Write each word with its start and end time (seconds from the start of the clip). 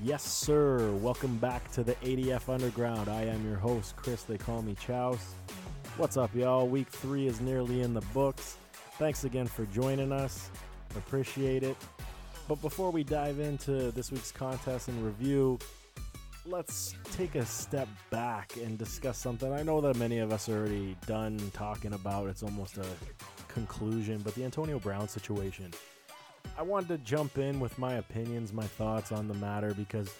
Yes, 0.00 0.22
sir. 0.22 0.92
Welcome 0.96 1.38
back 1.38 1.70
to 1.72 1.82
the 1.82 1.94
ADF 1.96 2.52
Underground. 2.52 3.08
I 3.08 3.22
am 3.22 3.46
your 3.46 3.56
host, 3.56 3.96
Chris. 3.96 4.24
They 4.24 4.36
call 4.36 4.60
me 4.60 4.74
Chows. 4.74 5.34
What's 5.98 6.16
up, 6.16 6.32
y'all? 6.32 6.68
Week 6.68 6.88
three 6.88 7.26
is 7.26 7.40
nearly 7.40 7.80
in 7.80 7.92
the 7.92 8.02
books. 8.14 8.56
Thanks 8.98 9.24
again 9.24 9.48
for 9.48 9.66
joining 9.66 10.12
us. 10.12 10.48
Appreciate 10.94 11.64
it. 11.64 11.76
But 12.46 12.62
before 12.62 12.92
we 12.92 13.02
dive 13.02 13.40
into 13.40 13.90
this 13.90 14.12
week's 14.12 14.30
contest 14.30 14.86
and 14.86 15.04
review, 15.04 15.58
let's 16.46 16.94
take 17.10 17.34
a 17.34 17.44
step 17.44 17.88
back 18.10 18.56
and 18.58 18.78
discuss 18.78 19.18
something 19.18 19.52
I 19.52 19.64
know 19.64 19.80
that 19.80 19.96
many 19.96 20.20
of 20.20 20.32
us 20.32 20.48
are 20.48 20.58
already 20.58 20.96
done 21.08 21.36
talking 21.52 21.92
about. 21.92 22.28
It's 22.28 22.44
almost 22.44 22.78
a 22.78 22.86
conclusion, 23.48 24.20
but 24.22 24.36
the 24.36 24.44
Antonio 24.44 24.78
Brown 24.78 25.08
situation. 25.08 25.72
I 26.56 26.62
wanted 26.62 26.90
to 26.90 26.98
jump 26.98 27.38
in 27.38 27.58
with 27.58 27.76
my 27.76 27.94
opinions, 27.94 28.52
my 28.52 28.66
thoughts 28.66 29.10
on 29.10 29.26
the 29.26 29.34
matter 29.34 29.74
because 29.74 30.14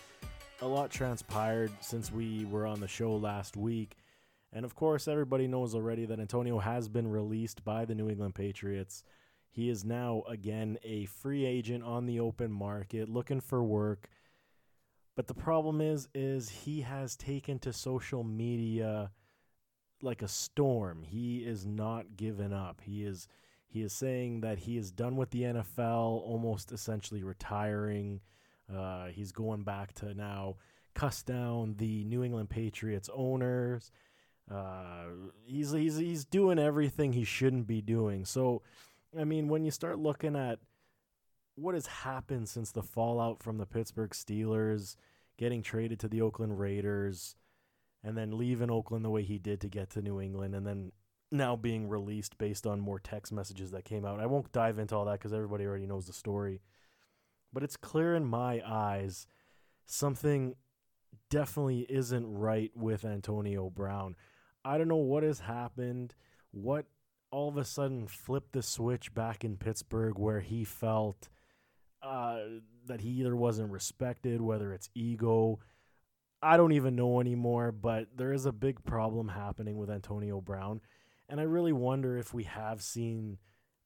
a 0.60 0.66
lot 0.66 0.90
transpired 0.90 1.70
since 1.80 2.10
we 2.10 2.46
were 2.46 2.66
on 2.66 2.80
the 2.80 2.88
show 2.88 3.14
last 3.14 3.56
week. 3.56 3.94
And 4.52 4.64
of 4.64 4.74
course, 4.74 5.08
everybody 5.08 5.46
knows 5.46 5.74
already 5.74 6.06
that 6.06 6.20
Antonio 6.20 6.58
has 6.58 6.88
been 6.88 7.08
released 7.08 7.64
by 7.64 7.84
the 7.84 7.94
New 7.94 8.08
England 8.08 8.34
Patriots. 8.34 9.02
He 9.50 9.68
is 9.68 9.84
now 9.84 10.22
again 10.28 10.78
a 10.82 11.06
free 11.06 11.44
agent 11.44 11.84
on 11.84 12.06
the 12.06 12.20
open 12.20 12.50
market 12.50 13.08
looking 13.08 13.40
for 13.40 13.62
work. 13.62 14.08
But 15.16 15.26
the 15.26 15.34
problem 15.34 15.80
is 15.80 16.08
is 16.14 16.48
he 16.48 16.82
has 16.82 17.16
taken 17.16 17.58
to 17.60 17.72
social 17.72 18.22
media 18.22 19.10
like 20.00 20.22
a 20.22 20.28
storm. 20.28 21.02
He 21.02 21.38
is 21.38 21.66
not 21.66 22.16
giving 22.16 22.52
up. 22.52 22.80
He 22.82 23.04
is 23.04 23.26
he 23.66 23.82
is 23.82 23.92
saying 23.92 24.40
that 24.40 24.60
he 24.60 24.78
is 24.78 24.90
done 24.90 25.16
with 25.16 25.30
the 25.30 25.42
NFL, 25.42 26.22
almost 26.22 26.72
essentially 26.72 27.22
retiring. 27.22 28.20
Uh, 28.72 29.06
he's 29.06 29.32
going 29.32 29.62
back 29.62 29.92
to 29.94 30.14
now 30.14 30.56
cuss 30.94 31.22
down 31.22 31.74
the 31.76 32.04
New 32.04 32.24
England 32.24 32.48
Patriots 32.48 33.10
owners. 33.12 33.90
Uh, 34.50 35.04
he's 35.44 35.72
he's 35.72 35.96
he's 35.96 36.24
doing 36.24 36.58
everything 36.58 37.12
he 37.12 37.24
shouldn't 37.24 37.66
be 37.66 37.82
doing. 37.82 38.24
So, 38.24 38.62
I 39.18 39.24
mean, 39.24 39.48
when 39.48 39.64
you 39.64 39.70
start 39.70 39.98
looking 39.98 40.36
at 40.36 40.58
what 41.54 41.74
has 41.74 41.86
happened 41.86 42.48
since 42.48 42.70
the 42.70 42.82
fallout 42.82 43.42
from 43.42 43.58
the 43.58 43.66
Pittsburgh 43.66 44.10
Steelers, 44.10 44.96
getting 45.36 45.62
traded 45.62 45.98
to 46.00 46.08
the 46.08 46.22
Oakland 46.22 46.58
Raiders, 46.58 47.36
and 48.02 48.16
then 48.16 48.38
leaving 48.38 48.70
Oakland 48.70 49.04
the 49.04 49.10
way 49.10 49.22
he 49.22 49.38
did 49.38 49.60
to 49.60 49.68
get 49.68 49.90
to 49.90 50.02
New 50.02 50.20
England, 50.20 50.54
and 50.54 50.66
then 50.66 50.92
now 51.30 51.56
being 51.56 51.88
released 51.88 52.38
based 52.38 52.66
on 52.66 52.80
more 52.80 52.98
text 52.98 53.32
messages 53.32 53.70
that 53.72 53.84
came 53.84 54.04
out. 54.04 54.20
I 54.20 54.26
won't 54.26 54.52
dive 54.52 54.78
into 54.78 54.96
all 54.96 55.04
that 55.06 55.18
because 55.18 55.32
everybody 55.32 55.66
already 55.66 55.86
knows 55.86 56.06
the 56.06 56.12
story. 56.12 56.60
But 57.52 57.62
it's 57.62 57.76
clear 57.76 58.14
in 58.14 58.24
my 58.24 58.62
eyes 58.66 59.26
something 59.86 60.54
definitely 61.30 61.86
isn't 61.88 62.26
right 62.26 62.70
with 62.74 63.04
Antonio 63.04 63.70
Brown. 63.70 64.16
I 64.68 64.76
don't 64.76 64.88
know 64.88 64.96
what 64.96 65.22
has 65.22 65.40
happened, 65.40 66.14
what 66.50 66.84
all 67.30 67.48
of 67.48 67.56
a 67.56 67.64
sudden 67.64 68.06
flipped 68.06 68.52
the 68.52 68.62
switch 68.62 69.14
back 69.14 69.42
in 69.42 69.56
Pittsburgh 69.56 70.18
where 70.18 70.40
he 70.40 70.62
felt 70.62 71.30
uh, 72.02 72.40
that 72.86 73.00
he 73.00 73.08
either 73.08 73.34
wasn't 73.34 73.72
respected, 73.72 74.42
whether 74.42 74.74
it's 74.74 74.90
ego. 74.94 75.58
I 76.42 76.58
don't 76.58 76.72
even 76.72 76.96
know 76.96 77.18
anymore, 77.18 77.72
but 77.72 78.08
there 78.14 78.34
is 78.34 78.44
a 78.44 78.52
big 78.52 78.84
problem 78.84 79.28
happening 79.28 79.78
with 79.78 79.88
Antonio 79.88 80.42
Brown. 80.42 80.82
And 81.30 81.40
I 81.40 81.44
really 81.44 81.72
wonder 81.72 82.18
if 82.18 82.34
we 82.34 82.44
have 82.44 82.82
seen 82.82 83.38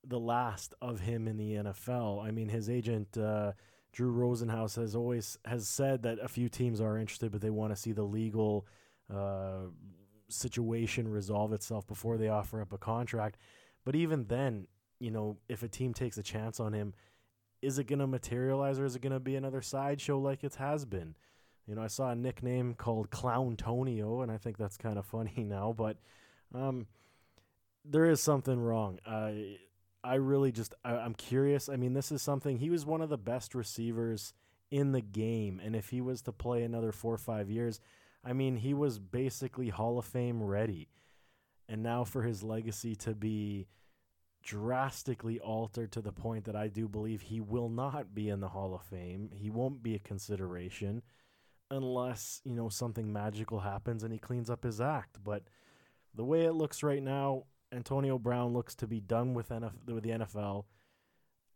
the 0.04 0.18
last 0.18 0.74
of 0.82 0.98
him 0.98 1.28
in 1.28 1.36
the 1.36 1.54
NFL. 1.54 2.26
I 2.26 2.32
mean, 2.32 2.48
his 2.48 2.68
agent 2.68 3.16
uh, 3.16 3.52
Drew 3.92 4.12
Rosenhaus 4.12 4.74
has 4.76 4.96
always 4.96 5.38
has 5.44 5.68
said 5.68 6.02
that 6.02 6.18
a 6.20 6.28
few 6.28 6.48
teams 6.48 6.80
are 6.80 6.98
interested, 6.98 7.30
but 7.30 7.40
they 7.40 7.50
want 7.50 7.72
to 7.72 7.80
see 7.80 7.92
the 7.92 8.02
legal 8.02 8.66
uh, 9.12 9.66
situation 10.32 11.08
resolve 11.08 11.52
itself 11.52 11.86
before 11.86 12.16
they 12.16 12.28
offer 12.28 12.60
up 12.60 12.72
a 12.72 12.78
contract. 12.78 13.36
But 13.84 13.96
even 13.96 14.26
then, 14.26 14.66
you 14.98 15.10
know, 15.10 15.38
if 15.48 15.62
a 15.62 15.68
team 15.68 15.94
takes 15.94 16.18
a 16.18 16.22
chance 16.22 16.60
on 16.60 16.72
him, 16.72 16.94
is 17.60 17.78
it 17.78 17.84
going 17.84 18.00
to 18.00 18.06
materialize 18.06 18.78
or 18.78 18.84
is 18.84 18.96
it 18.96 19.02
going 19.02 19.12
to 19.12 19.20
be 19.20 19.36
another 19.36 19.62
sideshow 19.62 20.18
like 20.18 20.44
it 20.44 20.56
has 20.56 20.84
been? 20.84 21.14
You 21.66 21.76
know, 21.76 21.82
I 21.82 21.86
saw 21.86 22.10
a 22.10 22.16
nickname 22.16 22.74
called 22.74 23.10
Clown 23.10 23.56
Tonio, 23.56 24.20
and 24.20 24.32
I 24.32 24.36
think 24.36 24.58
that's 24.58 24.76
kind 24.76 24.98
of 24.98 25.06
funny 25.12 25.44
now, 25.44 25.74
but 25.76 25.96
um, 26.54 26.86
there 27.84 28.06
is 28.06 28.20
something 28.20 28.58
wrong. 28.58 28.98
I 29.06 29.58
I 30.04 30.14
really 30.16 30.50
just 30.50 30.74
I, 30.84 30.96
I'm 30.96 31.14
curious. 31.14 31.68
I 31.68 31.76
mean, 31.76 31.94
this 31.94 32.10
is 32.10 32.22
something 32.22 32.58
he 32.58 32.70
was 32.70 32.84
one 32.84 33.00
of 33.00 33.08
the 33.08 33.18
best 33.18 33.54
receivers 33.54 34.34
in 34.70 34.92
the 34.92 35.00
game, 35.00 35.60
and 35.62 35.76
if 35.76 35.90
he 35.90 36.00
was 36.00 36.22
to 36.22 36.32
play 36.32 36.62
another 36.62 36.92
four 36.92 37.14
or 37.14 37.18
five 37.18 37.48
years, 37.48 37.80
I 38.24 38.32
mean, 38.32 38.56
he 38.56 38.74
was 38.74 38.98
basically 38.98 39.68
Hall 39.68 39.98
of 39.98 40.04
Fame 40.04 40.42
ready. 40.42 40.88
And 41.68 41.82
now 41.82 42.04
for 42.04 42.22
his 42.22 42.42
legacy 42.42 42.94
to 42.96 43.14
be 43.14 43.66
drastically 44.42 45.38
altered 45.38 45.92
to 45.92 46.00
the 46.00 46.12
point 46.12 46.44
that 46.44 46.56
I 46.56 46.68
do 46.68 46.88
believe 46.88 47.22
he 47.22 47.40
will 47.40 47.68
not 47.68 48.14
be 48.14 48.28
in 48.28 48.40
the 48.40 48.48
Hall 48.48 48.74
of 48.74 48.82
Fame. 48.82 49.30
He 49.32 49.50
won't 49.50 49.82
be 49.82 49.94
a 49.94 50.00
consideration 50.00 51.02
unless, 51.70 52.40
you 52.44 52.54
know, 52.54 52.68
something 52.68 53.12
magical 53.12 53.60
happens 53.60 54.02
and 54.02 54.12
he 54.12 54.18
cleans 54.18 54.50
up 54.50 54.64
his 54.64 54.80
act. 54.80 55.18
But 55.24 55.44
the 56.14 56.24
way 56.24 56.44
it 56.44 56.52
looks 56.52 56.82
right 56.82 57.02
now, 57.02 57.44
Antonio 57.72 58.18
Brown 58.18 58.52
looks 58.52 58.74
to 58.76 58.86
be 58.86 59.00
done 59.00 59.32
with, 59.32 59.48
NF- 59.48 59.86
with 59.86 60.02
the 60.02 60.10
NFL. 60.10 60.64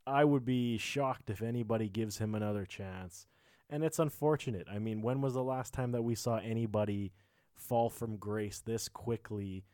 I 0.06 0.25
would 0.25 0.44
be 0.44 0.78
shocked 0.78 1.28
if 1.28 1.43
anybody 1.43 1.88
gives 1.88 2.19
him 2.19 2.34
another 2.34 2.65
chance. 2.65 3.26
And 3.69 3.82
it's 3.82 3.99
unfortunate. 3.99 4.66
I 4.71 4.78
mean, 4.78 5.03
when 5.03 5.21
was 5.21 5.34
the 5.34 5.43
last 5.43 5.72
time 5.72 5.93
that 5.93 6.03
we 6.03 6.15
saw 6.15 6.37
anybody 6.38 7.12
fall 7.56 7.91
from 7.91 8.16
grace 8.16 8.62
this 8.65 8.88
quickly 8.88 9.65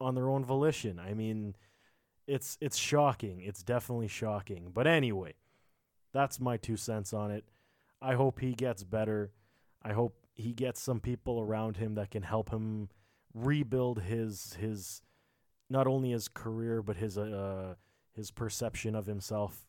on 0.00 0.14
their 0.14 0.28
own 0.28 0.44
volition? 0.44 0.98
I 0.98 1.14
mean, 1.14 1.54
it's 2.26 2.58
it's 2.60 2.76
shocking. 2.76 3.40
It's 3.40 3.62
definitely 3.62 4.08
shocking. 4.08 4.70
But 4.74 4.86
anyway, 4.86 5.34
that's 6.12 6.40
my 6.40 6.56
two 6.56 6.76
cents 6.76 7.12
on 7.12 7.30
it. 7.30 7.44
I 8.02 8.14
hope 8.14 8.40
he 8.40 8.52
gets 8.52 8.82
better. 8.82 9.32
I 9.82 9.92
hope 9.92 10.16
he 10.34 10.52
gets 10.52 10.80
some 10.80 11.00
people 11.00 11.40
around 11.40 11.76
him 11.76 11.94
that 11.94 12.10
can 12.10 12.22
help 12.22 12.50
him 12.50 12.88
rebuild 13.34 14.02
his 14.02 14.54
his 14.54 15.02
not 15.68 15.86
only 15.86 16.10
his 16.10 16.26
career 16.26 16.82
but 16.82 16.96
his 16.96 17.16
uh 17.16 17.74
his 18.12 18.30
perception 18.30 18.94
of 18.94 19.06
himself 19.06 19.66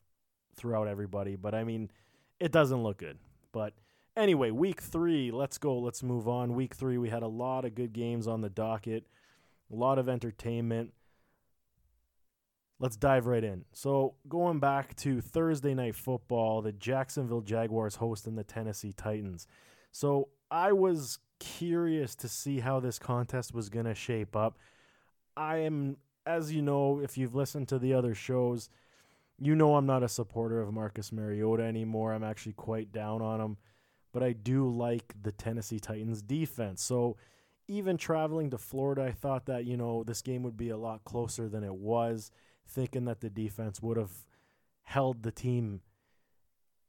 throughout 0.56 0.88
everybody. 0.88 1.36
But 1.36 1.54
I 1.54 1.64
mean, 1.64 1.92
it 2.40 2.52
doesn't 2.52 2.82
look 2.82 2.98
good. 2.98 3.18
But 3.52 3.74
anyway, 4.16 4.52
week 4.52 4.82
three, 4.82 5.32
let's 5.32 5.58
go. 5.58 5.78
Let's 5.78 6.04
move 6.04 6.28
on. 6.28 6.56
Week 6.56 6.76
three, 6.76 6.98
we 6.98 7.10
had 7.10 7.24
a 7.24 7.28
lot 7.28 7.66
of 7.66 7.76
good 7.76 7.94
games 7.94 8.28
on 8.28 8.42
the 8.42 8.50
docket, 8.50 9.06
a 9.72 9.76
lot 9.76 10.00
of 10.00 10.10
entertainment. 10.10 10.94
Let's 12.80 12.96
dive 12.96 13.28
right 13.28 13.44
in. 13.44 13.66
So, 13.74 14.16
going 14.28 14.60
back 14.60 14.96
to 14.98 15.22
Thursday 15.22 15.76
night 15.76 15.96
football, 15.96 16.64
the 16.64 16.72
Jacksonville 16.72 17.42
Jaguars 17.42 17.98
hosting 17.98 18.36
the 18.36 18.44
Tennessee 18.44 18.92
Titans. 18.92 19.46
So, 19.92 20.30
I 20.50 20.72
was 20.72 21.20
curious 21.40 22.16
to 22.16 22.28
see 22.28 22.60
how 22.60 22.80
this 22.80 22.98
contest 22.98 23.54
was 23.54 23.70
going 23.70 23.86
to 23.86 23.94
shape 23.94 24.36
up. 24.36 24.58
I 25.38 25.58
am, 25.58 25.98
as 26.26 26.52
you 26.52 26.64
know, 26.64 27.00
if 27.00 27.20
you've 27.20 27.36
listened 27.36 27.68
to 27.70 27.78
the 27.78 27.94
other 27.94 28.16
shows, 28.16 28.70
you 29.42 29.56
know 29.56 29.76
I'm 29.76 29.88
not 29.88 30.04
a 30.04 30.10
supporter 30.10 30.62
of 30.62 30.72
Marcus 30.72 31.12
Mariota 31.12 31.64
anymore. 31.64 32.14
I'm 32.14 32.24
actually 32.24 32.54
quite 32.54 32.92
down 32.92 33.24
on 33.24 33.42
him, 33.42 33.58
but 34.14 34.22
I 34.22 34.34
do 34.34 34.70
like 34.70 35.16
the 35.20 35.32
Tennessee 35.32 35.80
Titans 35.80 36.22
defense. 36.22 36.84
So, 36.84 37.18
even 37.68 37.98
traveling 37.98 38.52
to 38.52 38.58
Florida, 38.58 39.04
I 39.04 39.12
thought 39.12 39.46
that, 39.46 39.66
you 39.66 39.78
know, 39.78 40.04
this 40.04 40.22
game 40.22 40.44
would 40.44 40.58
be 40.58 40.70
a 40.70 40.78
lot 40.78 41.06
closer 41.06 41.48
than 41.48 41.64
it 41.64 41.74
was 41.74 42.30
thinking 42.68 43.06
that 43.06 43.22
the 43.22 43.30
defense 43.30 43.82
would 43.82 43.98
have 43.98 44.12
held 44.84 45.24
the 45.24 45.32
team 45.32 45.82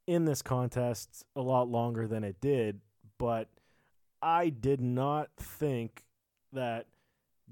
in 0.06 0.24
this 0.24 0.42
contest 0.42 1.24
a 1.36 1.40
lot 1.40 1.68
longer 1.68 2.06
than 2.06 2.24
it 2.24 2.40
did, 2.40 2.80
but 3.18 3.48
I 4.20 4.48
did 4.48 4.80
not 4.80 5.30
think 5.38 6.04
that 6.52 6.86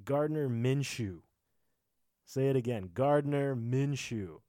Gardner 0.04 0.48
Minshew, 0.48 1.20
say 2.26 2.48
it 2.48 2.56
again, 2.56 2.90
Gardner 2.92 3.54
Minshew, 3.54 4.40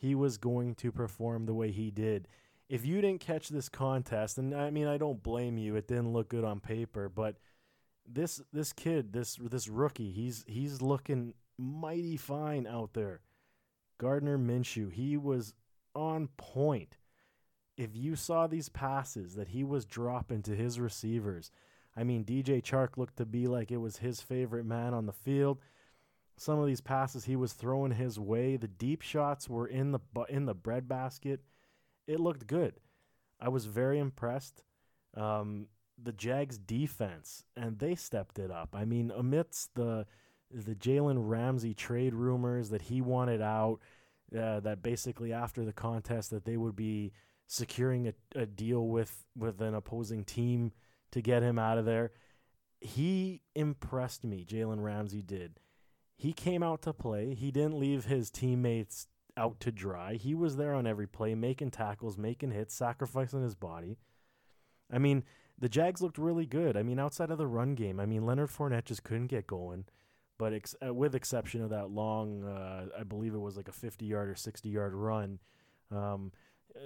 he 0.00 0.14
was 0.14 0.38
going 0.38 0.74
to 0.76 0.90
perform 0.90 1.44
the 1.44 1.54
way 1.54 1.70
he 1.70 1.90
did. 1.90 2.26
If 2.70 2.86
you 2.86 3.02
didn't 3.02 3.20
catch 3.20 3.50
this 3.50 3.68
contest, 3.68 4.38
and 4.38 4.54
I 4.54 4.70
mean 4.70 4.86
I 4.86 4.96
don't 4.96 5.22
blame 5.22 5.58
you, 5.58 5.76
it 5.76 5.86
didn't 5.86 6.14
look 6.14 6.30
good 6.30 6.44
on 6.44 6.58
paper, 6.58 7.08
but 7.08 7.36
this 8.08 8.40
this 8.50 8.72
kid, 8.72 9.12
this 9.12 9.36
this 9.40 9.68
rookie, 9.68 10.10
he's 10.10 10.44
he's 10.48 10.80
looking 10.80 11.34
mighty 11.58 12.16
fine 12.16 12.66
out 12.66 12.94
there. 12.94 13.20
Gardner 13.98 14.38
Minshew, 14.38 14.90
he 14.90 15.18
was 15.18 15.52
on 15.94 16.28
point. 16.38 16.96
If 17.76 17.94
you 17.94 18.16
saw 18.16 18.46
these 18.46 18.70
passes 18.70 19.34
that 19.34 19.48
he 19.48 19.62
was 19.62 19.84
dropping 19.84 20.42
to 20.44 20.56
his 20.56 20.80
receivers, 20.80 21.50
I 21.94 22.04
mean, 22.04 22.24
DJ 22.24 22.62
Chark 22.62 22.96
looked 22.96 23.16
to 23.16 23.26
be 23.26 23.46
like 23.46 23.70
it 23.70 23.76
was 23.78 23.98
his 23.98 24.22
favorite 24.22 24.64
man 24.64 24.94
on 24.94 25.04
the 25.04 25.12
field. 25.12 25.58
Some 26.40 26.58
of 26.58 26.66
these 26.66 26.80
passes 26.80 27.26
he 27.26 27.36
was 27.36 27.52
throwing 27.52 27.92
his 27.92 28.18
way, 28.18 28.56
the 28.56 28.66
deep 28.66 29.02
shots 29.02 29.46
were 29.46 29.66
in 29.66 29.92
the 29.92 30.00
in 30.30 30.46
the 30.46 30.54
breadbasket. 30.54 31.40
It 32.06 32.18
looked 32.18 32.46
good. 32.46 32.80
I 33.38 33.50
was 33.50 33.66
very 33.66 33.98
impressed. 33.98 34.62
Um, 35.14 35.66
the 36.02 36.12
Jags 36.12 36.56
defense, 36.56 37.44
and 37.58 37.78
they 37.78 37.94
stepped 37.94 38.38
it 38.38 38.50
up. 38.50 38.70
I 38.72 38.86
mean, 38.86 39.12
amidst 39.14 39.74
the 39.74 40.06
the 40.50 40.74
Jalen 40.74 41.28
Ramsey 41.28 41.74
trade 41.74 42.14
rumors 42.14 42.70
that 42.70 42.80
he 42.80 43.02
wanted 43.02 43.42
out, 43.42 43.80
uh, 44.34 44.60
that 44.60 44.82
basically 44.82 45.34
after 45.34 45.66
the 45.66 45.74
contest 45.74 46.30
that 46.30 46.46
they 46.46 46.56
would 46.56 46.74
be 46.74 47.12
securing 47.48 48.08
a, 48.08 48.14
a 48.34 48.46
deal 48.46 48.88
with 48.88 49.26
with 49.36 49.60
an 49.60 49.74
opposing 49.74 50.24
team 50.24 50.72
to 51.10 51.20
get 51.20 51.42
him 51.42 51.58
out 51.58 51.76
of 51.76 51.84
there. 51.84 52.12
He 52.80 53.42
impressed 53.54 54.24
me. 54.24 54.46
Jalen 54.48 54.82
Ramsey 54.82 55.20
did. 55.20 55.60
He 56.20 56.34
came 56.34 56.62
out 56.62 56.82
to 56.82 56.92
play. 56.92 57.34
He 57.34 57.50
didn't 57.50 57.80
leave 57.80 58.04
his 58.04 58.30
teammates 58.30 59.06
out 59.38 59.58
to 59.60 59.72
dry. 59.72 60.16
He 60.16 60.34
was 60.34 60.56
there 60.58 60.74
on 60.74 60.86
every 60.86 61.06
play, 61.06 61.34
making 61.34 61.70
tackles, 61.70 62.18
making 62.18 62.50
hits, 62.50 62.74
sacrificing 62.74 63.42
his 63.42 63.54
body. 63.54 63.96
I 64.92 64.98
mean, 64.98 65.24
the 65.58 65.70
Jags 65.70 66.02
looked 66.02 66.18
really 66.18 66.44
good. 66.44 66.76
I 66.76 66.82
mean, 66.82 66.98
outside 66.98 67.30
of 67.30 67.38
the 67.38 67.46
run 67.46 67.74
game, 67.74 67.98
I 67.98 68.04
mean, 68.04 68.26
Leonard 68.26 68.50
Fournette 68.50 68.84
just 68.84 69.02
couldn't 69.02 69.28
get 69.28 69.46
going. 69.46 69.86
But 70.36 70.52
ex- 70.52 70.74
uh, 70.86 70.92
with 70.92 71.14
exception 71.14 71.62
of 71.62 71.70
that 71.70 71.90
long, 71.90 72.44
uh, 72.44 72.88
I 73.00 73.02
believe 73.02 73.32
it 73.32 73.40
was 73.40 73.56
like 73.56 73.68
a 73.68 73.72
50 73.72 74.04
yard 74.04 74.28
or 74.28 74.34
60 74.34 74.68
yard 74.68 74.92
run. 74.92 75.38
Um, 75.90 76.32
uh, 76.76 76.80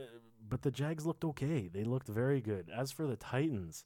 but 0.48 0.62
the 0.62 0.70
Jags 0.70 1.06
looked 1.06 1.25
okay. 1.25 1.66
They 1.66 1.82
looked 1.82 2.06
very 2.06 2.40
good. 2.40 2.70
As 2.72 2.92
for 2.92 3.08
the 3.08 3.16
Titans, 3.16 3.84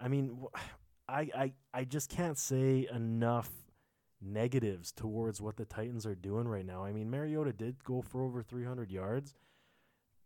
I 0.00 0.08
mean, 0.08 0.46
I, 1.10 1.28
I, 1.34 1.52
I 1.74 1.84
just 1.84 2.08
can't 2.08 2.38
say 2.38 2.88
enough 2.90 3.50
negatives 4.20 4.92
towards 4.92 5.40
what 5.40 5.56
the 5.56 5.64
Titans 5.64 6.06
are 6.06 6.14
doing 6.14 6.48
right 6.48 6.66
now. 6.66 6.84
I 6.84 6.92
mean, 6.92 7.10
Mariota 7.10 7.52
did 7.52 7.84
go 7.84 8.02
for 8.02 8.22
over 8.22 8.42
300 8.42 8.90
yards, 8.90 9.34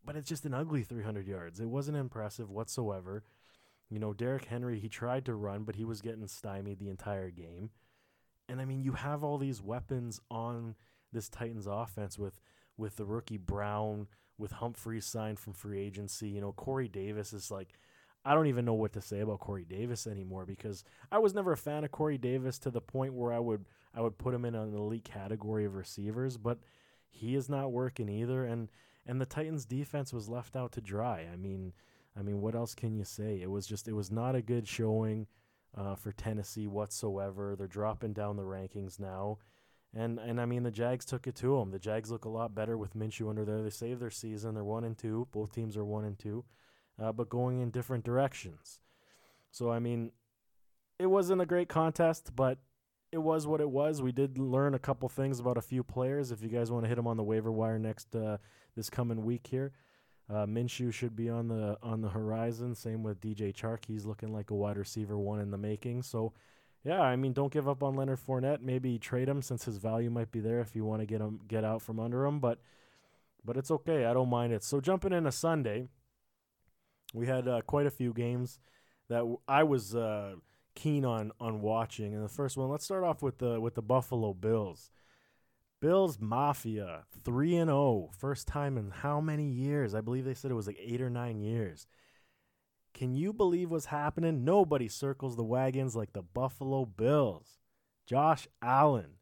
but 0.05 0.17
it's 0.17 0.29
just 0.29 0.47
an 0.47 0.55
ugly 0.55 0.83
300 0.83 1.27
yards. 1.27 1.61
It 1.61 1.69
wasn't 1.69 1.99
impressive 1.99 2.51
whatsoever. 2.51 3.25
You 3.91 3.99
know, 3.99 4.15
Derrick 4.15 4.47
Henry, 4.47 4.79
he 4.79 4.89
tried 4.89 5.27
to 5.27 5.35
run, 5.35 5.65
but 5.65 5.77
he 5.77 5.85
was 5.85 6.01
getting 6.01 6.27
stymied 6.27 6.79
the 6.79 6.89
entire 6.89 7.31
game. 7.31 7.71
And 8.49 8.61
I 8.61 8.65
mean, 8.65 8.83
you 8.83 8.93
have 8.93 9.23
all 9.23 9.39
these 9.39 9.63
weapons 9.63 10.21
on 10.31 10.75
this 11.13 11.29
Titans 11.29 11.67
offense 11.67 12.19
with 12.19 12.41
with 12.79 12.97
the 12.97 13.05
rookie 13.05 13.37
Brown, 13.37 14.09
with 14.39 14.53
Humphrey 14.53 15.01
signed 15.01 15.39
from 15.39 15.53
free 15.53 15.81
agency. 15.81 16.29
You 16.29 16.41
know, 16.41 16.53
Corey 16.53 16.89
Davis 16.89 17.33
is 17.33 17.51
like 17.51 17.75
I 18.25 18.35
don't 18.35 18.47
even 18.47 18.65
know 18.65 18.75
what 18.75 18.93
to 18.93 19.01
say 19.01 19.21
about 19.21 19.41
Corey 19.41 19.65
Davis 19.65 20.07
anymore 20.07 20.47
because 20.47 20.85
I 21.11 21.19
was 21.19 21.35
never 21.35 21.53
a 21.53 21.57
fan 21.57 21.85
of 21.85 21.91
Corey 21.91 22.19
Davis 22.19 22.59
to 22.61 22.71
the 22.71 22.81
point 22.81 23.15
where 23.15 23.33
I 23.33 23.39
would 23.39 23.65
I 23.95 24.01
would 24.01 24.19
put 24.19 24.35
him 24.35 24.45
in 24.45 24.55
an 24.55 24.75
elite 24.75 25.05
category 25.05 25.65
of 25.65 25.75
receivers, 25.75 26.37
but 26.37 26.59
he 27.11 27.35
is 27.35 27.49
not 27.49 27.73
working 27.73 28.09
either 28.09 28.45
and 28.45 28.69
and 29.07 29.21
the 29.21 29.27
Titans 29.27 29.65
defense 29.65 30.13
was 30.13 30.29
left 30.29 30.57
out 30.57 30.73
to 30.73 30.81
dry. 30.81 31.27
I 31.33 31.37
mean, 31.37 31.73
I 32.17 32.23
mean, 32.23 32.41
what 32.41 32.55
else 32.55 32.75
can 32.75 32.95
you 32.95 33.05
say? 33.05 33.41
It 33.43 33.51
was 33.51 33.67
just 33.67 33.89
it 33.89 33.95
was 33.95 34.11
not 34.11 34.35
a 34.35 34.43
good 34.43 34.69
showing 34.69 35.27
uh, 35.77 35.95
for 35.95 36.13
Tennessee 36.13 36.67
whatsoever. 36.67 37.57
They're 37.57 37.67
dropping 37.67 38.13
down 38.13 38.37
the 38.37 38.43
rankings 38.43 39.01
now, 39.01 39.39
and 39.95 40.19
and 40.19 40.41
I 40.41 40.47
mean 40.47 40.63
the 40.63 40.71
Jags 40.71 41.05
took 41.05 41.27
it 41.27 41.35
to 41.37 41.59
them. 41.59 41.71
The 41.71 41.79
Jags 41.79 42.11
look 42.11 42.25
a 42.25 42.31
lot 42.31 42.55
better 42.55 42.77
with 42.77 42.95
Minshew 42.95 43.29
under 43.29 43.45
there. 43.45 43.63
They 43.63 43.71
saved 43.71 44.01
their 44.01 44.11
season. 44.11 44.55
They're 44.55 44.65
one 44.65 44.85
and 44.85 44.97
two. 44.97 45.29
Both 45.33 45.53
teams 45.55 45.77
are 45.77 45.85
one 45.85 46.05
and 46.05 46.19
two, 46.19 46.45
uh, 47.01 47.13
but 47.13 47.29
going 47.29 47.61
in 47.61 47.71
different 47.71 48.05
directions. 48.05 48.81
So 49.51 49.71
I 49.71 49.79
mean, 49.79 50.13
it 50.99 51.07
wasn't 51.07 51.43
a 51.43 51.47
great 51.47 51.69
contest, 51.69 52.35
but 52.35 52.59
it 53.11 53.19
was 53.19 53.47
what 53.47 53.61
it 53.61 53.71
was. 53.71 54.01
We 54.01 54.13
did 54.13 54.39
learn 54.39 54.75
a 54.75 54.79
couple 54.79 55.09
things 55.09 55.39
about 55.39 55.59
a 55.59 55.63
few 55.63 55.83
players. 55.83 56.33
If 56.33 56.43
you 56.43 56.49
guys 56.49 56.71
want 56.71 56.85
to 56.85 56.89
hit 56.89 56.97
them 56.97 57.07
on 57.07 57.19
the 57.19 57.23
waiver 57.23 57.53
wire 57.53 57.79
next 57.79 58.15
uh, 58.17 58.39
this 58.75 58.89
coming 58.89 59.25
week 59.25 59.47
here. 59.47 59.73
Uh, 60.31 60.47
Minshew 60.47 60.93
should 60.93 61.15
be 61.15 61.29
on 61.29 61.49
the 61.49 61.77
on 61.83 62.01
the 62.01 62.09
horizon. 62.09 62.75
Same 62.75 63.03
with 63.03 63.21
DJ 63.21 63.55
Chark. 63.55 63.85
He's 63.87 64.07
looking 64.07 64.33
like 64.33 64.51
a 64.51 64.55
wide 64.55 64.79
receiver 64.79 65.19
one 65.19 65.41
in 65.41 65.51
the 65.51 65.59
making. 65.59 66.03
So, 66.03 66.33
yeah, 66.85 67.01
I 67.03 67.17
mean, 67.17 67.33
don't 67.33 67.53
give 67.53 67.69
up 67.69 67.83
on 67.83 67.97
Leonard 67.97 68.19
Fournette. 68.19 68.63
Maybe 68.63 68.99
trade 68.99 69.29
him 69.29 69.43
since 69.43 69.65
his 69.65 69.77
value 69.77 70.11
might 70.11 70.33
be 70.33 70.41
there 70.41 70.61
if 70.61 70.75
you 70.75 70.85
want 70.85 71.03
to 71.03 71.07
get 71.07 71.21
him 71.21 71.41
get 71.49 71.65
out 71.65 71.83
from 71.83 72.01
under 72.01 72.25
him. 72.25 72.41
But 72.41 72.61
but 73.45 73.57
it's 73.57 73.71
okay. 73.71 74.07
I 74.07 74.15
don't 74.15 74.31
mind 74.31 74.53
it. 74.53 74.65
So 74.65 74.81
jumping 74.81 75.13
in 75.13 75.27
a 75.27 75.33
Sunday, 75.33 75.89
we 77.13 77.27
had 77.27 77.49
uh, 77.49 77.61
quite 77.63 77.87
a 77.87 77.91
few 77.91 78.13
games 78.13 78.59
that 79.09 79.19
w- 79.19 79.41
I 79.47 79.63
was 79.65 79.95
uh, 79.95 80.35
keen 80.75 81.05
on 81.05 81.33
on 81.41 81.61
watching. 81.61 82.15
And 82.15 82.25
the 82.25 82.29
first 82.29 82.57
one, 82.57 82.71
let's 82.71 82.85
start 82.85 83.05
off 83.05 83.23
with 83.23 83.39
the 83.39 83.61
with 83.61 83.75
the 83.75 83.83
Buffalo 83.83 84.35
Bills. 84.35 84.91
Bills 85.81 86.19
Mafia 86.21 87.07
3 87.25 87.57
and 87.57 87.69
0, 87.69 88.11
first 88.17 88.47
time 88.47 88.79
in 88.79 88.91
how 88.91 89.21
many 89.21 89.49
years? 89.49 89.97
I 89.97 90.01
believe 90.01 90.25
they 90.25 90.33
said 90.33 90.53
it 90.53 90.55
was 90.55 90.69
like 90.69 90.79
8 90.81 91.03
or 91.03 91.11
9 91.11 91.41
years. 91.41 91.89
Can 92.95 93.15
you 93.15 93.33
believe 93.33 93.71
what's 93.71 93.87
happening? 93.87 94.45
Nobody 94.45 94.87
circles 94.87 95.35
the 95.35 95.43
wagons 95.43 95.97
like 95.97 96.13
the 96.13 96.23
Buffalo 96.23 96.85
Bills. 96.85 97.59
Josh 98.07 98.47
Allen. 98.63 99.15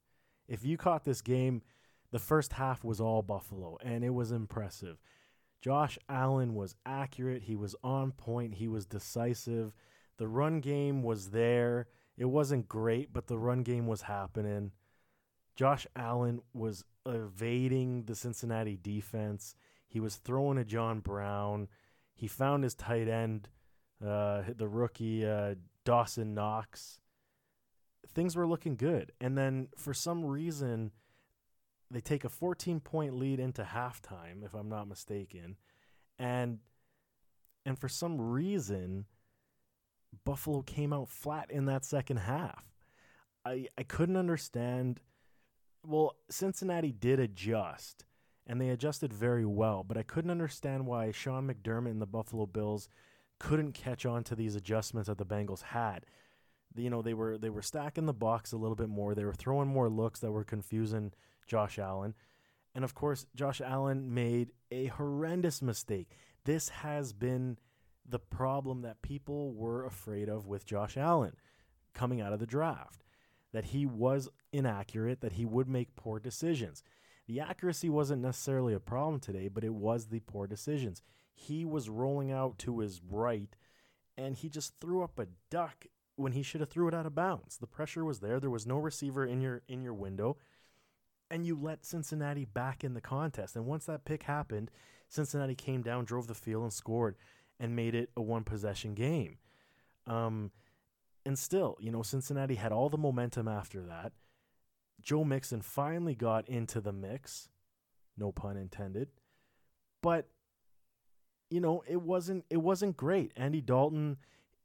If 0.48 0.62
you 0.64 0.76
caught 0.76 1.04
this 1.04 1.22
game, 1.22 1.62
the 2.10 2.18
first 2.18 2.52
half 2.54 2.84
was 2.84 3.00
all 3.00 3.22
Buffalo 3.22 3.78
and 3.82 4.04
it 4.04 4.10
was 4.10 4.30
impressive. 4.32 4.98
Josh 5.60 5.98
Allen 6.08 6.54
was 6.54 6.74
accurate, 6.86 7.42
he 7.42 7.56
was 7.56 7.76
on 7.82 8.12
point, 8.12 8.54
he 8.54 8.68
was 8.68 8.86
decisive. 8.86 9.74
The 10.16 10.28
run 10.28 10.60
game 10.60 11.02
was 11.02 11.30
there. 11.30 11.88
It 12.16 12.26
wasn't 12.26 12.68
great, 12.68 13.12
but 13.12 13.26
the 13.26 13.38
run 13.38 13.62
game 13.62 13.86
was 13.86 14.02
happening. 14.02 14.72
Josh 15.56 15.86
Allen 15.96 16.40
was 16.52 16.84
evading 17.06 18.04
the 18.04 18.14
Cincinnati 18.14 18.78
defense. 18.80 19.54
He 19.86 20.00
was 20.00 20.16
throwing 20.16 20.56
to 20.56 20.64
John 20.64 21.00
Brown. 21.00 21.68
He 22.14 22.26
found 22.26 22.64
his 22.64 22.74
tight 22.74 23.08
end, 23.08 23.48
uh, 24.04 24.42
the 24.56 24.68
rookie 24.68 25.26
uh, 25.26 25.56
Dawson 25.84 26.34
Knox. 26.34 27.00
Things 28.14 28.36
were 28.36 28.46
looking 28.46 28.76
good. 28.76 29.12
And 29.20 29.36
then 29.36 29.68
for 29.76 29.94
some 29.94 30.24
reason, 30.24 30.92
they 31.90 32.00
take 32.00 32.24
a 32.24 32.28
14 32.28 32.80
point 32.80 33.16
lead 33.16 33.40
into 33.40 33.62
halftime, 33.62 34.44
if 34.44 34.54
I'm 34.54 34.68
not 34.68 34.88
mistaken. 34.88 35.56
And 36.18 36.58
and 37.66 37.78
for 37.78 37.88
some 37.88 38.20
reason, 38.20 39.06
Buffalo 40.24 40.62
came 40.62 40.92
out 40.92 41.08
flat 41.08 41.50
in 41.50 41.66
that 41.66 41.84
second 41.84 42.18
half. 42.18 42.64
I, 43.44 43.66
I 43.76 43.82
couldn't 43.82 44.16
understand 44.16 45.00
well, 45.86 46.16
Cincinnati 46.28 46.92
did 46.92 47.18
adjust, 47.18 48.04
and 48.46 48.60
they 48.60 48.68
adjusted 48.68 49.12
very 49.12 49.46
well, 49.46 49.82
but 49.82 49.96
I 49.96 50.02
couldn't 50.02 50.30
understand 50.30 50.86
why 50.86 51.10
Sean 51.10 51.48
McDermott 51.48 51.92
and 51.92 52.02
the 52.02 52.06
Buffalo 52.06 52.46
Bills 52.46 52.88
couldn't 53.38 53.72
catch 53.72 54.04
on 54.04 54.22
to 54.24 54.34
these 54.34 54.56
adjustments 54.56 55.08
that 55.08 55.16
the 55.16 55.24
Bengals 55.24 55.62
had. 55.62 56.04
You 56.76 56.90
know, 56.90 57.02
they 57.02 57.14
were 57.14 57.38
they 57.38 57.50
were 57.50 57.62
stacking 57.62 58.06
the 58.06 58.12
box 58.12 58.52
a 58.52 58.56
little 58.56 58.76
bit 58.76 58.88
more. 58.88 59.14
They 59.14 59.24
were 59.24 59.32
throwing 59.32 59.68
more 59.68 59.88
looks 59.88 60.20
that 60.20 60.30
were 60.30 60.44
confusing 60.44 61.12
Josh 61.46 61.78
Allen. 61.78 62.14
And 62.74 62.84
of 62.84 62.94
course, 62.94 63.26
Josh 63.34 63.60
Allen 63.60 64.14
made 64.14 64.52
a 64.70 64.86
horrendous 64.86 65.60
mistake. 65.60 66.16
This 66.44 66.68
has 66.68 67.12
been 67.12 67.58
the 68.08 68.20
problem 68.20 68.82
that 68.82 69.02
people 69.02 69.52
were 69.52 69.84
afraid 69.84 70.28
of 70.28 70.46
with 70.46 70.64
Josh 70.64 70.96
Allen 70.96 71.34
coming 71.92 72.20
out 72.20 72.32
of 72.32 72.38
the 72.38 72.46
draft 72.46 73.02
that 73.52 73.66
he 73.66 73.84
was 73.84 74.28
inaccurate, 74.52 75.20
that 75.20 75.32
he 75.32 75.44
would 75.44 75.68
make 75.68 75.96
poor 75.96 76.20
decisions. 76.20 76.82
The 77.26 77.40
accuracy 77.40 77.88
wasn't 77.88 78.22
necessarily 78.22 78.74
a 78.74 78.80
problem 78.80 79.20
today, 79.20 79.48
but 79.48 79.64
it 79.64 79.74
was 79.74 80.06
the 80.06 80.20
poor 80.20 80.46
decisions. 80.46 81.02
He 81.34 81.64
was 81.64 81.88
rolling 81.88 82.30
out 82.32 82.58
to 82.60 82.80
his 82.80 83.00
right 83.08 83.54
and 84.16 84.36
he 84.36 84.48
just 84.48 84.74
threw 84.80 85.02
up 85.02 85.18
a 85.18 85.28
duck 85.50 85.86
when 86.20 86.32
he 86.32 86.42
should 86.42 86.60
have 86.60 86.70
threw 86.70 86.88
it 86.88 86.94
out 86.94 87.06
of 87.06 87.14
bounds. 87.14 87.56
The 87.56 87.66
pressure 87.66 88.04
was 88.04 88.20
there. 88.20 88.38
There 88.38 88.50
was 88.50 88.66
no 88.66 88.78
receiver 88.78 89.24
in 89.24 89.40
your 89.40 89.62
in 89.68 89.82
your 89.82 89.94
window. 89.94 90.36
And 91.30 91.46
you 91.46 91.56
let 91.56 91.84
Cincinnati 91.84 92.44
back 92.44 92.82
in 92.82 92.94
the 92.94 93.00
contest. 93.00 93.54
And 93.54 93.64
once 93.64 93.86
that 93.86 94.04
pick 94.04 94.24
happened, 94.24 94.70
Cincinnati 95.08 95.54
came 95.54 95.80
down, 95.80 96.04
drove 96.04 96.26
the 96.26 96.34
field, 96.34 96.64
and 96.64 96.72
scored, 96.72 97.14
and 97.60 97.76
made 97.76 97.94
it 97.94 98.10
a 98.16 98.22
one 98.22 98.42
possession 98.42 98.94
game. 98.94 99.38
Um, 100.08 100.50
and 101.24 101.38
still, 101.38 101.76
you 101.80 101.92
know, 101.92 102.02
Cincinnati 102.02 102.56
had 102.56 102.72
all 102.72 102.88
the 102.88 102.98
momentum 102.98 103.46
after 103.46 103.82
that. 103.82 104.12
Joe 105.00 105.24
Mixon 105.24 105.62
finally 105.62 106.14
got 106.14 106.48
into 106.48 106.80
the 106.80 106.92
mix, 106.92 107.48
no 108.16 108.32
pun 108.32 108.56
intended. 108.56 109.08
But 110.02 110.28
you 111.50 111.60
know, 111.60 111.82
it 111.86 112.00
wasn't 112.00 112.44
it 112.50 112.58
wasn't 112.58 112.96
great. 112.96 113.32
Andy 113.36 113.60
Dalton 113.60 114.16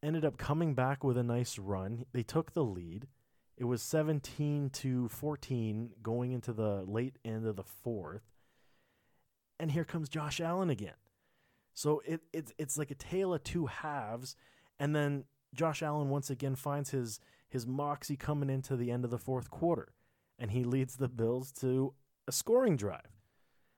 ended 0.06 0.24
up 0.24 0.38
coming 0.38 0.76
back 0.76 1.04
with 1.04 1.18
a 1.18 1.24
nice 1.24 1.58
run. 1.58 2.06
They 2.14 2.24
took 2.24 2.54
the 2.54 2.64
lead. 2.64 3.08
It 3.58 3.66
was 3.66 3.82
17 3.82 4.70
to 4.70 5.08
14 5.10 5.92
going 6.04 6.32
into 6.32 6.54
the 6.54 6.84
late 6.86 7.18
end 7.26 7.48
of 7.48 7.56
the 7.56 7.64
fourth. 7.64 8.22
And 9.60 9.72
here 9.72 9.86
comes 9.86 10.10
Josh 10.10 10.40
Allen 10.40 10.70
again. 10.70 10.94
So 11.74 12.02
it, 12.06 12.22
it's 12.32 12.54
it's 12.58 12.78
like 12.78 12.92
a 12.92 12.96
tale 12.96 13.34
of 13.34 13.44
two 13.44 13.66
halves. 13.66 14.36
And 14.80 14.96
then 14.96 15.24
Josh 15.54 15.82
Allen 15.82 16.10
once 16.10 16.30
again 16.30 16.56
finds 16.56 16.92
his 16.92 17.20
his 17.48 17.66
moxie 17.66 18.18
coming 18.18 18.50
into 18.50 18.76
the 18.76 18.92
end 18.92 19.06
of 19.06 19.12
the 19.12 19.18
fourth 19.18 19.50
quarter. 19.50 19.94
And 20.38 20.52
he 20.52 20.64
leads 20.64 20.98
the 20.98 21.08
Bills 21.08 21.52
to 21.54 21.94
a 22.28 22.32
scoring 22.32 22.76
drive. 22.76 23.15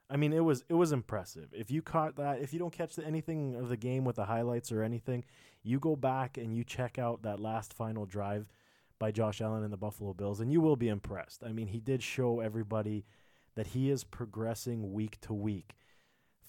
I 0.09 0.15
mean, 0.15 0.31
it 0.31 0.43
was 0.43 0.63
it 0.69 0.73
was 0.73 0.91
impressive. 0.91 1.49
If 1.53 1.69
you 1.69 1.81
caught 1.81 2.15
that, 2.15 2.41
if 2.41 2.53
you 2.53 2.59
don't 2.59 2.73
catch 2.73 2.97
anything 2.97 3.55
of 3.55 3.69
the 3.69 3.77
game 3.77 4.05
with 4.05 4.15
the 4.15 4.25
highlights 4.25 4.71
or 4.71 4.81
anything, 4.81 5.25
you 5.63 5.79
go 5.79 5.95
back 5.95 6.37
and 6.37 6.55
you 6.55 6.63
check 6.63 6.97
out 6.97 7.23
that 7.23 7.39
last 7.39 7.73
final 7.73 8.05
drive 8.05 8.47
by 8.99 9.11
Josh 9.11 9.41
Allen 9.41 9.63
and 9.63 9.73
the 9.73 9.77
Buffalo 9.77 10.13
Bills, 10.13 10.39
and 10.39 10.51
you 10.51 10.61
will 10.61 10.75
be 10.75 10.87
impressed. 10.87 11.43
I 11.43 11.51
mean, 11.51 11.67
he 11.67 11.79
did 11.79 12.01
show 12.01 12.39
everybody 12.39 13.05
that 13.55 13.67
he 13.67 13.89
is 13.89 14.03
progressing 14.03 14.93
week 14.93 15.19
to 15.21 15.33
week. 15.33 15.75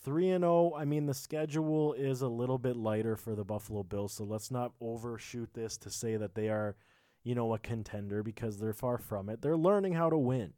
3 0.05 0.31
and 0.31 0.43
0, 0.43 0.75
I 0.77 0.85
mean 0.85 1.07
the 1.07 1.15
schedule 1.15 1.93
is 1.93 2.23
a 2.23 2.29
little 2.29 2.59
bit 2.59 2.77
lighter 2.77 3.17
for 3.17 3.35
the 3.35 3.45
Buffalo 3.45 3.83
Bills, 3.83 4.13
so 4.13 4.25
let's 4.25 4.51
not 4.51 4.73
overshoot 4.81 5.53
this 5.55 5.77
to 5.79 5.91
say 5.91 6.17
that 6.17 6.35
they 6.35 6.49
are, 6.49 6.77
you 7.25 7.35
know, 7.35 7.53
a 7.53 7.59
contender 7.59 8.23
because 8.23 8.59
they're 8.59 8.73
far 8.73 8.99
from 8.99 9.29
it. 9.29 9.43
They're 9.43 9.57
learning 9.57 9.95
how 9.95 10.09
to 10.09 10.17
win. 10.17 10.53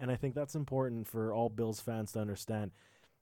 And 0.00 0.10
I 0.10 0.16
think 0.16 0.34
that's 0.34 0.54
important 0.54 1.06
for 1.06 1.32
all 1.32 1.50
Bills 1.50 1.78
fans 1.78 2.12
to 2.12 2.20
understand. 2.20 2.70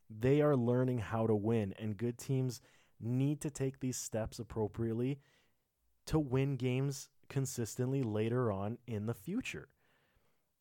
They 0.09 0.41
are 0.41 0.57
learning 0.57 0.99
how 0.99 1.27
to 1.27 1.35
win 1.35 1.75
and 1.79 1.97
good 1.97 2.17
teams 2.17 2.63
need 3.01 3.41
to 3.41 3.51
take 3.51 3.81
these 3.81 3.97
steps 3.97 4.39
appropriately 4.39 5.19
to 6.07 6.21
win 6.21 6.57
games 6.57 7.09
consistently 7.29 8.03
later 8.03 8.51
on 8.51 8.79
in 8.87 9.07
the 9.07 9.15
future. 9.15 9.69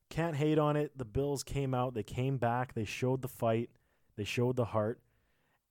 Can't 0.10 0.36
hate 0.36 0.58
on 0.58 0.76
it. 0.76 0.98
The 0.98 1.06
Bills 1.06 1.44
came 1.44 1.74
out, 1.74 1.94
they 1.94 2.04
came 2.04 2.38
back, 2.38 2.74
they 2.74 2.84
showed 2.84 3.22
the 3.22 3.28
fight, 3.28 3.70
they 4.16 4.24
showed 4.24 4.56
the 4.56 4.66
heart. 4.66 5.00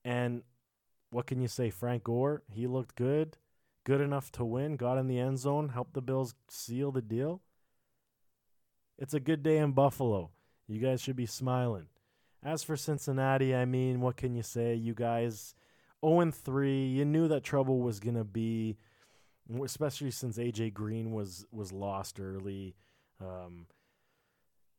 And 0.04 0.42
what 1.10 1.26
can 1.26 1.40
you 1.40 1.48
say? 1.48 1.70
Frank 1.70 2.04
Gore, 2.04 2.42
he 2.48 2.66
looked 2.66 2.94
good, 2.94 3.36
good 3.84 4.00
enough 4.00 4.30
to 4.32 4.44
win, 4.44 4.76
got 4.76 4.98
in 4.98 5.08
the 5.08 5.18
end 5.18 5.38
zone, 5.38 5.70
helped 5.70 5.94
the 5.94 6.02
Bills 6.02 6.34
seal 6.48 6.92
the 6.92 7.02
deal. 7.02 7.42
It's 8.98 9.14
a 9.14 9.20
good 9.20 9.42
day 9.42 9.58
in 9.58 9.72
Buffalo. 9.72 10.30
You 10.68 10.80
guys 10.80 11.00
should 11.00 11.16
be 11.16 11.26
smiling. 11.26 11.86
As 12.42 12.62
for 12.62 12.76
Cincinnati, 12.76 13.54
I 13.54 13.64
mean, 13.64 14.00
what 14.00 14.16
can 14.16 14.34
you 14.34 14.42
say? 14.42 14.74
You 14.74 14.94
guys 14.94 15.54
0 16.04 16.30
3. 16.30 16.86
You 16.86 17.04
knew 17.04 17.28
that 17.28 17.42
trouble 17.42 17.80
was 17.80 18.00
going 18.00 18.16
to 18.16 18.24
be 18.24 18.76
especially 19.62 20.10
since 20.10 20.38
AJ 20.38 20.74
Green 20.74 21.12
was 21.12 21.46
was 21.50 21.72
lost 21.72 22.20
early. 22.20 22.76
Um, 23.20 23.66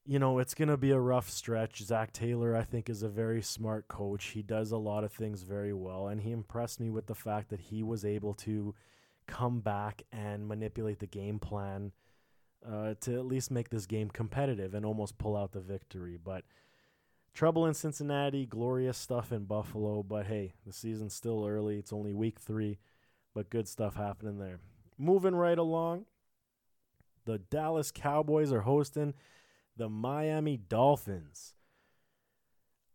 you 0.06 0.20
know, 0.20 0.39
it's 0.39 0.53
going 0.53 0.70
to 0.70 0.77
be 0.77 0.91
a 0.91 1.00
rough 1.00 1.29
stretch. 1.29 1.84
Zac 1.84 2.13
Taylor, 2.13 2.56
I 2.56 2.63
think, 2.63 2.89
is 2.89 3.03
a 3.03 3.10
very 3.10 3.41
smart 3.41 3.89
coach. 3.89 4.27
He 4.27 4.41
does 4.41 4.72
a 4.72 4.77
lot 4.77 5.03
of 5.03 5.12
things 5.12 5.41
very 5.41 5.74
well, 5.74 6.08
and 6.08 6.22
he 6.22 6.32
impressed 6.32 6.79
me 6.79 6.89
with 6.89 7.08
the 7.08 7.15
fact 7.15 7.50
that 7.50 7.60
he 7.60 7.84
was 7.84 8.06
able 8.06 8.34
to 8.36 8.74
come 9.27 9.60
back 9.60 10.03
and 10.12 10.48
manipulate 10.48 11.00
the 11.00 11.08
game 11.08 11.39
plan 11.39 11.91
uh, 12.65 12.95
to 13.01 13.15
at 13.15 13.25
least 13.25 13.51
make 13.51 13.69
this 13.69 13.85
game 13.85 14.09
competitive 14.09 14.73
and 14.73 14.85
almost 14.85 15.17
pull 15.17 15.35
out 15.35 15.51
the 15.51 15.59
victory. 15.59 16.17
But 16.23 16.43
trouble 17.33 17.65
in 17.65 17.73
Cincinnati, 17.73 18.45
glorious 18.45 18.97
stuff 18.97 19.31
in 19.31 19.45
Buffalo. 19.45 20.03
But 20.03 20.27
hey, 20.27 20.53
the 20.65 20.73
season's 20.73 21.13
still 21.13 21.45
early. 21.45 21.77
It's 21.77 21.93
only 21.93 22.13
week 22.13 22.39
three 22.39 22.79
but 23.37 23.51
good 23.51 23.67
stuff 23.67 23.95
happening 23.95 24.39
there. 24.39 24.57
Moving 24.97 25.35
right 25.35 25.59
along, 25.59 26.05
the 27.25 27.37
Dallas 27.37 27.91
Cowboys 27.91 28.51
are 28.51 28.61
hosting 28.61 29.13
the 29.75 29.87
Miami 29.87 30.57
Dolphins. 30.57 31.53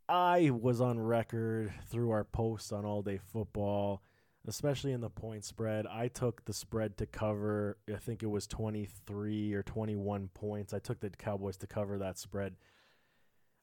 I 0.08 0.50
was 0.50 0.80
on 0.80 0.98
record 0.98 1.72
through 1.88 2.10
our 2.10 2.24
posts 2.24 2.72
on 2.72 2.84
All 2.84 3.02
Day 3.02 3.20
Football, 3.32 4.02
especially 4.46 4.92
in 4.92 5.00
the 5.00 5.10
point 5.10 5.44
spread. 5.44 5.86
I 5.86 6.08
took 6.08 6.44
the 6.44 6.52
spread 6.52 6.96
to 6.98 7.06
cover, 7.06 7.78
I 7.92 7.98
think 7.98 8.22
it 8.22 8.26
was 8.26 8.46
23 8.46 9.54
or 9.54 9.62
21 9.62 10.30
points. 10.34 10.74
I 10.74 10.78
took 10.78 11.00
the 11.00 11.10
Cowboys 11.10 11.56
to 11.58 11.66
cover 11.66 11.98
that 11.98 12.18
spread. 12.18 12.56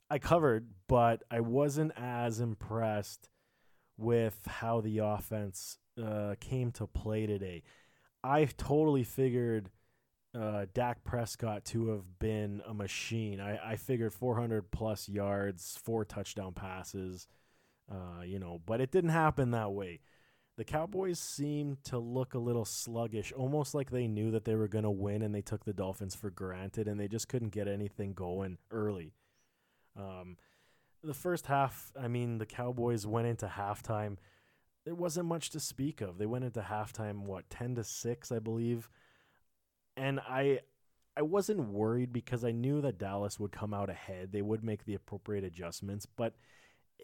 I 0.10 0.20
covered, 0.20 0.70
but 0.88 1.24
I 1.30 1.42
wasn't 1.42 1.92
as 1.96 2.40
impressed 2.40 3.30
with 3.98 4.40
how 4.48 4.82
the 4.82 5.00
offense 5.00 5.78
uh, 6.02 6.36
came 6.40 6.72
to 6.72 6.88
play 6.88 7.28
today. 7.28 7.64
I 8.24 8.46
totally 8.46 9.04
figured 9.04 9.70
uh, 10.38 10.66
Dak 10.74 11.04
Prescott 11.04 11.66
to 11.66 11.90
have 11.90 12.20
been 12.20 12.62
a 12.68 12.74
machine. 12.74 13.40
I, 13.40 13.72
I 13.72 13.76
figured 13.76 14.14
400 14.14 14.72
plus 14.72 15.10
yards, 15.10 15.78
four 15.84 16.06
touchdown 16.06 16.54
passes, 16.54 17.28
uh, 17.92 18.24
you 18.24 18.40
know, 18.40 18.62
but 18.66 18.82
it 18.82 18.92
didn't 18.92 19.10
happen 19.12 19.52
that 19.52 19.72
way. 19.72 20.00
The 20.60 20.66
Cowboys 20.66 21.20
seemed 21.20 21.86
to 21.86 21.98
look 21.98 22.34
a 22.34 22.38
little 22.40 22.66
sluggish, 22.66 23.32
almost 23.32 23.74
like 23.74 23.92
they 23.92 24.08
knew 24.08 24.30
that 24.32 24.44
they 24.44 24.56
were 24.56 24.68
going 24.68 24.84
to 24.84 24.90
win 24.90 25.22
and 25.22 25.34
they 25.34 25.42
took 25.42 25.64
the 25.64 25.72
Dolphins 25.72 26.16
for 26.16 26.30
granted 26.30 26.90
and 26.90 27.00
they 27.00 27.08
just 27.08 27.30
couldn't 27.30 27.54
get 27.54 27.70
anything 27.70 28.12
going 28.12 28.58
early. 28.70 29.14
Um, 29.96 30.36
the 31.02 31.14
first 31.14 31.46
half, 31.46 31.94
I 31.98 32.10
mean, 32.10 32.40
the 32.40 32.46
Cowboys 32.46 33.08
went 33.08 33.28
into 33.28 33.48
halftime 33.48 34.18
there 34.86 34.96
wasn't 34.96 35.28
much 35.28 35.52
to 35.52 35.60
speak 35.60 36.02
of. 36.02 36.18
They 36.18 36.26
went 36.26 36.46
into 36.46 36.62
halftime 36.62 37.26
what 37.26 37.50
10 37.50 37.76
to 37.76 37.84
6, 37.84 38.32
I 38.32 38.40
believe. 38.40 38.90
And 39.96 40.20
I 40.20 40.60
I 41.16 41.22
wasn't 41.22 41.70
worried 41.70 42.12
because 42.14 42.44
I 42.44 42.52
knew 42.52 42.82
that 42.82 42.98
Dallas 42.98 43.40
would 43.40 43.52
come 43.52 43.74
out 43.74 43.90
ahead. 43.90 44.32
They 44.32 44.42
would 44.42 44.64
make 44.64 44.86
the 44.86 44.96
appropriate 44.96 45.44
adjustments, 45.44 46.06
but 46.06 46.34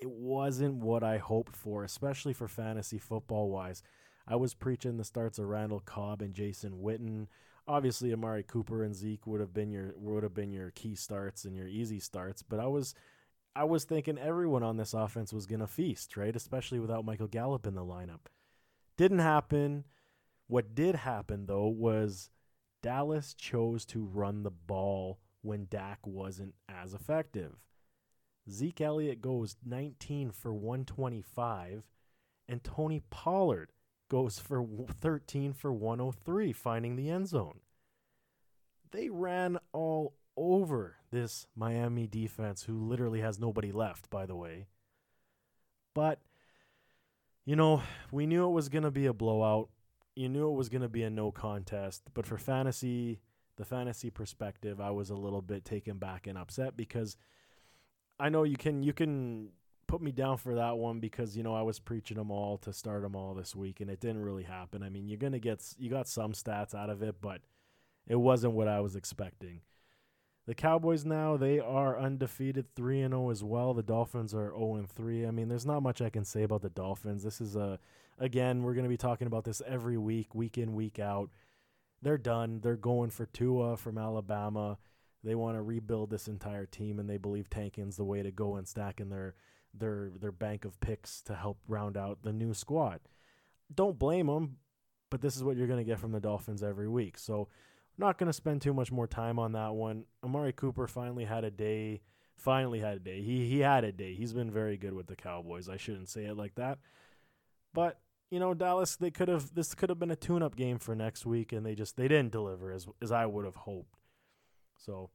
it 0.02 0.10
wasn't 0.10 0.76
what 0.76 1.04
I 1.04 1.18
hoped 1.18 1.56
for, 1.56 1.84
especially 1.84 2.34
for 2.34 2.48
fantasy 2.48 2.98
football 2.98 3.50
wise. 3.50 3.82
I 4.28 4.36
was 4.36 4.54
preaching 4.54 4.98
the 4.98 5.04
starts 5.04 5.40
of 5.40 5.48
Randall 5.48 5.80
Cobb 5.80 6.22
and 6.22 6.34
Jason 6.34 6.80
Witten. 6.84 7.28
Obviously, 7.68 8.12
Amari 8.12 8.44
Cooper 8.44 8.84
and 8.84 8.96
Zeke 8.96 9.26
would 9.26 9.40
have 9.40 9.54
been 9.54 9.72
your 9.72 9.94
would 9.98 10.24
have 10.24 10.34
been 10.34 10.52
your 10.52 10.72
key 10.72 10.96
starts 10.96 11.46
and 11.46 11.56
your 11.56 11.68
easy 11.68 12.00
starts, 12.00 12.44
but 12.44 12.60
I 12.60 12.68
was 12.68 12.94
I 13.56 13.64
was 13.64 13.86
thinking 13.86 14.18
everyone 14.18 14.64
on 14.64 14.78
this 14.78 14.94
offense 14.94 15.32
was 15.32 15.46
to 15.46 15.68
feast, 15.68 16.18
right? 16.18 16.36
Especially 16.36 16.80
without 16.80 17.06
Michael 17.06 17.28
Gallup 17.28 17.66
in 17.66 17.76
the 17.76 17.86
lineup. 17.86 18.28
Didn't 18.98 19.20
happen. 19.20 19.86
What 20.48 20.76
did 20.76 20.96
happen, 20.96 21.46
though, 21.46 21.68
was 21.68 22.30
Dallas 22.84 23.34
chose 23.34 23.86
to 23.88 24.04
run 24.04 24.44
the 24.44 24.52
ball 24.52 25.20
when 25.42 25.68
Dak 25.70 26.00
wasn't 26.06 26.54
as 26.68 26.94
effective. 26.94 27.56
Zeke 28.50 28.82
Elliott 28.82 29.22
goes 29.22 29.56
19 29.66 30.32
for 30.32 30.54
125, 30.54 31.84
and 32.48 32.64
Tony 32.64 33.02
Pollard 33.10 33.72
goes 34.10 34.38
for 34.40 34.66
13 35.02 35.54
for 35.54 35.74
103, 35.74 36.54
finding 36.54 36.96
the 36.96 37.10
end 37.10 37.28
zone. 37.28 37.60
They 38.92 39.10
ran 39.10 39.58
all 39.74 40.14
over 40.38 40.98
this 41.12 41.48
Miami 41.56 42.08
defense, 42.08 42.64
who 42.64 42.86
literally 42.86 43.22
has 43.22 43.40
nobody 43.40 43.72
left, 43.72 44.10
by 44.10 44.26
the 44.26 44.36
way. 44.36 44.68
But, 45.94 46.20
you 47.46 47.56
know, 47.56 47.82
we 48.12 48.26
knew 48.26 48.46
it 48.46 48.52
was 48.54 48.70
going 48.70 48.84
to 48.84 48.92
be 48.92 49.06
a 49.06 49.14
blowout. 49.14 49.70
You 50.16 50.30
knew 50.30 50.50
it 50.50 50.56
was 50.56 50.70
going 50.70 50.82
to 50.82 50.90
be 50.90 51.04
a 51.04 51.10
no 51.10 51.32
contest. 51.32 52.04
But 52.14 52.28
for 52.28 52.38
fantasy, 52.38 53.22
the 53.58 53.66
fantasy 53.66 54.10
perspective, 54.10 54.80
I 54.80 54.92
was 54.92 55.10
a 55.10 55.16
little 55.16 55.42
bit 55.42 55.66
taken 55.66 55.98
back 55.98 56.28
and 56.28 56.38
upset 56.38 56.78
because 56.78 57.18
I 58.20 58.30
know 58.30 58.44
you 58.44 58.58
can 58.58 58.84
you 58.84 58.94
can 58.94 59.50
put 59.88 60.02
me 60.02 60.12
down 60.12 60.38
for 60.38 60.56
that 60.56 60.78
one 60.78 61.00
because 61.00 61.36
you 61.36 61.44
know 61.44 61.54
I 61.54 61.62
was 61.62 61.80
preaching 61.80 62.18
them 62.18 62.32
all 62.32 62.58
to 62.60 62.74
start 62.74 63.04
them 63.04 63.16
all 63.16 63.34
this 63.34 63.56
week 63.56 63.82
and 63.82 63.90
it 63.90 64.00
didn't 64.00 64.24
really 64.24 64.44
happen. 64.44 64.84
I 64.84 64.90
mean, 64.90 65.08
you're 65.08 65.18
gonna 65.18 65.40
get 65.40 65.64
you 65.78 65.90
got 65.90 66.08
some 66.08 66.34
stats 66.34 66.74
out 66.74 66.90
of 66.90 67.04
it, 67.04 67.16
but 67.22 67.42
it 68.08 68.16
wasn't 68.16 68.54
what 68.54 68.68
I 68.68 68.80
was 68.80 68.96
expecting. 68.96 69.62
The 70.48 70.56
Cowboys 70.56 71.06
now 71.06 71.38
they 71.38 71.60
are 71.60 72.00
undefeated, 72.00 72.74
three 72.76 73.02
and 73.02 73.14
zero 73.14 73.28
oh 73.28 73.32
as 73.32 73.44
well. 73.44 73.74
The 73.74 73.84
Dolphins 73.84 74.34
are 74.34 74.50
zero 74.50 74.58
oh 74.58 74.76
and 74.76 74.90
three. 74.90 75.26
I 75.26 75.32
mean, 75.32 75.50
there's 75.50 75.66
not 75.66 75.84
much 75.84 76.02
I 76.02 76.10
can 76.10 76.24
say 76.24 76.44
about 76.44 76.62
the 76.62 76.70
Dolphins. 76.70 77.24
This 77.24 77.42
is 77.42 77.56
a 77.56 77.80
again, 78.20 78.64
we're 78.64 78.74
to 78.76 78.90
be 78.90 78.98
talking 78.98 79.28
about 79.28 79.44
this 79.44 79.62
every 79.68 79.98
week, 79.98 80.34
week 80.34 80.58
in, 80.58 80.74
week 80.74 81.00
out. 81.00 81.30
They're 82.02 82.18
done. 82.18 82.60
They're 82.62 82.76
going 82.76 83.10
for 83.10 83.26
Tua 83.26 83.78
from 83.78 83.98
Alabama. 83.98 84.78
They 85.26 85.36
want 85.36 85.58
to 85.58 85.62
rebuild 85.64 86.12
this 86.12 86.28
entire 86.28 86.68
team, 86.68 87.00
and 87.00 87.10
they 87.10 87.18
believe 87.18 87.50
tanking's 87.50 87.98
the 87.98 88.06
way 88.06 88.22
to 88.22 88.32
go 88.32 88.56
and 88.56 88.68
stacking 88.68 89.10
their 89.10 89.34
their 89.74 90.12
their 90.22 90.32
bank 90.32 90.64
of 90.66 90.80
picks 90.80 91.22
to 91.24 91.36
help 91.36 91.58
round 91.68 91.98
out 91.98 92.20
the 92.22 92.32
new 92.32 92.54
squad. 92.54 93.00
Don't 93.74 93.98
blame 93.98 94.28
them, 94.28 94.58
but 95.10 95.22
this 95.22 95.36
is 95.36 95.44
what 95.44 95.58
you're 95.58 95.68
going 95.68 95.84
to 95.84 95.90
get 95.90 96.00
from 96.00 96.12
the 96.12 96.20
Dolphins 96.20 96.62
every 96.62 96.88
week. 96.88 97.18
So 97.18 97.48
not 97.98 98.18
going 98.18 98.28
to 98.28 98.34
spend 98.34 98.62
too 98.62 98.74
much 98.74 98.92
more 98.92 99.08
time 99.08 99.40
on 99.40 99.54
that 99.54 99.74
one. 99.74 100.06
Amari 100.24 100.54
Cooper 100.54 100.88
finally 100.88 101.26
had 101.26 101.44
a 101.44 101.52
day. 101.52 102.02
Finally 102.38 102.80
had 102.80 102.98
a 102.98 103.00
day. 103.00 103.22
He 103.22 103.50
he 103.50 103.60
had 103.60 103.84
a 103.84 103.92
day. 103.92 104.14
He's 104.14 104.34
been 104.34 104.52
very 104.52 104.78
good 104.78 104.94
with 104.94 105.08
the 105.08 105.16
Cowboys. 105.16 105.70
I 105.70 105.78
shouldn't 105.78 106.10
say 106.10 106.26
it 106.26 106.38
like 106.38 106.56
that. 106.56 106.80
But, 107.74 108.00
you 108.30 108.40
know, 108.40 108.54
Dallas 108.54 108.96
they 108.96 109.10
could 109.10 109.30
have 109.30 109.56
this 109.56 109.74
could 109.74 109.90
have 109.90 110.00
been 110.00 110.12
a 110.12 110.16
tune-up 110.16 110.56
game 110.56 110.78
for 110.78 110.96
next 110.96 111.26
week 111.26 111.52
and 111.52 111.66
they 111.66 111.74
just 111.74 111.96
they 111.98 112.08
didn't 112.08 112.32
deliver 112.32 112.72
as 112.72 112.88
as 113.02 113.12
I 113.12 113.26
would 113.26 113.46
have 113.46 113.56
hoped. 113.56 114.05
So, 114.78 115.10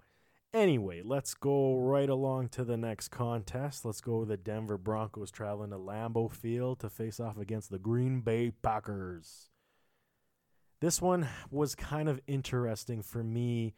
anyway, 0.53 1.03
let's 1.05 1.35
go 1.35 1.77
right 1.77 2.09
along 2.09 2.49
to 2.51 2.65
the 2.65 2.77
next 2.77 3.09
contest. 3.09 3.85
Let's 3.85 4.01
go 4.01 4.21
with 4.21 4.29
the 4.29 4.37
Denver 4.37 4.79
Broncos 4.79 5.31
traveling 5.31 5.71
to 5.71 5.77
Lambeau 5.77 6.31
Field 6.31 6.81
to 6.81 6.89
face 6.89 7.21
off 7.21 7.39
against 7.39 7.71
the 7.71 7.79
Green 7.79 8.21
Bay 8.21 8.51
Packers. 8.63 9.51
This 10.81 11.03
one 11.03 11.29
was 11.51 11.75
kind 11.75 12.09
of 12.09 12.21
interesting 12.27 13.03
for 13.03 13.23
me 13.23 13.75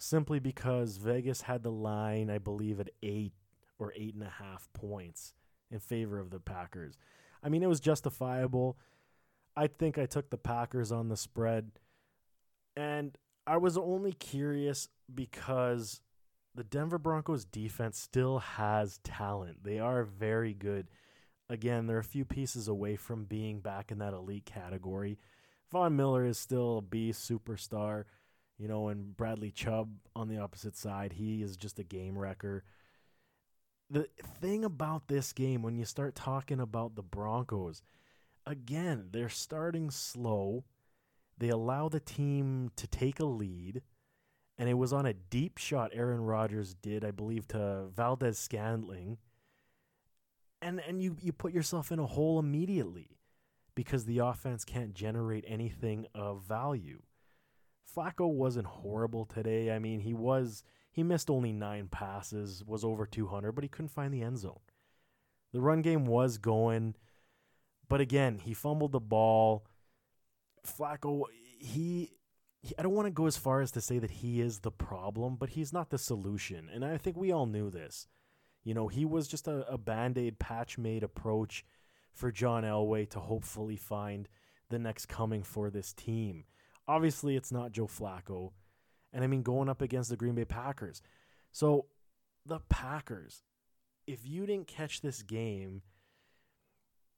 simply 0.00 0.40
because 0.40 0.96
Vegas 0.96 1.42
had 1.42 1.62
the 1.62 1.70
line, 1.70 2.28
I 2.30 2.38
believe, 2.38 2.80
at 2.80 2.90
eight 3.02 3.32
or 3.78 3.92
eight 3.96 4.14
and 4.14 4.24
a 4.24 4.42
half 4.42 4.68
points 4.72 5.34
in 5.70 5.78
favor 5.78 6.18
of 6.18 6.30
the 6.30 6.40
Packers. 6.40 6.98
I 7.42 7.48
mean, 7.48 7.62
it 7.62 7.68
was 7.68 7.80
justifiable. 7.80 8.78
I 9.56 9.68
think 9.68 9.98
I 9.98 10.06
took 10.06 10.30
the 10.30 10.36
Packers 10.36 10.90
on 10.90 11.08
the 11.08 11.16
spread. 11.16 11.70
And 12.76 13.16
I 13.48 13.56
was 13.56 13.78
only 13.78 14.12
curious 14.12 14.88
because 15.12 16.02
the 16.54 16.64
Denver 16.64 16.98
Broncos 16.98 17.46
defense 17.46 17.98
still 17.98 18.40
has 18.40 18.98
talent. 19.04 19.64
They 19.64 19.78
are 19.78 20.04
very 20.04 20.52
good. 20.52 20.88
Again, 21.48 21.86
they're 21.86 21.98
a 21.98 22.04
few 22.04 22.26
pieces 22.26 22.68
away 22.68 22.96
from 22.96 23.24
being 23.24 23.60
back 23.60 23.90
in 23.90 23.98
that 23.98 24.12
elite 24.12 24.44
category. 24.44 25.18
Von 25.70 25.96
Miller 25.96 26.26
is 26.26 26.38
still 26.38 26.78
a 26.78 26.82
B 26.82 27.10
superstar, 27.10 28.04
you 28.58 28.68
know, 28.68 28.88
and 28.88 29.16
Bradley 29.16 29.50
Chubb 29.50 29.92
on 30.14 30.28
the 30.28 30.38
opposite 30.38 30.76
side, 30.76 31.14
he 31.14 31.42
is 31.42 31.56
just 31.56 31.78
a 31.78 31.84
game 31.84 32.18
wrecker. 32.18 32.64
The 33.88 34.08
thing 34.40 34.62
about 34.62 35.08
this 35.08 35.32
game, 35.32 35.62
when 35.62 35.78
you 35.78 35.86
start 35.86 36.14
talking 36.14 36.60
about 36.60 36.96
the 36.96 37.02
Broncos, 37.02 37.80
again, 38.44 39.08
they're 39.10 39.30
starting 39.30 39.90
slow. 39.90 40.64
They 41.38 41.48
allow 41.48 41.88
the 41.88 42.00
team 42.00 42.70
to 42.76 42.86
take 42.86 43.20
a 43.20 43.24
lead, 43.24 43.82
and 44.56 44.68
it 44.68 44.74
was 44.74 44.92
on 44.92 45.06
a 45.06 45.14
deep 45.14 45.58
shot 45.58 45.92
Aaron 45.94 46.22
Rodgers 46.22 46.74
did, 46.74 47.04
I 47.04 47.12
believe, 47.12 47.46
to 47.48 47.86
Valdes-Scantling. 47.94 49.18
And 50.60 50.80
and 50.80 51.00
you, 51.00 51.16
you 51.20 51.32
put 51.32 51.52
yourself 51.52 51.92
in 51.92 52.00
a 52.00 52.06
hole 52.06 52.40
immediately 52.40 53.18
because 53.76 54.04
the 54.04 54.18
offense 54.18 54.64
can't 54.64 54.92
generate 54.92 55.44
anything 55.46 56.06
of 56.12 56.42
value. 56.42 57.02
Flacco 57.96 58.28
wasn't 58.28 58.66
horrible 58.66 59.24
today. 59.24 59.70
I 59.70 59.78
mean, 59.78 60.00
he 60.00 60.12
was 60.12 60.64
he 60.90 61.04
missed 61.04 61.30
only 61.30 61.52
9 61.52 61.86
passes, 61.88 62.64
was 62.64 62.84
over 62.84 63.06
200, 63.06 63.52
but 63.52 63.62
he 63.62 63.68
couldn't 63.68 63.90
find 63.90 64.12
the 64.12 64.22
end 64.22 64.38
zone. 64.38 64.58
The 65.52 65.60
run 65.60 65.80
game 65.80 66.06
was 66.06 66.38
going, 66.38 66.96
but 67.88 68.00
again, 68.00 68.38
he 68.38 68.52
fumbled 68.52 68.92
the 68.92 69.00
ball. 69.00 69.64
Flacco, 70.66 71.22
he, 71.58 72.12
I 72.78 72.82
don't 72.82 72.94
want 72.94 73.06
to 73.06 73.12
go 73.12 73.26
as 73.26 73.36
far 73.36 73.60
as 73.60 73.70
to 73.72 73.80
say 73.80 73.98
that 73.98 74.10
he 74.10 74.40
is 74.40 74.60
the 74.60 74.70
problem, 74.70 75.36
but 75.36 75.50
he's 75.50 75.72
not 75.72 75.90
the 75.90 75.98
solution. 75.98 76.68
And 76.72 76.84
I 76.84 76.96
think 76.96 77.16
we 77.16 77.32
all 77.32 77.46
knew 77.46 77.70
this. 77.70 78.06
You 78.64 78.74
know, 78.74 78.88
he 78.88 79.04
was 79.04 79.28
just 79.28 79.48
a, 79.48 79.66
a 79.68 79.78
band 79.78 80.18
aid 80.18 80.38
patch 80.38 80.78
made 80.78 81.02
approach 81.02 81.64
for 82.12 82.32
John 82.32 82.64
Elway 82.64 83.08
to 83.10 83.20
hopefully 83.20 83.76
find 83.76 84.28
the 84.68 84.78
next 84.78 85.06
coming 85.06 85.42
for 85.42 85.70
this 85.70 85.92
team. 85.92 86.44
Obviously, 86.86 87.36
it's 87.36 87.52
not 87.52 87.72
Joe 87.72 87.86
Flacco. 87.86 88.52
And 89.12 89.24
I 89.24 89.26
mean, 89.26 89.42
going 89.42 89.68
up 89.68 89.80
against 89.80 90.10
the 90.10 90.16
Green 90.16 90.34
Bay 90.34 90.44
Packers. 90.44 91.00
So, 91.52 91.86
the 92.44 92.60
Packers, 92.68 93.42
if 94.06 94.26
you 94.26 94.46
didn't 94.46 94.68
catch 94.68 95.00
this 95.00 95.22
game, 95.22 95.82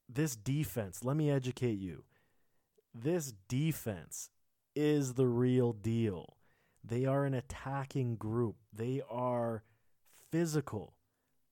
this 0.09 0.37
defense, 0.37 1.05
let 1.05 1.17
me 1.17 1.31
educate 1.31 1.79
you. 1.79 2.05
This 2.95 3.33
defense 3.49 4.31
is 4.75 5.15
the 5.15 5.27
real 5.27 5.73
deal. 5.73 6.37
They 6.83 7.07
are 7.07 7.25
an 7.25 7.35
attacking 7.35 8.17
group, 8.17 8.57
they 8.73 9.03
are 9.09 9.63
physical. 10.31 10.95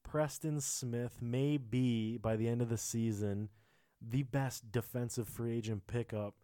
Preston 0.03 0.61
Smith 0.61 1.19
may 1.21 1.59
be, 1.59 2.17
by 2.17 2.37
the 2.37 2.49
end 2.49 2.63
of 2.63 2.71
the 2.71 2.79
season, 2.79 3.51
the 4.01 4.23
best 4.23 4.73
defensive 4.73 5.29
free 5.29 5.59
agent 5.59 5.87
pickup 5.87 6.35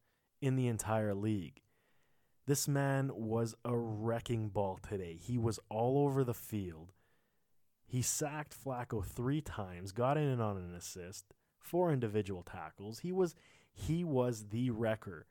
in 0.43 0.57
the 0.57 0.67
entire 0.67 1.15
league. 1.15 1.63
This 2.47 2.69
man 2.69 3.11
was 3.15 3.55
a 3.65 3.75
wrecking 3.75 4.51
ball 4.51 4.79
today. 4.87 5.19
He 5.21 5.39
was 5.39 5.59
all 5.71 6.05
over 6.05 6.23
the 6.25 6.35
field. 6.35 6.93
He 7.87 8.03
sacked 8.03 8.55
Flacco 8.55 9.03
three 9.03 9.41
times, 9.41 9.93
got 9.93 10.19
in 10.19 10.41
on 10.41 10.59
an 10.59 10.75
assist, 10.75 11.25
four 11.59 11.91
individual 11.91 12.43
tackles. 12.43 12.99
He 12.99 13.13
was 13.13 13.35
he 13.75 14.05
was 14.05 14.47
the 14.51 14.71
wrecker. 14.71 15.27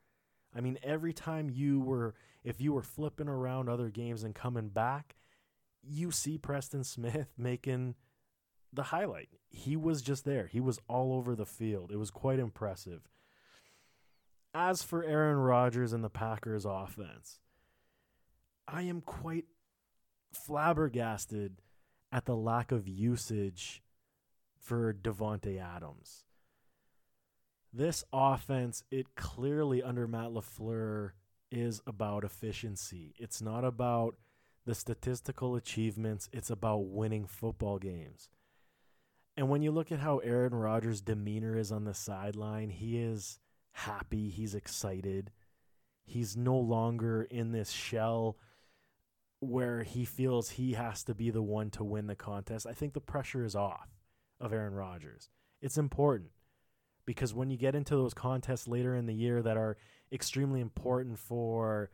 I 0.56 0.62
mean, 0.62 0.78
every 0.84 1.14
time 1.14 1.50
you 1.50 1.80
were 1.80 2.14
if 2.44 2.60
you 2.60 2.74
were 2.74 2.84
flipping 2.84 3.30
around 3.30 3.70
other 3.70 3.90
games 3.90 4.24
and 4.24 4.36
coming 4.36 4.68
back, 4.68 5.16
you 5.82 6.12
see 6.12 6.38
Preston 6.38 6.84
Smith 6.84 7.34
making 7.38 7.96
the 8.72 8.84
highlight. 8.84 9.30
He 9.50 9.76
was 9.76 10.02
just 10.02 10.26
there. 10.26 10.48
He 10.48 10.60
was 10.60 10.80
all 10.90 11.14
over 11.14 11.36
the 11.36 11.46
field. 11.46 11.92
It 11.92 11.98
was 11.98 12.12
quite 12.12 12.40
impressive. 12.40 13.08
As 14.54 14.84
for 14.84 15.04
Aaron 15.04 15.38
Rodgers 15.38 15.94
and 15.94 16.04
the 16.04 16.10
Packers 16.10 16.66
offense, 16.66 17.40
I 18.68 18.84
am 18.84 19.02
quite 19.02 19.46
flabbergasted 20.34 21.62
at 22.12 22.26
the 22.26 22.36
lack 22.36 22.72
of 22.72 22.88
usage 22.88 23.82
for 24.60 24.94
Davante 24.94 25.60
Adams. 25.60 26.26
This 27.74 28.04
offense, 28.14 28.84
it 28.92 29.16
clearly 29.16 29.82
under 29.82 30.08
Matt 30.08 30.30
LaFleur 30.30 31.12
is 31.52 31.82
about 31.88 32.24
efficiency. 32.24 33.16
It's 33.18 33.42
not 33.42 33.66
about 33.66 34.16
the 34.66 34.76
statistical 34.76 35.56
achievements, 35.56 36.30
it's 36.32 36.52
about 36.52 36.86
winning 36.86 37.26
football 37.26 37.80
games. 37.80 38.30
And 39.36 39.50
when 39.50 39.64
you 39.64 39.72
look 39.72 39.92
at 39.92 40.00
how 40.00 40.20
Aaron 40.20 40.54
Rodgers' 40.54 41.02
demeanor 41.02 41.58
is 41.58 41.72
on 41.72 41.86
the 41.86 41.96
sideline, 41.96 42.70
he 42.70 43.00
is 43.00 43.40
happy, 43.72 44.30
he's 44.30 44.54
excited. 44.54 45.32
He's 46.06 46.38
no 46.38 46.56
longer 46.56 47.24
in 47.24 47.52
this 47.52 47.72
shell 47.72 48.38
where 49.40 49.82
he 49.82 50.06
feels 50.06 50.52
he 50.52 50.74
has 50.74 51.04
to 51.06 51.16
be 51.16 51.32
the 51.32 51.42
one 51.42 51.72
to 51.72 51.84
win 51.84 52.06
the 52.06 52.16
contest. 52.16 52.68
I 52.68 52.74
think 52.74 52.94
the 52.94 53.02
pressure 53.02 53.44
is 53.44 53.56
off 53.56 53.90
of 54.40 54.54
Aaron 54.54 54.76
Rodgers. 54.76 55.30
It's 55.60 55.78
important 55.78 56.30
because 57.06 57.34
when 57.34 57.50
you 57.50 57.58
get 57.58 57.76
into 57.76 57.96
those 57.96 58.14
contests 58.14 58.68
later 58.68 58.96
in 58.96 59.06
the 59.06 59.14
year 59.14 59.42
that 59.42 59.58
are 59.58 59.78
extremely 60.12 60.62
important 60.62 61.20
for 61.20 61.90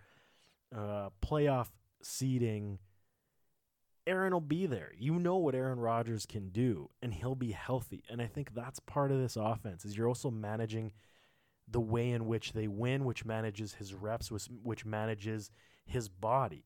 uh, 0.75 1.09
playoff 1.23 1.69
seeding, 2.01 2.79
Aaron 4.05 4.33
will 4.33 4.41
be 4.41 4.65
there. 4.65 4.91
You 4.97 5.19
know 5.19 5.37
what 5.37 5.55
Aaron 5.55 5.79
Rodgers 5.79 6.25
can 6.25 6.49
do, 6.49 6.89
and 7.01 7.13
he'll 7.13 7.35
be 7.35 7.51
healthy. 7.51 8.03
And 8.09 8.21
I 8.21 8.27
think 8.27 8.53
that's 8.53 8.79
part 8.79 9.11
of 9.11 9.19
this 9.19 9.35
offense 9.35 9.85
is 9.85 9.97
you're 9.97 10.07
also 10.07 10.31
managing 10.31 10.91
the 11.67 11.79
way 11.79 12.09
in 12.09 12.25
which 12.25 12.53
they 12.53 12.67
win, 12.67 13.05
which 13.05 13.25
manages 13.25 13.75
his 13.75 13.93
reps, 13.93 14.31
which, 14.31 14.47
which 14.63 14.85
manages 14.85 15.51
his 15.85 16.09
body. 16.09 16.65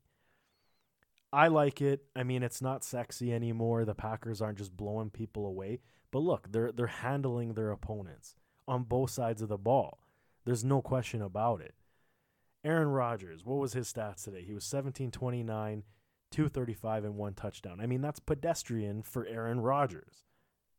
I 1.33 1.47
like 1.47 1.81
it. 1.81 2.05
I 2.15 2.21
mean, 2.21 2.43
it's 2.43 2.61
not 2.61 2.83
sexy 2.83 3.33
anymore. 3.33 3.85
The 3.85 3.95
Packers 3.95 4.39
aren't 4.39 4.59
just 4.59 4.77
blowing 4.77 5.09
people 5.09 5.47
away, 5.47 5.79
but 6.11 6.19
look, 6.19 6.51
they're 6.51 6.71
they're 6.71 6.85
handling 6.85 7.55
their 7.55 7.71
opponents 7.71 8.35
on 8.67 8.83
both 8.83 9.09
sides 9.09 9.41
of 9.41 9.49
the 9.49 9.57
ball. 9.57 9.99
There's 10.45 10.63
no 10.63 10.81
question 10.81 11.23
about 11.23 11.59
it. 11.59 11.73
Aaron 12.63 12.89
Rodgers, 12.89 13.43
what 13.43 13.57
was 13.57 13.73
his 13.73 13.91
stats 13.91 14.23
today? 14.23 14.43
He 14.43 14.53
was 14.53 14.63
17 14.63 15.09
29, 15.09 15.83
235 16.29 17.03
and 17.03 17.15
one 17.15 17.33
touchdown. 17.33 17.79
I 17.81 17.87
mean, 17.87 18.01
that's 18.01 18.19
pedestrian 18.19 19.01
for 19.01 19.25
Aaron 19.25 19.59
Rodgers, 19.59 20.25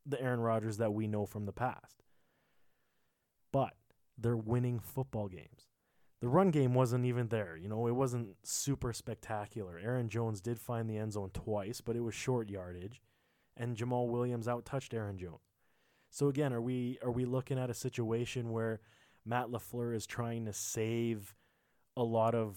the 0.07 0.23
Aaron 0.23 0.41
Rodgers 0.41 0.77
that 0.77 0.95
we 0.95 1.09
know 1.09 1.27
from 1.27 1.47
the 1.47 1.53
past. 1.53 2.05
But 3.53 3.75
they're 4.17 4.37
winning 4.37 4.79
football 4.79 5.27
games. 5.27 5.67
The 6.25 6.31
run 6.31 6.51
game 6.51 6.73
wasn't 6.73 7.05
even 7.05 7.29
there. 7.29 7.55
You 7.55 7.69
know, 7.69 7.87
it 7.87 7.95
wasn't 7.95 8.29
super 8.45 8.95
spectacular. 8.95 9.79
Aaron 9.79 10.09
Jones 10.09 10.41
did 10.41 10.59
find 10.59 10.89
the 10.89 10.97
end 10.97 11.13
zone 11.13 11.29
twice, 11.35 11.83
but 11.83 11.97
it 11.97 12.01
was 12.01 12.15
short 12.15 12.49
yardage, 12.49 13.03
and 13.59 13.77
Jamaal 13.77 14.09
Williams 14.09 14.49
out 14.49 14.65
touched 14.65 14.95
Aaron 14.95 15.19
Jones. 15.19 15.43
So 16.09 16.29
again, 16.29 16.55
are 16.55 16.63
we 16.63 16.99
are 17.03 17.11
we 17.11 17.27
looking 17.27 17.59
at 17.59 17.69
a 17.69 17.75
situation 17.75 18.53
where 18.53 18.81
Matt 19.27 19.49
LaFleur 19.49 19.95
is 19.95 20.07
trying 20.07 20.47
to 20.47 20.55
save 20.55 21.35
a 21.95 22.03
lot 22.03 22.35
of 22.35 22.57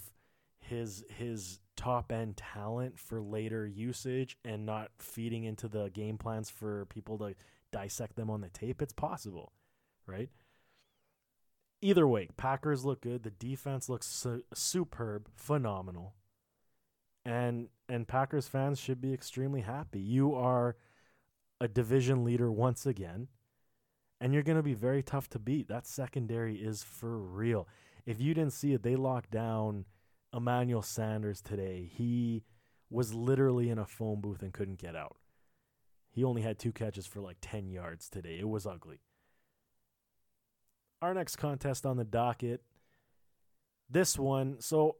his 0.60 1.04
his 1.10 1.60
top 1.76 2.10
end 2.10 2.38
talent 2.38 2.98
for 2.98 3.20
later 3.20 3.66
usage 3.66 4.38
and 4.46 4.64
not 4.64 4.92
feeding 4.98 5.44
into 5.44 5.68
the 5.68 5.90
game 5.90 6.16
plans 6.16 6.48
for 6.48 6.86
people 6.86 7.18
to 7.18 7.34
dissect 7.70 8.16
them 8.16 8.30
on 8.30 8.40
the 8.40 8.48
tape, 8.48 8.80
it's 8.80 8.94
possible, 8.94 9.52
right? 10.06 10.30
Either 11.80 12.06
way, 12.06 12.28
Packers 12.36 12.84
look 12.84 13.00
good. 13.00 13.22
The 13.22 13.30
defense 13.30 13.88
looks 13.88 14.06
su- 14.06 14.44
superb, 14.52 15.28
phenomenal. 15.36 16.14
And 17.24 17.68
and 17.88 18.08
Packers 18.08 18.48
fans 18.48 18.80
should 18.80 19.00
be 19.00 19.12
extremely 19.12 19.60
happy. 19.60 20.00
You 20.00 20.34
are 20.34 20.76
a 21.60 21.68
division 21.68 22.24
leader 22.24 22.50
once 22.50 22.86
again, 22.86 23.28
and 24.20 24.32
you're 24.32 24.42
going 24.42 24.56
to 24.56 24.62
be 24.62 24.74
very 24.74 25.02
tough 25.02 25.28
to 25.30 25.38
beat. 25.38 25.68
That 25.68 25.86
secondary 25.86 26.56
is 26.56 26.82
for 26.82 27.18
real. 27.18 27.68
If 28.06 28.20
you 28.20 28.34
didn't 28.34 28.52
see 28.52 28.72
it, 28.72 28.82
they 28.82 28.96
locked 28.96 29.30
down 29.30 29.84
Emmanuel 30.34 30.82
Sanders 30.82 31.40
today. 31.40 31.90
He 31.92 32.44
was 32.90 33.14
literally 33.14 33.70
in 33.70 33.78
a 33.78 33.86
phone 33.86 34.20
booth 34.20 34.42
and 34.42 34.52
couldn't 34.52 34.78
get 34.78 34.96
out. 34.96 35.16
He 36.10 36.24
only 36.24 36.42
had 36.42 36.58
two 36.58 36.72
catches 36.72 37.06
for 37.06 37.20
like 37.20 37.36
10 37.40 37.70
yards 37.70 38.08
today. 38.08 38.38
It 38.40 38.48
was 38.48 38.66
ugly. 38.66 39.00
Our 41.00 41.14
next 41.14 41.36
contest 41.36 41.86
on 41.86 41.96
the 41.96 42.04
docket. 42.04 42.62
This 43.88 44.18
one, 44.18 44.56
so 44.60 44.96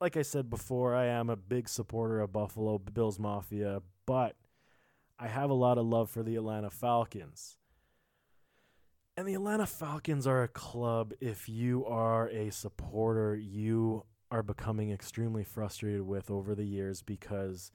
like 0.00 0.16
I 0.16 0.22
said 0.22 0.48
before, 0.48 0.94
I 0.94 1.06
am 1.06 1.28
a 1.28 1.36
big 1.36 1.68
supporter 1.68 2.20
of 2.20 2.32
Buffalo 2.32 2.78
Bills 2.78 3.18
Mafia, 3.18 3.82
but 4.06 4.36
I 5.18 5.28
have 5.28 5.50
a 5.50 5.54
lot 5.54 5.76
of 5.76 5.84
love 5.84 6.10
for 6.10 6.22
the 6.22 6.36
Atlanta 6.36 6.70
Falcons. 6.70 7.58
And 9.16 9.28
the 9.28 9.34
Atlanta 9.34 9.66
Falcons 9.66 10.26
are 10.26 10.42
a 10.42 10.48
club, 10.48 11.12
if 11.20 11.48
you 11.48 11.84
are 11.84 12.30
a 12.30 12.50
supporter, 12.50 13.36
you 13.36 14.04
are 14.30 14.42
becoming 14.42 14.90
extremely 14.90 15.44
frustrated 15.44 16.02
with 16.02 16.30
over 16.30 16.54
the 16.54 16.64
years 16.64 17.02
because 17.02 17.70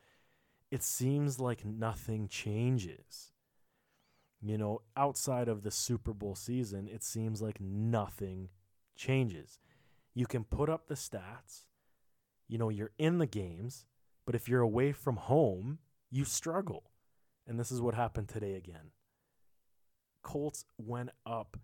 it 0.72 0.82
seems 0.82 1.40
like 1.40 1.64
nothing 1.64 2.28
changes. 2.28 3.35
You 4.46 4.60
know, 4.60 4.82
outside 4.96 5.48
of 5.48 5.64
the 5.64 5.72
Super 5.72 6.14
Bowl 6.14 6.36
season, 6.36 6.88
it 6.88 7.04
seems 7.04 7.42
like 7.42 7.60
nothing 7.60 8.50
changes. 8.96 9.60
You 10.14 10.28
can 10.28 10.44
put 10.44 10.70
up 10.70 10.88
the 10.88 10.94
stats, 10.94 11.66
you 12.48 12.60
know, 12.60 12.70
you're 12.70 12.92
in 13.00 13.18
the 13.18 13.26
games, 13.26 13.88
but 14.24 14.36
if 14.36 14.48
you're 14.48 14.62
away 14.62 14.92
from 14.92 15.16
home, 15.16 15.80
you 16.12 16.26
struggle. 16.26 16.92
And 17.48 17.60
this 17.60 17.72
is 17.72 17.82
what 17.82 17.96
happened 17.96 18.30
today 18.30 18.54
again. 18.54 18.92
Colts 20.22 20.64
went 20.78 21.10
up 21.26 21.58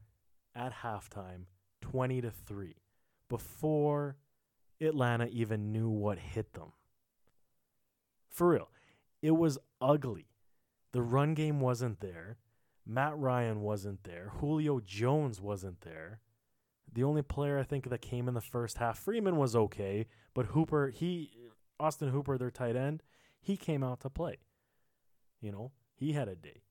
at 0.55 0.73
halftime 0.81 1.43
20 1.81 2.21
to 2.21 2.31
3 2.31 2.77
before 3.29 4.17
Atlanta 4.81 5.27
even 5.27 5.71
knew 5.71 5.87
what 5.87 6.17
hit 6.17 6.53
them. 6.53 6.73
For 8.31 8.49
real, 8.49 8.69
it 9.21 9.37
was 9.37 9.59
ugly. 9.79 10.25
The 10.93 11.03
run 11.03 11.35
game 11.35 11.59
wasn't 11.59 11.99
there. 11.99 12.37
Matt 12.85 13.17
Ryan 13.17 13.61
wasn't 13.61 14.03
there. 14.03 14.31
Julio 14.39 14.79
Jones 14.79 15.39
wasn't 15.39 15.81
there. 15.81 16.19
The 16.91 17.03
only 17.03 17.21
player 17.21 17.57
I 17.57 17.63
think 17.63 17.89
that 17.89 18.01
came 18.01 18.27
in 18.27 18.33
the 18.33 18.41
first 18.41 18.77
half, 18.77 18.99
Freeman 18.99 19.37
was 19.37 19.55
okay, 19.55 20.07
but 20.33 20.47
Hooper, 20.47 20.89
he 20.89 21.31
Austin 21.79 22.09
Hooper, 22.09 22.37
their 22.37 22.51
tight 22.51 22.75
end, 22.75 23.01
he 23.41 23.57
came 23.57 23.83
out 23.83 24.01
to 24.01 24.09
play. 24.09 24.37
You 25.41 25.51
know, 25.51 25.71
he 25.95 26.13
had 26.13 26.27
a 26.27 26.35
day. 26.35 26.61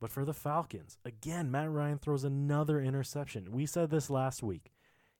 But 0.00 0.10
for 0.10 0.24
the 0.24 0.34
Falcons, 0.34 0.98
again, 1.04 1.50
Matt 1.50 1.70
Ryan 1.70 1.98
throws 1.98 2.24
another 2.24 2.80
interception. 2.80 3.52
We 3.52 3.66
said 3.66 3.90
this 3.90 4.10
last 4.10 4.42
week. 4.42 4.72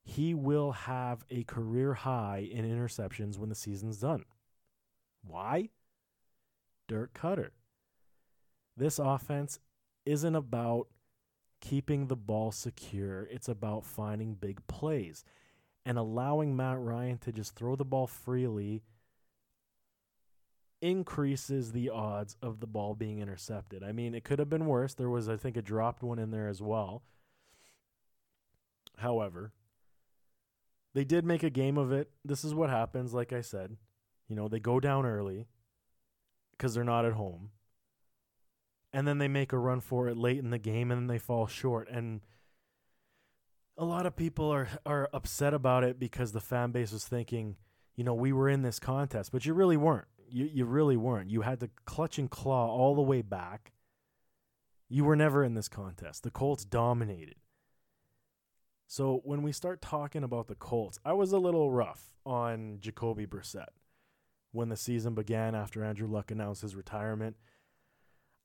He 0.03 0.33
will 0.33 0.73
have 0.73 1.23
a 1.29 1.43
career 1.43 1.93
high 1.93 2.49
in 2.51 2.65
interceptions 2.65 3.37
when 3.37 3.47
the 3.47 3.55
season's 3.55 3.99
done. 3.99 4.25
Why? 5.25 5.69
Dirk 6.89 7.13
Koetter. 7.13 7.51
This 8.75 8.99
offense 8.99 9.59
isn't 10.05 10.35
about 10.35 10.87
keeping 11.61 12.07
the 12.07 12.15
ball 12.15 12.51
secure, 12.51 13.23
it's 13.31 13.47
about 13.47 13.85
finding 13.85 14.33
big 14.33 14.65
plays 14.67 15.23
and 15.85 15.97
allowing 15.97 16.55
Matt 16.55 16.79
Ryan 16.79 17.17
to 17.19 17.31
just 17.31 17.55
throw 17.55 17.75
the 17.75 17.85
ball 17.85 18.07
freely 18.07 18.83
increases 20.81 21.71
the 21.71 21.89
odds 21.89 22.35
of 22.41 22.59
the 22.59 22.67
ball 22.67 22.93
being 22.93 23.19
intercepted. 23.19 23.83
I 23.83 23.93
mean, 23.93 24.13
it 24.13 24.23
could 24.25 24.39
have 24.39 24.49
been 24.49 24.65
worse. 24.65 24.93
There 24.93 25.09
was, 25.09 25.29
I 25.29 25.37
think, 25.37 25.55
a 25.55 25.61
dropped 25.61 26.03
one 26.03 26.19
in 26.19 26.31
there 26.31 26.49
as 26.49 26.61
well. 26.61 27.03
However, 28.97 29.53
they 30.93 31.05
did 31.05 31.25
make 31.25 31.43
a 31.43 31.49
game 31.49 31.77
of 31.77 31.91
it. 31.91 32.11
This 32.23 32.43
is 32.43 32.53
what 32.53 32.69
happens, 32.69 33.13
like 33.13 33.31
I 33.31 33.41
said. 33.41 33.77
You 34.27 34.35
know, 34.35 34.47
they 34.47 34.59
go 34.59 34.79
down 34.79 35.05
early 35.05 35.47
because 36.51 36.73
they're 36.73 36.83
not 36.83 37.05
at 37.05 37.13
home. 37.13 37.51
And 38.93 39.07
then 39.07 39.17
they 39.17 39.27
make 39.27 39.51
a 39.51 39.57
run 39.57 39.79
for 39.81 40.07
it 40.07 40.17
late 40.17 40.37
in 40.37 40.51
the 40.51 40.59
game 40.59 40.91
and 40.91 41.01
then 41.01 41.07
they 41.07 41.19
fall 41.19 41.47
short. 41.47 41.89
And 41.89 42.21
a 43.77 43.85
lot 43.85 44.05
of 44.05 44.15
people 44.15 44.51
are, 44.53 44.67
are 44.85 45.09
upset 45.13 45.53
about 45.53 45.83
it 45.83 45.99
because 45.99 46.31
the 46.31 46.39
fan 46.39 46.71
base 46.71 46.91
was 46.91 47.05
thinking, 47.05 47.55
you 47.95 48.03
know, 48.03 48.13
we 48.13 48.31
were 48.31 48.49
in 48.49 48.61
this 48.61 48.79
contest, 48.79 49.31
but 49.31 49.45
you 49.45 49.53
really 49.53 49.77
weren't. 49.77 50.07
You 50.29 50.49
you 50.51 50.65
really 50.65 50.97
weren't. 50.97 51.29
You 51.29 51.41
had 51.41 51.59
to 51.59 51.69
clutch 51.85 52.17
and 52.17 52.29
claw 52.29 52.67
all 52.67 52.95
the 52.95 53.01
way 53.01 53.21
back. 53.21 53.71
You 54.89 55.03
were 55.05 55.15
never 55.15 55.43
in 55.43 55.53
this 55.53 55.67
contest. 55.67 56.23
The 56.23 56.31
Colts 56.31 56.65
dominated. 56.65 57.35
So 58.87 59.21
when 59.23 59.41
we 59.41 59.51
start 59.51 59.81
talking 59.81 60.23
about 60.23 60.47
the 60.47 60.55
Colts, 60.55 60.99
I 61.05 61.13
was 61.13 61.31
a 61.31 61.39
little 61.39 61.71
rough 61.71 62.13
on 62.25 62.77
Jacoby 62.79 63.25
Brissett 63.25 63.69
when 64.51 64.69
the 64.69 64.77
season 64.77 65.15
began 65.15 65.55
after 65.55 65.83
Andrew 65.83 66.07
Luck 66.07 66.29
announced 66.31 66.61
his 66.61 66.75
retirement. 66.75 67.35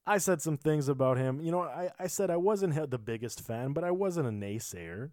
I 0.08 0.16
said 0.16 0.40
some 0.40 0.56
things 0.56 0.88
about 0.88 1.18
him. 1.18 1.38
You 1.42 1.52
know, 1.52 1.62
I, 1.62 1.90
I 1.98 2.06
said 2.06 2.30
I 2.30 2.38
wasn't 2.38 2.90
the 2.90 2.98
biggest 2.98 3.42
fan, 3.42 3.74
but 3.74 3.84
I 3.84 3.90
wasn't 3.90 4.26
a 4.26 4.30
naysayer. 4.30 5.10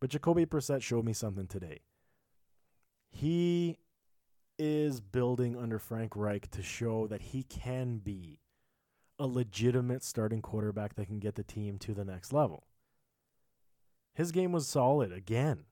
But 0.00 0.08
Jacoby 0.08 0.46
Brissett 0.46 0.80
showed 0.80 1.04
me 1.04 1.12
something 1.12 1.46
today. 1.46 1.80
He 3.10 3.76
is 4.58 5.02
building 5.02 5.54
under 5.54 5.78
Frank 5.78 6.16
Reich 6.16 6.50
to 6.52 6.62
show 6.62 7.06
that 7.08 7.20
he 7.20 7.42
can 7.42 7.98
be 7.98 8.40
a 9.18 9.26
legitimate 9.26 10.02
starting 10.02 10.40
quarterback 10.40 10.94
that 10.94 11.06
can 11.06 11.18
get 11.18 11.34
the 11.34 11.42
team 11.42 11.76
to 11.80 11.92
the 11.92 12.06
next 12.06 12.32
level. 12.32 12.64
His 14.14 14.32
game 14.32 14.50
was 14.50 14.66
solid 14.66 15.12
again 15.12 15.64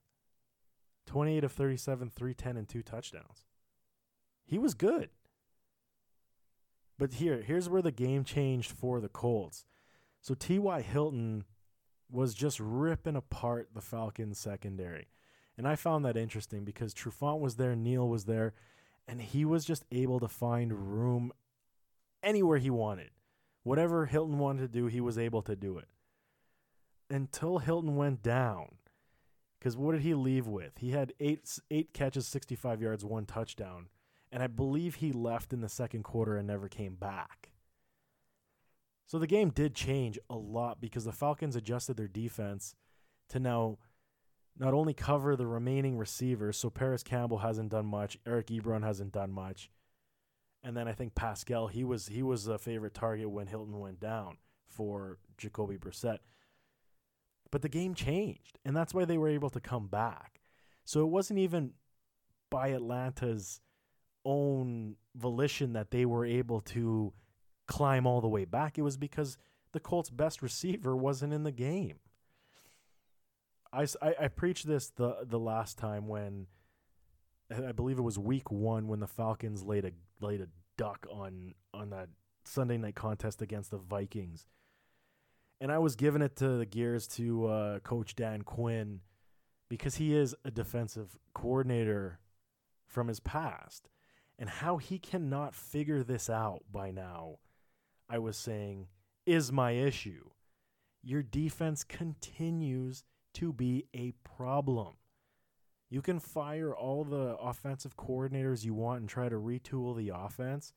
28 1.07 1.43
of 1.45 1.51
37, 1.51 2.11
310, 2.11 2.57
and 2.57 2.69
two 2.69 2.83
touchdowns. 2.83 3.45
He 4.45 4.59
was 4.59 4.75
good. 4.75 5.09
But 6.97 7.15
here, 7.15 7.41
here's 7.41 7.69
where 7.69 7.81
the 7.81 7.91
game 7.91 8.23
changed 8.23 8.71
for 8.71 8.99
the 8.99 9.09
Colts. 9.09 9.65
So 10.21 10.33
T.Y. 10.33 10.81
Hilton 10.81 11.43
was 12.09 12.33
just 12.33 12.59
ripping 12.59 13.15
apart 13.15 13.69
the 13.73 13.81
Falcons 13.81 14.39
secondary. 14.39 15.07
And 15.57 15.67
I 15.67 15.75
found 15.75 16.05
that 16.05 16.17
interesting 16.17 16.63
because 16.63 16.93
Trufant 16.93 17.39
was 17.39 17.55
there, 17.55 17.75
Neal 17.75 18.07
was 18.07 18.25
there, 18.25 18.53
and 19.07 19.21
he 19.21 19.45
was 19.45 19.65
just 19.65 19.85
able 19.91 20.19
to 20.19 20.27
find 20.27 20.93
room 20.93 21.31
anywhere 22.23 22.57
he 22.57 22.69
wanted. 22.69 23.11
Whatever 23.63 24.05
Hilton 24.05 24.39
wanted 24.39 24.61
to 24.61 24.79
do, 24.79 24.87
he 24.87 25.01
was 25.01 25.17
able 25.17 25.41
to 25.43 25.55
do 25.55 25.77
it. 25.77 25.87
Until 27.09 27.59
Hilton 27.59 27.95
went 27.95 28.21
down. 28.21 28.75
Because 29.59 29.75
what 29.75 29.93
did 29.93 30.01
he 30.01 30.13
leave 30.13 30.47
with? 30.47 30.77
He 30.77 30.91
had 30.91 31.13
eight 31.19 31.59
eight 31.71 31.93
catches, 31.93 32.27
65 32.27 32.81
yards, 32.81 33.03
one 33.03 33.25
touchdown. 33.25 33.87
And 34.37 34.43
I 34.43 34.45
believe 34.45 34.93
he 34.93 35.11
left 35.11 35.51
in 35.51 35.61
the 35.61 35.67
second 35.67 36.03
quarter 36.03 36.37
and 36.37 36.45
never 36.45 36.69
came 36.69 36.93
back. 36.93 37.53
So 39.07 39.17
the 39.17 39.25
game 39.25 39.49
did 39.49 39.73
change 39.73 40.19
a 40.29 40.35
lot 40.35 40.79
because 40.79 41.05
the 41.05 41.11
Falcons 41.11 41.55
adjusted 41.55 41.97
their 41.97 42.07
defense 42.07 42.75
to 43.29 43.39
now 43.39 43.79
not 44.55 44.75
only 44.75 44.93
cover 44.93 45.35
the 45.35 45.47
remaining 45.47 45.97
receivers, 45.97 46.55
so 46.55 46.69
Parris 46.69 47.01
Campbell 47.01 47.39
hasn't 47.39 47.71
done 47.71 47.87
much, 47.87 48.19
Eric 48.27 48.49
Ebron 48.49 48.83
hasn't 48.83 49.11
done 49.11 49.31
much, 49.31 49.71
and 50.61 50.77
then 50.77 50.87
I 50.87 50.93
think 50.93 51.15
Pascal 51.15 51.65
he 51.65 51.83
was 51.83 52.05
he 52.05 52.21
was 52.21 52.45
a 52.45 52.59
favorite 52.59 52.93
target 52.93 53.31
when 53.31 53.47
Hilton 53.47 53.79
went 53.79 53.99
down 53.99 54.37
for 54.67 55.17
Jacoby 55.39 55.79
Brissett. 55.79 56.19
But 57.49 57.63
the 57.63 57.69
game 57.69 57.95
changed, 57.95 58.59
and 58.63 58.77
that's 58.77 58.93
why 58.93 59.05
they 59.05 59.17
were 59.17 59.29
able 59.29 59.49
to 59.49 59.59
come 59.59 59.87
back. 59.87 60.41
So 60.85 61.01
it 61.01 61.09
wasn't 61.09 61.39
even 61.39 61.71
by 62.51 62.69
Atlanta's 62.69 63.61
own 64.27 64.97
volition 65.15 65.73
that 65.73 65.89
they 65.89 66.05
were 66.05 66.25
able 66.25 66.59
to 66.59 67.13
climb 67.65 68.05
all 68.05 68.19
the 68.21 68.27
way 68.27 68.45
back. 68.45 68.77
It 68.77 68.81
was 68.81 68.97
because 68.97 69.37
the 69.71 69.79
Colts' 69.79 70.09
best 70.09 70.41
receiver 70.41 70.95
wasn't 70.95 71.33
in 71.33 71.43
the 71.43 71.51
game. 71.51 71.99
I, 73.71 73.87
I, 74.01 74.15
I 74.21 74.27
preached 74.27 74.67
this 74.67 74.89
the 74.89 75.17
the 75.23 75.39
last 75.39 75.77
time 75.77 76.07
when 76.07 76.47
I 77.51 77.71
believe 77.71 77.97
it 77.97 78.01
was 78.01 78.19
week 78.19 78.51
one 78.51 78.87
when 78.87 78.99
the 78.99 79.07
Falcons 79.07 79.63
laid 79.63 79.85
a 79.85 79.91
laid 80.19 80.41
a 80.41 80.47
duck 80.77 81.07
on 81.09 81.53
on 81.73 81.89
that 81.91 82.09
Sunday 82.43 82.77
night 82.77 82.95
contest 82.95 83.41
against 83.41 83.71
the 83.71 83.77
Vikings, 83.77 84.45
and 85.59 85.71
I 85.71 85.79
was 85.79 85.95
giving 85.95 86.21
it 86.21 86.35
to 86.37 86.57
the 86.57 86.65
gears 86.65 87.07
to 87.09 87.47
uh, 87.47 87.79
Coach 87.79 88.15
Dan 88.15 88.41
Quinn 88.41 89.01
because 89.69 89.95
he 89.95 90.15
is 90.15 90.33
a 90.45 90.51
defensive 90.51 91.17
coordinator 91.33 92.19
from 92.87 93.09
his 93.09 93.19
past, 93.19 93.89
and 94.39 94.49
how 94.49 94.77
he 94.77 94.99
cannot 94.99 95.55
figure 95.55 96.03
this 96.03 96.29
out 96.29 96.63
by 96.71 96.91
now. 96.91 97.39
I 98.09 98.19
was 98.19 98.37
saying 98.37 98.87
is 99.25 99.51
my 99.51 99.71
issue. 99.71 100.29
Your 101.03 101.23
defense 101.23 101.83
continues 101.83 103.03
to 103.35 103.53
be 103.53 103.85
a 103.93 104.13
problem. 104.23 104.95
You 105.89 106.01
can 106.01 106.19
fire 106.19 106.73
all 106.75 107.03
the 107.03 107.37
offensive 107.37 107.95
coordinators 107.95 108.65
you 108.65 108.73
want 108.73 109.01
and 109.01 109.09
try 109.09 109.29
to 109.29 109.35
retool 109.35 109.95
the 109.95 110.11
offense, 110.13 110.73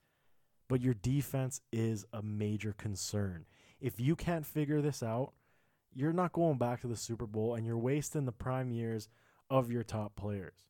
but 0.68 0.81
your 0.81 0.94
defense 0.94 1.61
is 1.73 2.05
a 2.12 2.23
major 2.23 2.73
concern. 2.73 3.46
If 3.81 3.99
you 3.99 4.14
can't 4.14 4.46
figure 4.46 4.81
this 4.81 5.03
out, 5.03 5.33
you're 5.92 6.12
not 6.12 6.33
going 6.33 6.59
back 6.59 6.81
to 6.83 6.87
the 6.87 6.96
Super 6.96 7.27
Bowl 7.27 7.55
and 7.55 7.66
you're 7.66 7.79
wasting 7.79 8.25
the 8.25 8.33
prime 8.33 8.70
years 8.70 9.09
of 9.49 9.70
your 9.70 9.83
top 9.83 10.14
players. 10.14 10.66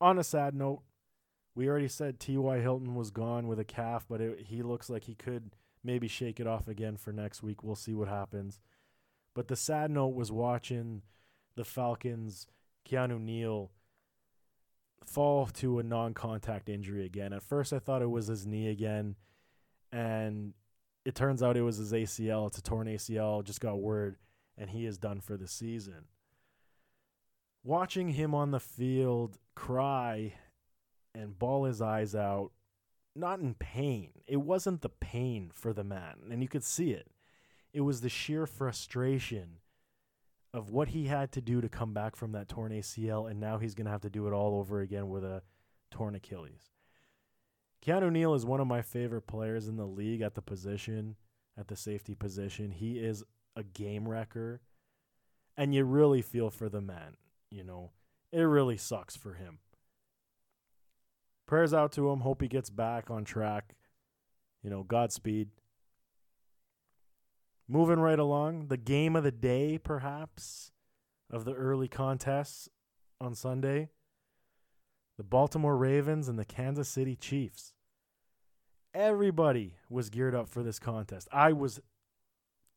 On 0.00 0.18
a 0.18 0.24
sad 0.24 0.54
note, 0.54 0.82
We 1.56 1.70
already 1.70 1.88
said 1.88 2.20
T.Y. 2.20 2.58
Hilton 2.58 2.94
was 2.94 3.10
gone 3.10 3.48
with 3.48 3.58
a 3.58 3.64
calf, 3.64 4.04
but 4.06 4.20
it, 4.20 4.46
he 4.48 4.62
looks 4.62 4.90
like 4.90 5.04
he 5.04 5.14
could 5.14 5.56
maybe 5.82 6.06
shake 6.06 6.38
it 6.38 6.46
off 6.46 6.68
again 6.68 6.98
for 6.98 7.12
next 7.12 7.42
week. 7.42 7.64
We'll 7.64 7.74
see 7.74 7.94
what 7.94 8.08
happens. 8.08 8.60
But 9.34 9.48
the 9.48 9.56
sad 9.56 9.90
note 9.90 10.14
was 10.14 10.30
watching 10.30 11.00
the 11.56 11.64
Falcons, 11.64 12.46
Keanu 12.86 13.18
Neal, 13.18 13.70
fall 15.06 15.46
to 15.46 15.78
a 15.78 15.82
non 15.82 16.12
contact 16.12 16.68
injury 16.68 17.06
again. 17.06 17.32
At 17.32 17.42
first, 17.42 17.72
I 17.72 17.78
thought 17.78 18.02
it 18.02 18.10
was 18.10 18.26
his 18.26 18.46
knee 18.46 18.68
again, 18.68 19.16
and 19.90 20.52
it 21.06 21.14
turns 21.14 21.42
out 21.42 21.56
it 21.56 21.62
was 21.62 21.78
his 21.78 21.92
ACL. 21.92 22.48
It's 22.48 22.58
a 22.58 22.62
torn 22.62 22.86
ACL, 22.86 23.42
just 23.42 23.62
got 23.62 23.80
word, 23.80 24.16
and 24.58 24.68
he 24.68 24.84
is 24.84 24.98
done 24.98 25.20
for 25.20 25.38
the 25.38 25.48
season. 25.48 26.04
Watching 27.64 28.10
him 28.10 28.34
on 28.34 28.50
the 28.50 28.60
field 28.60 29.38
cry 29.54 30.34
and 31.16 31.38
bawl 31.38 31.64
his 31.64 31.80
eyes 31.80 32.14
out, 32.14 32.52
not 33.14 33.40
in 33.40 33.54
pain. 33.54 34.10
It 34.26 34.38
wasn't 34.38 34.82
the 34.82 34.88
pain 34.88 35.50
for 35.52 35.72
the 35.72 35.84
man, 35.84 36.16
and 36.30 36.42
you 36.42 36.48
could 36.48 36.64
see 36.64 36.90
it. 36.90 37.08
It 37.72 37.80
was 37.80 38.00
the 38.00 38.08
sheer 38.08 38.46
frustration 38.46 39.58
of 40.52 40.70
what 40.70 40.88
he 40.88 41.06
had 41.06 41.32
to 41.32 41.40
do 41.40 41.60
to 41.60 41.68
come 41.68 41.92
back 41.92 42.16
from 42.16 42.32
that 42.32 42.48
torn 42.48 42.72
ACL, 42.72 43.30
and 43.30 43.38
now 43.38 43.58
he's 43.58 43.74
going 43.74 43.84
to 43.84 43.90
have 43.90 44.02
to 44.02 44.10
do 44.10 44.26
it 44.26 44.32
all 44.32 44.58
over 44.58 44.80
again 44.80 45.08
with 45.08 45.24
a 45.24 45.42
torn 45.90 46.14
Achilles. 46.14 46.70
Keanu 47.84 48.10
Neal 48.10 48.34
is 48.34 48.46
one 48.46 48.60
of 48.60 48.66
my 48.66 48.82
favorite 48.82 49.26
players 49.26 49.68
in 49.68 49.76
the 49.76 49.86
league 49.86 50.22
at 50.22 50.34
the 50.34 50.42
position, 50.42 51.16
at 51.58 51.68
the 51.68 51.76
safety 51.76 52.14
position. 52.14 52.70
He 52.70 52.98
is 52.98 53.22
a 53.54 53.62
game 53.62 54.08
wrecker, 54.08 54.60
and 55.56 55.74
you 55.74 55.84
really 55.84 56.22
feel 56.22 56.50
for 56.50 56.68
the 56.68 56.80
man. 56.80 57.16
You 57.50 57.64
know, 57.64 57.92
it 58.32 58.40
really 58.40 58.76
sucks 58.76 59.16
for 59.16 59.34
him. 59.34 59.58
Prayers 61.46 61.72
out 61.72 61.92
to 61.92 62.10
him. 62.10 62.20
Hope 62.20 62.42
he 62.42 62.48
gets 62.48 62.70
back 62.70 63.10
on 63.10 63.24
track. 63.24 63.74
You 64.62 64.70
know, 64.70 64.82
Godspeed. 64.82 65.48
Moving 67.68 67.98
right 67.98 68.18
along, 68.18 68.68
the 68.68 68.76
game 68.76 69.16
of 69.16 69.24
the 69.24 69.32
day, 69.32 69.78
perhaps, 69.78 70.70
of 71.30 71.44
the 71.44 71.54
early 71.54 71.88
contests 71.88 72.68
on 73.20 73.34
Sunday 73.34 73.90
the 75.16 75.24
Baltimore 75.24 75.76
Ravens 75.76 76.28
and 76.28 76.38
the 76.38 76.44
Kansas 76.44 76.88
City 76.88 77.16
Chiefs. 77.16 77.72
Everybody 78.92 79.74
was 79.88 80.10
geared 80.10 80.34
up 80.34 80.48
for 80.48 80.62
this 80.62 80.78
contest. 80.78 81.28
I 81.32 81.52
was 81.52 81.80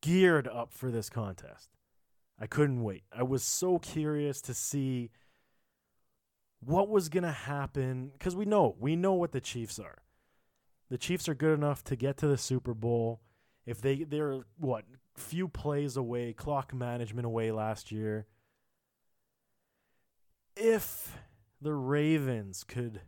geared 0.01 0.47
up 0.47 0.73
for 0.73 0.89
this 0.89 1.09
contest. 1.09 1.69
I 2.39 2.47
couldn't 2.47 2.83
wait. 2.83 3.03
I 3.11 3.23
was 3.23 3.43
so 3.43 3.79
curious 3.79 4.41
to 4.41 4.53
see 4.53 5.11
what 6.59 6.89
was 6.89 7.09
going 7.09 7.23
to 7.23 7.31
happen 7.31 8.11
because 8.13 8.35
we 8.35 8.45
know, 8.45 8.75
we 8.79 8.95
know 8.95 9.13
what 9.13 9.31
the 9.31 9.41
Chiefs 9.41 9.79
are. 9.79 9.99
The 10.89 10.97
Chiefs 10.97 11.29
are 11.29 11.35
good 11.35 11.53
enough 11.53 11.83
to 11.85 11.95
get 11.95 12.17
to 12.17 12.27
the 12.27 12.37
Super 12.37 12.73
Bowl 12.73 13.21
if 13.65 13.81
they 13.81 14.03
they're 14.03 14.41
what 14.57 14.85
few 15.15 15.47
plays 15.47 15.95
away, 15.95 16.33
clock 16.33 16.73
management 16.73 17.25
away 17.25 17.51
last 17.51 17.91
year. 17.91 18.25
If 20.55 21.15
the 21.61 21.73
Ravens 21.73 22.63
could 22.63 23.01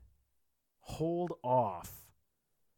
hold 0.81 1.33
off 1.43 2.13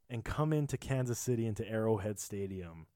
and 0.09 0.23
come 0.23 0.53
into 0.53 0.77
Kansas 0.77 1.19
City 1.19 1.45
into 1.45 1.67
Arrowhead 1.69 2.19
Stadium 2.19 2.87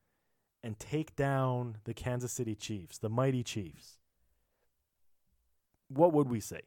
and 0.64 0.80
take 0.80 1.16
down 1.16 1.78
the 1.84 1.94
Kansas 1.94 2.32
City 2.32 2.56
Chiefs, 2.56 2.98
the 2.98 3.10
mighty 3.10 3.44
Chiefs, 3.44 3.98
what 5.90 6.14
would 6.14 6.30
we 6.30 6.40
say? 6.40 6.62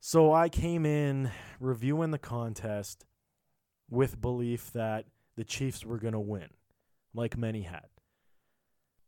So 0.00 0.32
I 0.32 0.48
came 0.48 0.86
in 0.86 1.30
reviewing 1.58 2.10
the 2.10 2.18
contest 2.18 3.04
with 3.90 4.20
belief 4.20 4.72
that 4.72 5.06
the 5.36 5.44
Chiefs 5.44 5.84
were 5.84 5.98
going 5.98 6.12
to 6.12 6.20
win, 6.20 6.48
like 7.14 7.36
many 7.36 7.62
had. 7.62 7.88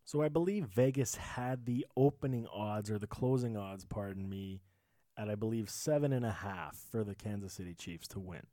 So 0.04 0.22
I 0.22 0.28
believe 0.28 0.64
Vegas 0.64 1.16
had 1.16 1.66
the 1.66 1.86
opening 1.96 2.46
odds 2.52 2.90
or 2.90 2.98
the 2.98 3.06
closing 3.06 3.56
odds, 3.56 3.84
pardon 3.84 4.28
me, 4.28 4.62
at 5.18 5.28
I 5.28 5.34
believe 5.34 5.68
seven 5.68 6.12
and 6.12 6.24
a 6.24 6.30
half 6.30 6.76
for 6.90 7.04
the 7.04 7.14
Kansas 7.14 7.52
City 7.52 7.74
Chiefs 7.74 8.08
to 8.08 8.20
win. 8.20 8.46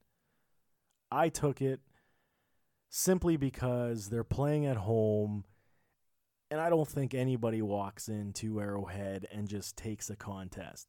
I 1.11 1.29
took 1.29 1.61
it 1.61 1.79
simply 2.89 3.37
because 3.37 4.09
they're 4.09 4.23
playing 4.23 4.65
at 4.65 4.77
home, 4.77 5.45
and 6.51 6.59
I 6.59 6.69
don't 6.69 6.87
think 6.87 7.13
anybody 7.13 7.61
walks 7.61 8.09
into 8.09 8.59
Arrowhead 8.59 9.27
and 9.31 9.47
just 9.47 9.77
takes 9.77 10.09
a 10.09 10.15
contest. 10.15 10.87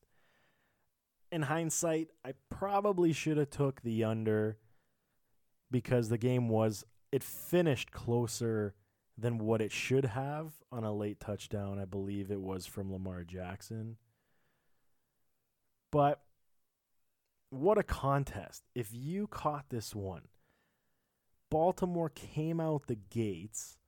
In 1.32 1.42
hindsight, 1.42 2.08
I 2.24 2.34
probably 2.50 3.12
should 3.12 3.36
have 3.36 3.50
took 3.50 3.82
the 3.82 4.04
under 4.04 4.58
because 5.70 6.08
the 6.08 6.18
game 6.18 6.48
was 6.48 6.84
it 7.10 7.22
finished 7.22 7.90
closer 7.90 8.74
than 9.18 9.38
what 9.38 9.60
it 9.60 9.72
should 9.72 10.04
have 10.04 10.52
on 10.70 10.84
a 10.84 10.92
late 10.92 11.20
touchdown. 11.20 11.78
I 11.78 11.84
believe 11.84 12.30
it 12.30 12.40
was 12.40 12.66
from 12.66 12.92
Lamar 12.92 13.24
Jackson. 13.24 13.96
But 15.90 16.20
what 17.50 17.78
a 17.78 17.82
contest. 17.82 18.64
If 18.74 18.88
you 18.92 19.26
caught 19.26 19.70
this 19.70 19.94
one, 19.94 20.22
Baltimore 21.50 22.10
came 22.10 22.60
out 22.60 22.86
the 22.86 22.96
gates 22.96 23.78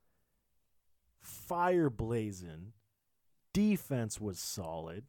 fire 1.21 1.91
blazing. 1.91 2.73
Defense 3.53 4.21
was 4.21 4.39
solid. 4.39 5.05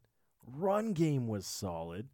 Run 0.46 0.94
game 0.94 1.28
was 1.28 1.46
solid. 1.46 2.10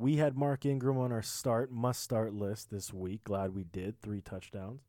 We 0.00 0.16
had 0.16 0.34
Mark 0.34 0.64
Ingram 0.64 0.96
on 0.96 1.12
our 1.12 1.20
start, 1.20 1.70
must 1.70 2.02
start 2.02 2.32
list 2.32 2.70
this 2.70 2.90
week. 2.90 3.22
Glad 3.22 3.54
we 3.54 3.64
did. 3.64 4.00
Three 4.00 4.22
touchdowns. 4.22 4.80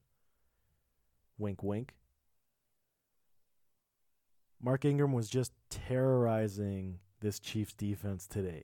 Wink, 1.38 1.62
wink. 1.62 1.96
Mark 4.64 4.86
Ingram 4.86 5.12
was 5.12 5.28
just 5.30 5.52
terrorizing 5.70 7.00
this 7.20 7.42
Chiefs 7.42 7.74
defense 7.74 8.26
today. 8.26 8.64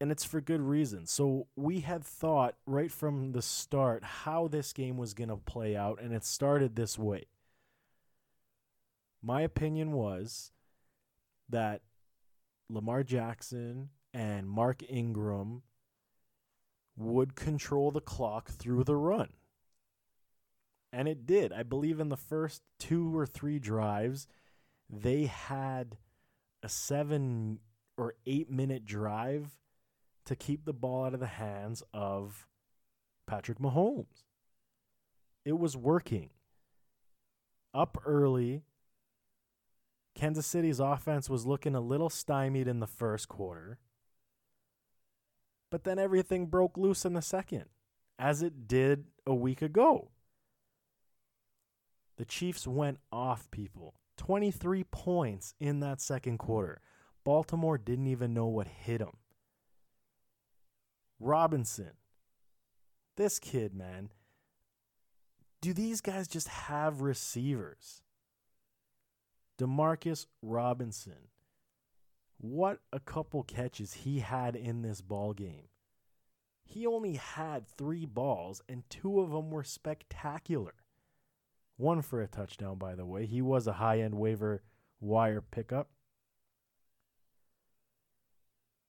And 0.00 0.10
it's 0.10 0.24
for 0.24 0.40
good 0.40 0.62
reason. 0.62 1.06
So 1.06 1.46
we 1.54 1.78
had 1.78 2.02
thought 2.02 2.56
right 2.66 2.90
from 2.90 3.30
the 3.30 3.42
start 3.42 4.02
how 4.02 4.48
this 4.48 4.72
game 4.72 4.96
was 4.96 5.14
going 5.14 5.30
to 5.30 5.36
play 5.36 5.76
out, 5.76 6.00
and 6.02 6.12
it 6.12 6.24
started 6.24 6.74
this 6.74 6.98
way. 6.98 7.26
My 9.22 9.42
opinion 9.42 9.92
was 9.92 10.50
that 11.48 11.82
Lamar 12.70 13.02
Jackson 13.02 13.90
and 14.14 14.48
Mark 14.48 14.82
Ingram 14.88 15.62
would 16.96 17.34
control 17.34 17.90
the 17.90 18.00
clock 18.00 18.48
through 18.48 18.84
the 18.84 18.96
run. 18.96 19.30
And 20.92 21.08
it 21.08 21.26
did. 21.26 21.52
I 21.52 21.62
believe 21.62 22.00
in 22.00 22.08
the 22.08 22.16
first 22.16 22.62
two 22.78 23.16
or 23.16 23.26
three 23.26 23.58
drives, 23.58 24.26
they 24.88 25.26
had 25.26 25.96
a 26.62 26.68
seven 26.68 27.60
or 27.96 28.14
eight 28.26 28.50
minute 28.50 28.84
drive 28.84 29.58
to 30.26 30.36
keep 30.36 30.64
the 30.64 30.72
ball 30.72 31.04
out 31.06 31.14
of 31.14 31.20
the 31.20 31.26
hands 31.26 31.82
of 31.92 32.46
Patrick 33.26 33.58
Mahomes. 33.58 34.24
It 35.44 35.58
was 35.58 35.76
working. 35.76 36.30
Up 37.72 37.98
early, 38.04 38.62
Kansas 40.20 40.46
City's 40.46 40.80
offense 40.80 41.30
was 41.30 41.46
looking 41.46 41.74
a 41.74 41.80
little 41.80 42.10
stymied 42.10 42.68
in 42.68 42.78
the 42.80 42.86
first 42.86 43.26
quarter. 43.26 43.78
But 45.70 45.84
then 45.84 45.98
everything 45.98 46.44
broke 46.44 46.76
loose 46.76 47.06
in 47.06 47.14
the 47.14 47.22
second, 47.22 47.64
as 48.18 48.42
it 48.42 48.68
did 48.68 49.06
a 49.26 49.34
week 49.34 49.62
ago. 49.62 50.10
The 52.18 52.26
Chiefs 52.26 52.66
went 52.66 52.98
off 53.10 53.50
people. 53.50 53.94
23 54.18 54.84
points 54.84 55.54
in 55.58 55.80
that 55.80 56.02
second 56.02 56.36
quarter. 56.36 56.82
Baltimore 57.24 57.78
didn't 57.78 58.08
even 58.08 58.34
know 58.34 58.46
what 58.46 58.68
hit 58.68 58.98
them. 58.98 59.16
Robinson. 61.18 61.92
This 63.16 63.38
kid, 63.38 63.72
man. 63.72 64.10
Do 65.62 65.72
these 65.72 66.02
guys 66.02 66.28
just 66.28 66.48
have 66.48 67.00
receivers? 67.00 68.02
Demarcus 69.60 70.24
Robinson. 70.40 71.28
What 72.38 72.78
a 72.94 72.98
couple 72.98 73.42
catches 73.42 73.92
he 73.92 74.20
had 74.20 74.56
in 74.56 74.80
this 74.80 75.02
ball 75.02 75.34
game. 75.34 75.68
He 76.64 76.86
only 76.86 77.16
had 77.16 77.68
3 77.68 78.06
balls 78.06 78.62
and 78.70 78.88
two 78.88 79.20
of 79.20 79.32
them 79.32 79.50
were 79.50 79.62
spectacular. 79.62 80.72
One 81.76 82.00
for 82.00 82.22
a 82.22 82.26
touchdown 82.26 82.78
by 82.78 82.94
the 82.94 83.04
way. 83.04 83.26
He 83.26 83.42
was 83.42 83.66
a 83.66 83.74
high-end 83.74 84.14
waiver 84.14 84.62
wire 84.98 85.42
pickup. 85.42 85.90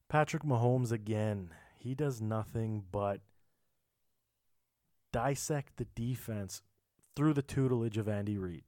Patrick 0.07 0.43
Mahomes 0.43 0.93
again. 0.93 1.49
He 1.77 1.95
does 1.95 2.21
nothing 2.21 2.85
but 2.93 3.19
dissect 5.11 5.75
the 5.75 5.87
defense 5.95 6.61
through 7.17 7.33
the 7.33 7.41
tutelage 7.41 7.97
of 7.97 8.07
Andy 8.07 8.37
Reid. 8.37 8.63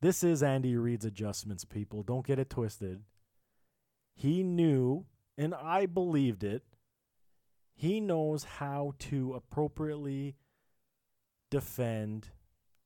This 0.00 0.22
is 0.22 0.42
Andy 0.42 0.76
Reid's 0.76 1.04
adjustments, 1.04 1.64
people. 1.64 2.02
Don't 2.02 2.26
get 2.26 2.38
it 2.38 2.50
twisted. 2.50 3.02
He 4.14 4.42
knew 4.42 5.06
and 5.38 5.54
I 5.54 5.86
believed 5.86 6.42
it. 6.42 6.64
He 7.74 8.00
knows 8.00 8.42
how 8.42 8.94
to 8.98 9.34
appropriately 9.34 10.34
defend 11.48 12.30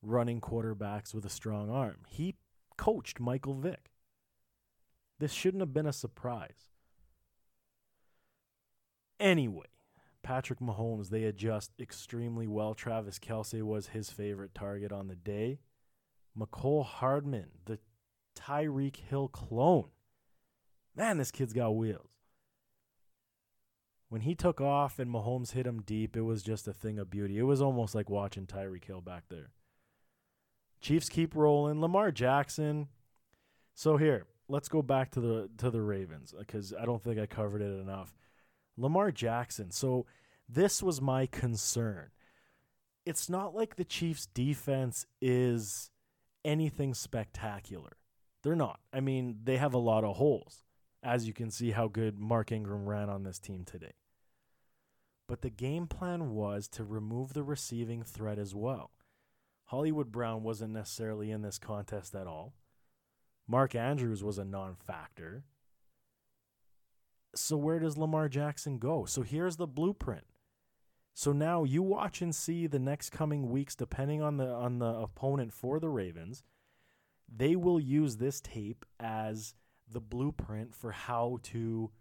running 0.03 0.39
quarterbacks 0.39 1.13
with 1.15 1.25
a 1.25 1.29
strong 1.29 1.71
arm. 1.71 1.97
He 2.07 2.35
coached 2.77 3.19
Michael 3.19 3.55
Vick. 3.55 3.89
This 5.19 5.31
shouldn't 5.31 5.61
have 5.61 5.73
been 5.73 5.87
a 5.87 5.93
surprise. 5.93 6.69
Anyway, 9.19 9.65
Patrick 10.21 10.59
Mahomes, 10.59 11.09
they 11.09 11.23
adjust 11.23 11.71
extremely 11.79 12.45
well. 12.45 12.75
Travis 12.75 13.17
Kelce 13.17 13.63
was 13.63 13.87
his 13.87 14.11
favorite 14.11 14.53
target 14.53 14.91
on 14.91 15.07
the 15.07 15.15
day. 15.15 15.59
Mecole 16.37 16.85
Hardman, 16.85 17.49
the 17.65 17.79
Tyreek 18.35 18.97
Hill 18.97 19.27
clone. 19.27 19.89
Man, 20.95 21.17
this 21.17 21.31
kid's 21.31 21.53
got 21.53 21.75
wheels. 21.75 22.09
When 24.09 24.21
he 24.21 24.35
took 24.35 24.61
off 24.61 24.99
and 24.99 25.11
Mahomes 25.11 25.53
hit 25.53 25.65
him 25.65 25.81
deep, 25.81 26.15
it 26.15 26.21
was 26.21 26.43
just 26.43 26.67
a 26.67 26.73
thing 26.73 26.99
of 26.99 27.09
beauty. 27.09 27.39
It 27.39 27.43
was 27.43 27.61
almost 27.61 27.95
like 27.95 28.09
watching 28.09 28.45
Tyreek 28.45 28.85
Hill 28.85 29.01
back 29.01 29.23
there. 29.29 29.49
Chiefs 30.81 31.09
keep 31.09 31.35
rolling. 31.35 31.81
Lamar 31.81 32.11
Jackson. 32.11 32.89
So 33.73 33.97
here, 33.97 34.27
let's 34.47 34.69
go 34.69 34.83
back 34.83 35.11
to 35.11 35.21
the 35.21 35.49
to 35.57 35.71
the 35.71 35.81
Ravens 35.81 36.33
because 36.37 36.73
I 36.79 36.85
don't 36.85 37.01
think 37.01 37.19
I 37.19 37.25
covered 37.25 37.61
it 37.61 37.79
enough. 37.79 38.13
Lamar 38.77 39.11
Jackson. 39.11 39.71
So 39.71 40.05
this 40.47 40.83
was 40.83 41.01
my 41.01 41.25
concern. 41.25 42.09
It's 43.05 43.29
not 43.29 43.55
like 43.55 43.75
the 43.75 43.83
Chiefs 43.83 44.27
defense 44.27 45.05
is 45.21 45.89
anything 46.43 46.93
spectacular. 46.93 47.97
They're 48.43 48.55
not. 48.55 48.79
I 48.91 48.99
mean, 48.99 49.39
they 49.43 49.57
have 49.57 49.73
a 49.73 49.79
lot 49.79 50.03
of 50.03 50.17
holes, 50.17 50.63
as 51.01 51.27
you 51.27 51.33
can 51.33 51.49
see 51.49 51.71
how 51.71 51.87
good 51.87 52.19
Mark 52.19 52.51
Ingram 52.51 52.85
ran 52.85 53.09
on 53.09 53.23
this 53.23 53.39
team 53.39 53.63
today. 53.63 53.93
But 55.27 55.41
the 55.41 55.49
game 55.49 55.87
plan 55.87 56.31
was 56.31 56.67
to 56.69 56.83
remove 56.83 57.33
the 57.33 57.43
receiving 57.43 58.03
threat 58.03 58.37
as 58.37 58.53
well. 58.53 58.91
Hollywood 59.65 60.11
Brown 60.11 60.43
wasn't 60.43 60.73
necessarily 60.73 61.31
in 61.31 61.41
this 61.41 61.57
contest 61.57 62.13
at 62.13 62.27
all. 62.27 62.53
Mark 63.47 63.75
Andrews 63.75 64.23
was 64.23 64.37
a 64.37 64.45
non 64.45 64.75
factor. 64.75 65.45
So, 67.35 67.57
where 67.57 67.79
does 67.79 67.97
Lamar 67.97 68.29
Jackson 68.29 68.77
go? 68.77 69.05
So, 69.05 69.21
here's 69.21 69.55
the 69.55 69.65
blueprint. 69.65 70.25
So 71.13 71.31
now 71.31 71.63
you 71.63 71.83
watch 71.83 72.21
and 72.21 72.33
see 72.33 72.65
the 72.65 72.79
next 72.79 73.11
coming 73.11 73.49
weeks, 73.49 73.75
depending 73.75 74.21
on 74.21 74.37
the 74.37 74.47
on 74.47 74.79
the 74.79 74.87
opponent 74.87 75.53
for 75.53 75.79
the 75.79 75.89
Ravens, 75.89 76.43
they 77.33 77.55
will 77.55 77.79
use 77.79 78.17
this 78.17 78.41
tape 78.41 78.85
as 78.99 79.53
the 79.89 80.01
blueprint 80.01 80.73
for 80.73 80.91
how 80.91 81.39
to 81.43 81.91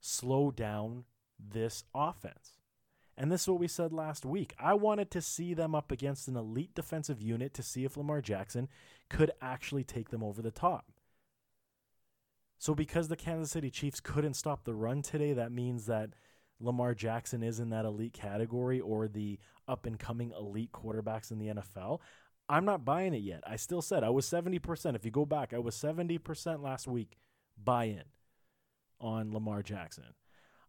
slow 0.00 0.50
down 0.50 1.04
this 1.38 1.84
offense. 1.94 2.58
And 3.16 3.30
this 3.30 3.42
is 3.42 3.48
what 3.48 3.60
we 3.60 3.68
said 3.68 3.92
last 3.92 4.26
week. 4.26 4.54
I 4.58 4.74
wanted 4.74 5.10
to 5.12 5.22
see 5.22 5.54
them 5.54 5.74
up 5.74 5.92
against 5.92 6.28
an 6.28 6.36
elite 6.36 6.74
defensive 6.74 7.22
unit 7.22 7.54
to 7.54 7.62
see 7.62 7.84
if 7.84 7.96
Lamar 7.96 8.20
Jackson 8.20 8.68
could 9.08 9.30
actually 9.40 9.84
take 9.84 10.10
them 10.10 10.22
over 10.22 10.42
the 10.42 10.50
top. 10.50 10.90
So, 12.58 12.74
because 12.74 13.08
the 13.08 13.16
Kansas 13.16 13.52
City 13.52 13.70
Chiefs 13.70 14.00
couldn't 14.00 14.34
stop 14.34 14.64
the 14.64 14.74
run 14.74 15.02
today, 15.02 15.32
that 15.32 15.52
means 15.52 15.86
that 15.86 16.10
Lamar 16.60 16.94
Jackson 16.94 17.42
is 17.42 17.60
in 17.60 17.70
that 17.70 17.84
elite 17.84 18.12
category 18.12 18.80
or 18.80 19.08
the 19.08 19.38
up 19.66 19.86
and 19.86 19.98
coming 19.98 20.32
elite 20.38 20.72
quarterbacks 20.72 21.30
in 21.30 21.38
the 21.38 21.48
NFL. 21.48 22.00
I'm 22.48 22.64
not 22.64 22.84
buying 22.84 23.14
it 23.14 23.22
yet. 23.22 23.42
I 23.46 23.56
still 23.56 23.82
said 23.82 24.04
I 24.04 24.10
was 24.10 24.26
70%. 24.26 24.94
If 24.94 25.04
you 25.04 25.10
go 25.10 25.24
back, 25.24 25.54
I 25.54 25.58
was 25.58 25.74
70% 25.76 26.62
last 26.62 26.86
week 26.86 27.16
buy 27.62 27.84
in 27.84 28.04
on 29.00 29.32
Lamar 29.32 29.62
Jackson. 29.62 30.14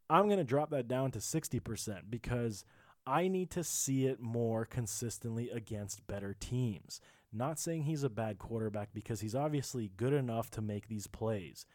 I'm 0.10 0.28
going 0.28 0.38
to 0.38 0.44
drop 0.44 0.70
that 0.70 0.88
down 0.88 1.12
to 1.12 1.20
60% 1.20 2.02
because 2.10 2.64
I 3.08 3.28
need 3.28 3.50
to 3.52 3.64
see 3.64 4.06
it 4.06 4.20
more 4.20 4.66
consistently 4.66 5.50
against 5.50 6.08
better 6.08 6.36
teams. 6.40 7.02
Not 7.34 7.60
saying 7.60 7.84
he's 7.84 8.04
a 8.04 8.10
bad 8.10 8.38
quarterback 8.38 8.90
because 8.94 9.22
he's 9.22 9.36
obviously 9.36 9.92
good 9.98 10.14
enough 10.14 10.50
to 10.52 10.62
make 10.62 10.88
these 10.88 11.08
plays, 11.08 11.66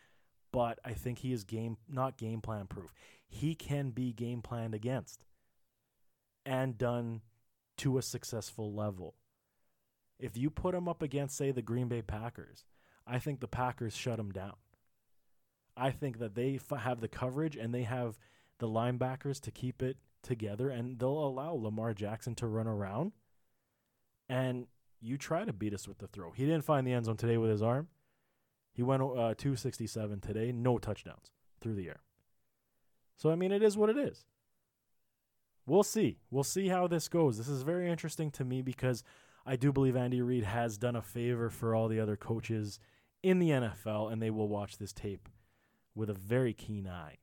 but 0.52 0.78
I 0.84 0.92
think 0.92 1.18
he 1.18 1.32
is 1.32 1.44
game 1.44 1.76
not 1.88 2.16
game 2.16 2.40
plan 2.40 2.66
proof. 2.66 2.94
He 3.30 3.54
can 3.54 3.90
be 3.90 4.12
game 4.12 4.42
planned 4.42 4.74
against 4.74 5.24
and 6.44 6.76
done 6.76 7.22
to 7.78 7.96
a 7.96 8.02
successful 8.02 8.74
level. 8.74 9.14
If 10.18 10.36
you 10.36 10.50
put 10.50 10.74
him 10.74 10.88
up 10.88 11.00
against 11.00 11.36
say 11.36 11.52
the 11.52 11.62
Green 11.62 11.88
Bay 11.88 12.02
Packers, 12.02 12.66
I 13.06 13.18
think 13.18 13.40
the 13.40 13.48
Packers 13.48 13.96
shut 13.96 14.18
him 14.18 14.32
down. 14.32 14.56
I 15.76 15.92
think 15.92 16.18
that 16.18 16.34
they 16.34 16.56
f- 16.56 16.78
have 16.78 17.00
the 17.00 17.08
coverage 17.08 17.56
and 17.56 17.72
they 17.72 17.84
have 17.84 18.18
the 18.58 18.68
linebackers 18.68 19.40
to 19.40 19.50
keep 19.50 19.80
it 19.80 19.96
together, 20.22 20.68
and 20.68 20.98
they'll 20.98 21.24
allow 21.24 21.52
Lamar 21.52 21.94
Jackson 21.94 22.34
to 22.34 22.46
run 22.46 22.66
around. 22.66 23.12
And 24.28 24.66
you 25.00 25.16
try 25.16 25.44
to 25.44 25.52
beat 25.52 25.72
us 25.72 25.88
with 25.88 25.98
the 25.98 26.08
throw. 26.08 26.32
He 26.32 26.44
didn't 26.44 26.64
find 26.64 26.86
the 26.86 26.92
end 26.92 27.06
zone 27.06 27.16
today 27.16 27.38
with 27.38 27.50
his 27.50 27.62
arm. 27.62 27.88
He 28.74 28.82
went 28.82 29.02
uh, 29.02 29.34
267 29.38 30.20
today, 30.20 30.52
no 30.52 30.78
touchdowns 30.78 31.32
through 31.60 31.76
the 31.76 31.88
air. 31.88 32.00
So, 33.20 33.30
I 33.30 33.36
mean, 33.36 33.52
it 33.52 33.62
is 33.62 33.76
what 33.76 33.90
it 33.90 33.98
is. 33.98 34.24
We'll 35.66 35.82
see. 35.82 36.16
We'll 36.30 36.42
see 36.42 36.68
how 36.68 36.86
this 36.86 37.06
goes. 37.06 37.36
This 37.36 37.50
is 37.50 37.60
very 37.60 37.90
interesting 37.90 38.30
to 38.30 38.46
me 38.46 38.62
because 38.62 39.04
I 39.44 39.56
do 39.56 39.72
believe 39.72 39.94
Andy 39.94 40.22
Reid 40.22 40.44
has 40.44 40.78
done 40.78 40.96
a 40.96 41.02
favor 41.02 41.50
for 41.50 41.74
all 41.74 41.86
the 41.86 42.00
other 42.00 42.16
coaches 42.16 42.80
in 43.22 43.38
the 43.38 43.50
NFL, 43.50 44.10
and 44.10 44.22
they 44.22 44.30
will 44.30 44.48
watch 44.48 44.78
this 44.78 44.94
tape 44.94 45.28
with 45.94 46.08
a 46.08 46.14
very 46.14 46.54
keen 46.54 46.88
eye. 46.88 47.18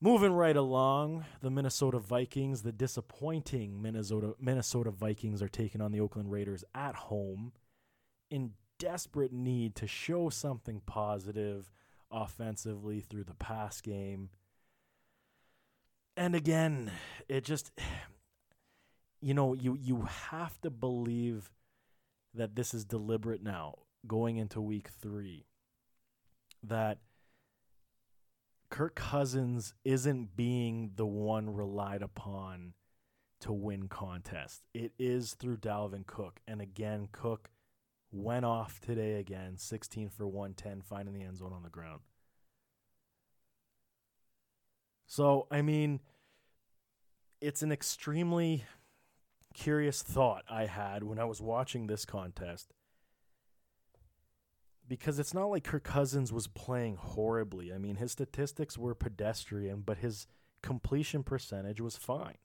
Moving 0.00 0.32
right 0.32 0.56
along, 0.56 1.24
the 1.40 1.50
Minnesota 1.50 2.00
Vikings, 2.00 2.62
the 2.62 2.72
disappointing 2.72 3.80
Minnesota 3.80 4.34
Minnesota 4.40 4.90
Vikings 4.90 5.40
are 5.40 5.48
taking 5.48 5.80
on 5.80 5.92
the 5.92 6.00
Oakland 6.00 6.32
Raiders 6.32 6.64
at 6.74 6.96
home 6.96 7.52
in 8.28 8.54
desperate 8.80 9.32
need 9.32 9.76
to 9.76 9.86
show 9.86 10.30
something 10.30 10.80
positive 10.84 11.70
offensively 12.10 13.00
through 13.00 13.24
the 13.24 13.34
pass 13.34 13.80
game. 13.80 14.30
And 16.16 16.34
again, 16.34 16.90
it 17.28 17.44
just 17.44 17.70
you 19.20 19.34
know, 19.34 19.54
you 19.54 19.76
you 19.80 20.02
have 20.02 20.60
to 20.62 20.70
believe 20.70 21.50
that 22.34 22.54
this 22.54 22.74
is 22.74 22.84
deliberate 22.84 23.42
now 23.42 23.74
going 24.06 24.36
into 24.36 24.60
week 24.60 24.88
3 25.00 25.44
that 26.62 26.98
Kirk 28.70 28.94
Cousins 28.94 29.74
isn't 29.84 30.36
being 30.36 30.92
the 30.94 31.06
one 31.06 31.50
relied 31.50 32.02
upon 32.02 32.74
to 33.40 33.52
win 33.52 33.88
contests. 33.88 34.62
It 34.74 34.92
is 34.98 35.34
through 35.34 35.56
Dalvin 35.56 36.06
Cook. 36.06 36.40
And 36.46 36.60
again, 36.60 37.08
Cook 37.10 37.50
went 38.12 38.44
off 38.44 38.80
today 38.80 39.14
again, 39.18 39.56
16 39.56 40.08
for 40.08 40.26
110, 40.26 40.82
finding 40.82 41.14
the 41.14 41.22
end 41.22 41.36
zone 41.36 41.52
on 41.52 41.62
the 41.62 41.68
ground. 41.68 42.00
So, 45.06 45.46
I 45.50 45.62
mean, 45.62 46.00
it's 47.40 47.62
an 47.62 47.72
extremely 47.72 48.64
curious 49.54 50.02
thought 50.02 50.44
I 50.48 50.66
had 50.66 51.02
when 51.02 51.18
I 51.18 51.24
was 51.24 51.40
watching 51.40 51.86
this 51.86 52.04
contest 52.04 52.72
because 54.90 55.18
it's 55.20 55.32
not 55.32 55.46
like 55.46 55.64
Kirk 55.64 55.84
Cousins 55.84 56.32
was 56.32 56.48
playing 56.48 56.96
horribly. 56.96 57.72
I 57.72 57.78
mean, 57.78 57.96
his 57.96 58.12
statistics 58.12 58.76
were 58.76 58.94
pedestrian, 58.94 59.82
but 59.86 59.98
his 59.98 60.26
completion 60.62 61.22
percentage 61.22 61.80
was 61.80 61.96
fine. 61.96 62.38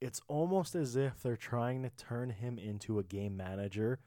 It's 0.00 0.20
almost 0.28 0.74
as 0.74 0.96
if 0.96 1.22
they're 1.22 1.36
trying 1.36 1.82
to 1.82 1.90
turn 1.90 2.30
him 2.30 2.58
into 2.58 2.98
a 2.98 3.04
game 3.04 3.36
manager 3.36 3.98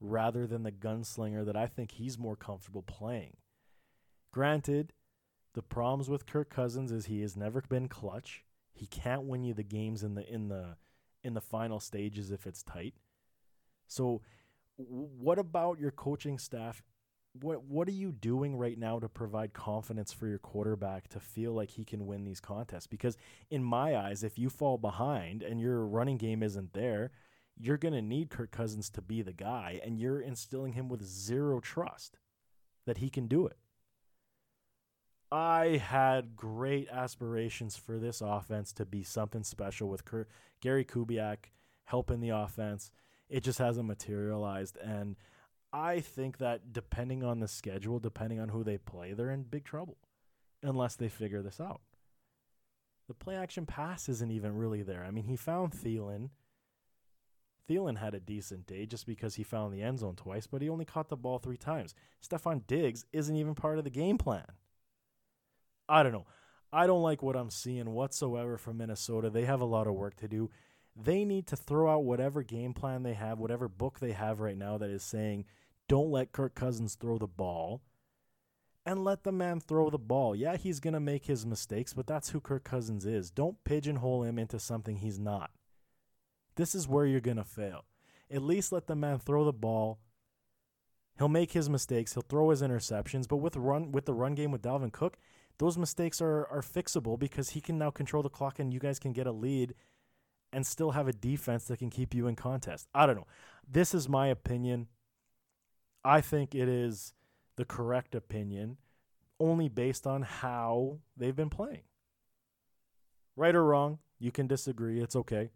rather 0.00 0.46
than 0.46 0.62
the 0.62 0.72
gunslinger 0.72 1.44
that 1.46 1.56
I 1.56 1.66
think 1.66 1.92
he's 1.92 2.18
more 2.18 2.36
comfortable 2.36 2.82
playing. 2.82 3.36
Granted, 4.32 4.92
the 5.54 5.62
problems 5.62 6.10
with 6.10 6.26
Kirk 6.26 6.50
Cousins 6.50 6.92
is 6.92 7.06
he 7.06 7.22
has 7.22 7.36
never 7.36 7.62
been 7.62 7.88
clutch. 7.88 8.44
He 8.72 8.86
can't 8.86 9.22
win 9.22 9.44
you 9.44 9.54
the 9.54 9.62
games 9.62 10.02
in 10.02 10.14
the 10.14 10.30
in 10.30 10.48
the 10.48 10.76
in 11.22 11.34
the 11.34 11.40
final 11.40 11.80
stages 11.80 12.30
if 12.30 12.46
it's 12.46 12.62
tight. 12.62 12.94
So 13.86 14.20
what 14.76 15.38
about 15.38 15.78
your 15.78 15.90
coaching 15.90 16.38
staff? 16.38 16.82
What 17.40 17.64
what 17.64 17.88
are 17.88 17.92
you 17.92 18.12
doing 18.12 18.56
right 18.56 18.78
now 18.78 18.98
to 18.98 19.08
provide 19.08 19.52
confidence 19.52 20.12
for 20.12 20.26
your 20.26 20.38
quarterback 20.38 21.08
to 21.08 21.20
feel 21.20 21.52
like 21.52 21.70
he 21.70 21.84
can 21.84 22.06
win 22.06 22.24
these 22.24 22.40
contests? 22.40 22.86
Because 22.86 23.16
in 23.50 23.62
my 23.62 23.96
eyes, 23.96 24.22
if 24.22 24.38
you 24.38 24.50
fall 24.50 24.78
behind 24.78 25.42
and 25.42 25.60
your 25.60 25.86
running 25.86 26.16
game 26.16 26.42
isn't 26.42 26.72
there, 26.72 27.10
you're 27.58 27.76
going 27.76 27.94
to 27.94 28.02
need 28.02 28.30
Kirk 28.30 28.50
Cousins 28.50 28.90
to 28.90 29.02
be 29.02 29.22
the 29.22 29.32
guy 29.32 29.80
and 29.84 29.98
you're 29.98 30.20
instilling 30.20 30.74
him 30.74 30.88
with 30.88 31.02
zero 31.02 31.60
trust 31.60 32.18
that 32.86 32.98
he 32.98 33.08
can 33.08 33.26
do 33.26 33.46
it. 33.46 33.56
I 35.32 35.82
had 35.82 36.36
great 36.36 36.88
aspirations 36.88 37.76
for 37.76 37.98
this 37.98 38.20
offense 38.20 38.72
to 38.74 38.84
be 38.84 39.02
something 39.02 39.42
special 39.42 39.88
with 39.88 40.04
Kurt, 40.04 40.28
Gary 40.60 40.84
Kubiak 40.84 41.50
helping 41.84 42.20
the 42.20 42.30
offense 42.30 42.90
it 43.28 43.42
just 43.42 43.58
hasn't 43.58 43.86
materialized. 43.86 44.76
And 44.78 45.16
I 45.76 46.00
think 46.00 46.38
that 46.38 46.72
depending 46.72 47.22
on 47.22 47.40
the 47.40 47.48
schedule, 47.48 47.98
depending 47.98 48.40
on 48.40 48.48
who 48.48 48.64
they 48.64 48.78
play, 48.78 49.12
they're 49.12 49.30
in 49.30 49.42
big 49.42 49.64
trouble 49.64 49.98
unless 50.62 50.96
they 50.96 51.10
figure 51.10 51.42
this 51.42 51.60
out. 51.60 51.82
The 53.08 53.14
play 53.14 53.36
action 53.36 53.66
pass 53.66 54.08
isn't 54.08 54.30
even 54.30 54.56
really 54.56 54.82
there. 54.82 55.04
I 55.04 55.10
mean, 55.10 55.24
he 55.26 55.36
found 55.36 55.72
Thielen. 55.72 56.30
Thielen 57.68 57.98
had 57.98 58.14
a 58.14 58.20
decent 58.20 58.66
day 58.66 58.86
just 58.86 59.06
because 59.06 59.34
he 59.34 59.42
found 59.42 59.74
the 59.74 59.82
end 59.82 59.98
zone 59.98 60.16
twice, 60.16 60.46
but 60.46 60.62
he 60.62 60.70
only 60.70 60.86
caught 60.86 61.10
the 61.10 61.16
ball 61.16 61.38
three 61.38 61.58
times. 61.58 61.94
Stefon 62.26 62.66
Diggs 62.66 63.04
isn't 63.12 63.36
even 63.36 63.54
part 63.54 63.76
of 63.76 63.84
the 63.84 63.90
game 63.90 64.16
plan. 64.16 64.46
I 65.90 66.02
don't 66.02 66.12
know. 66.12 66.26
I 66.72 66.86
don't 66.86 67.02
like 67.02 67.22
what 67.22 67.36
I'm 67.36 67.50
seeing 67.50 67.90
whatsoever 67.90 68.56
from 68.56 68.78
Minnesota. 68.78 69.28
They 69.28 69.44
have 69.44 69.60
a 69.60 69.66
lot 69.66 69.86
of 69.86 69.94
work 69.94 70.16
to 70.16 70.28
do. 70.28 70.48
They 70.96 71.26
need 71.26 71.46
to 71.48 71.56
throw 71.56 71.92
out 71.92 72.04
whatever 72.04 72.42
game 72.42 72.72
plan 72.72 73.02
they 73.02 73.12
have, 73.12 73.38
whatever 73.38 73.68
book 73.68 74.00
they 74.00 74.12
have 74.12 74.40
right 74.40 74.56
now 74.56 74.78
that 74.78 74.88
is 74.88 75.02
saying, 75.02 75.44
don't 75.88 76.10
let 76.10 76.32
Kirk 76.32 76.54
Cousins 76.54 76.94
throw 76.94 77.18
the 77.18 77.26
ball 77.26 77.82
and 78.84 79.04
let 79.04 79.24
the 79.24 79.32
man 79.32 79.60
throw 79.60 79.90
the 79.90 79.98
ball. 79.98 80.34
Yeah, 80.34 80.56
he's 80.56 80.80
going 80.80 80.94
to 80.94 81.00
make 81.00 81.26
his 81.26 81.44
mistakes, 81.44 81.92
but 81.92 82.06
that's 82.06 82.30
who 82.30 82.40
Kirk 82.40 82.64
Cousins 82.64 83.04
is. 83.04 83.30
Don't 83.30 83.62
pigeonhole 83.64 84.22
him 84.22 84.38
into 84.38 84.58
something 84.58 84.96
he's 84.96 85.18
not. 85.18 85.50
This 86.54 86.74
is 86.74 86.88
where 86.88 87.04
you're 87.04 87.20
going 87.20 87.36
to 87.36 87.44
fail. 87.44 87.84
At 88.30 88.42
least 88.42 88.72
let 88.72 88.86
the 88.86 88.96
man 88.96 89.18
throw 89.18 89.44
the 89.44 89.52
ball. 89.52 89.98
He'll 91.18 91.28
make 91.28 91.52
his 91.52 91.70
mistakes, 91.70 92.12
he'll 92.12 92.22
throw 92.22 92.50
his 92.50 92.60
interceptions, 92.60 93.26
but 93.26 93.38
with 93.38 93.56
run 93.56 93.90
with 93.90 94.04
the 94.04 94.12
run 94.12 94.34
game 94.34 94.50
with 94.50 94.60
Dalvin 94.60 94.92
Cook, 94.92 95.16
those 95.58 95.78
mistakes 95.78 96.20
are 96.20 96.46
are 96.48 96.60
fixable 96.60 97.18
because 97.18 97.50
he 97.50 97.60
can 97.62 97.78
now 97.78 97.90
control 97.90 98.22
the 98.22 98.28
clock 98.28 98.58
and 98.58 98.72
you 98.72 98.78
guys 98.78 98.98
can 98.98 99.14
get 99.14 99.26
a 99.26 99.32
lead 99.32 99.74
and 100.52 100.66
still 100.66 100.90
have 100.90 101.08
a 101.08 101.14
defense 101.14 101.64
that 101.64 101.78
can 101.78 101.88
keep 101.88 102.14
you 102.14 102.26
in 102.26 102.36
contest. 102.36 102.88
I 102.94 103.06
don't 103.06 103.16
know. 103.16 103.26
This 103.66 103.94
is 103.94 104.10
my 104.10 104.28
opinion. 104.28 104.88
I 106.06 106.20
think 106.20 106.54
it 106.54 106.68
is 106.68 107.14
the 107.56 107.64
correct 107.64 108.14
opinion 108.14 108.76
only 109.40 109.68
based 109.68 110.06
on 110.06 110.22
how 110.22 110.98
they've 111.16 111.34
been 111.34 111.50
playing. 111.50 111.82
Right 113.34 113.54
or 113.54 113.64
wrong, 113.64 113.98
you 114.20 114.30
can 114.30 114.46
disagree. 114.46 115.00
It's 115.00 115.16
okay. 115.16 115.50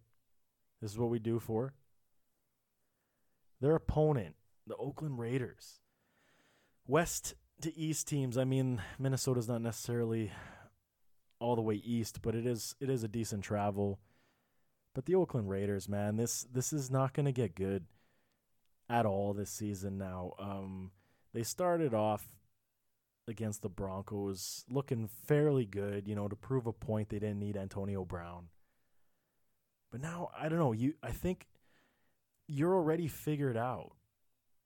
This 0.82 0.90
is 0.90 0.98
what 0.98 1.08
we 1.08 1.20
do 1.20 1.38
for. 1.38 1.72
Their 3.60 3.76
opponent, 3.76 4.34
the 4.66 4.74
Oakland 4.74 5.20
Raiders. 5.20 5.78
West 6.84 7.34
to 7.62 7.76
east 7.78 8.08
teams, 8.08 8.36
I 8.36 8.42
mean, 8.42 8.82
Minnesota's 8.98 9.48
not 9.48 9.62
necessarily 9.62 10.32
all 11.38 11.54
the 11.54 11.62
way 11.62 11.76
east, 11.76 12.22
but 12.22 12.34
it 12.34 12.44
is 12.44 12.74
it 12.80 12.90
is 12.90 13.04
a 13.04 13.08
decent 13.08 13.44
travel. 13.44 14.00
But 14.94 15.04
the 15.06 15.14
Oakland 15.14 15.48
Raiders, 15.48 15.88
man, 15.88 16.16
this 16.16 16.44
this 16.52 16.72
is 16.72 16.90
not 16.90 17.12
going 17.12 17.26
to 17.26 17.32
get 17.32 17.54
good 17.54 17.84
at 18.90 19.06
all 19.06 19.32
this 19.32 19.50
season 19.50 19.96
now. 19.96 20.32
Um, 20.38 20.90
they 21.32 21.44
started 21.44 21.94
off 21.94 22.26
against 23.28 23.62
the 23.62 23.68
Broncos 23.68 24.64
looking 24.68 25.08
fairly 25.26 25.64
good, 25.64 26.08
you 26.08 26.16
know, 26.16 26.26
to 26.28 26.36
prove 26.36 26.66
a 26.66 26.72
point 26.72 27.08
they 27.08 27.20
didn't 27.20 27.38
need 27.38 27.56
Antonio 27.56 28.04
Brown. 28.04 28.48
But 29.92 30.02
now, 30.02 30.30
I 30.36 30.48
don't 30.48 30.58
know, 30.58 30.72
you 30.72 30.94
I 31.02 31.12
think 31.12 31.46
you're 32.48 32.74
already 32.74 33.06
figured 33.06 33.56
out 33.56 33.92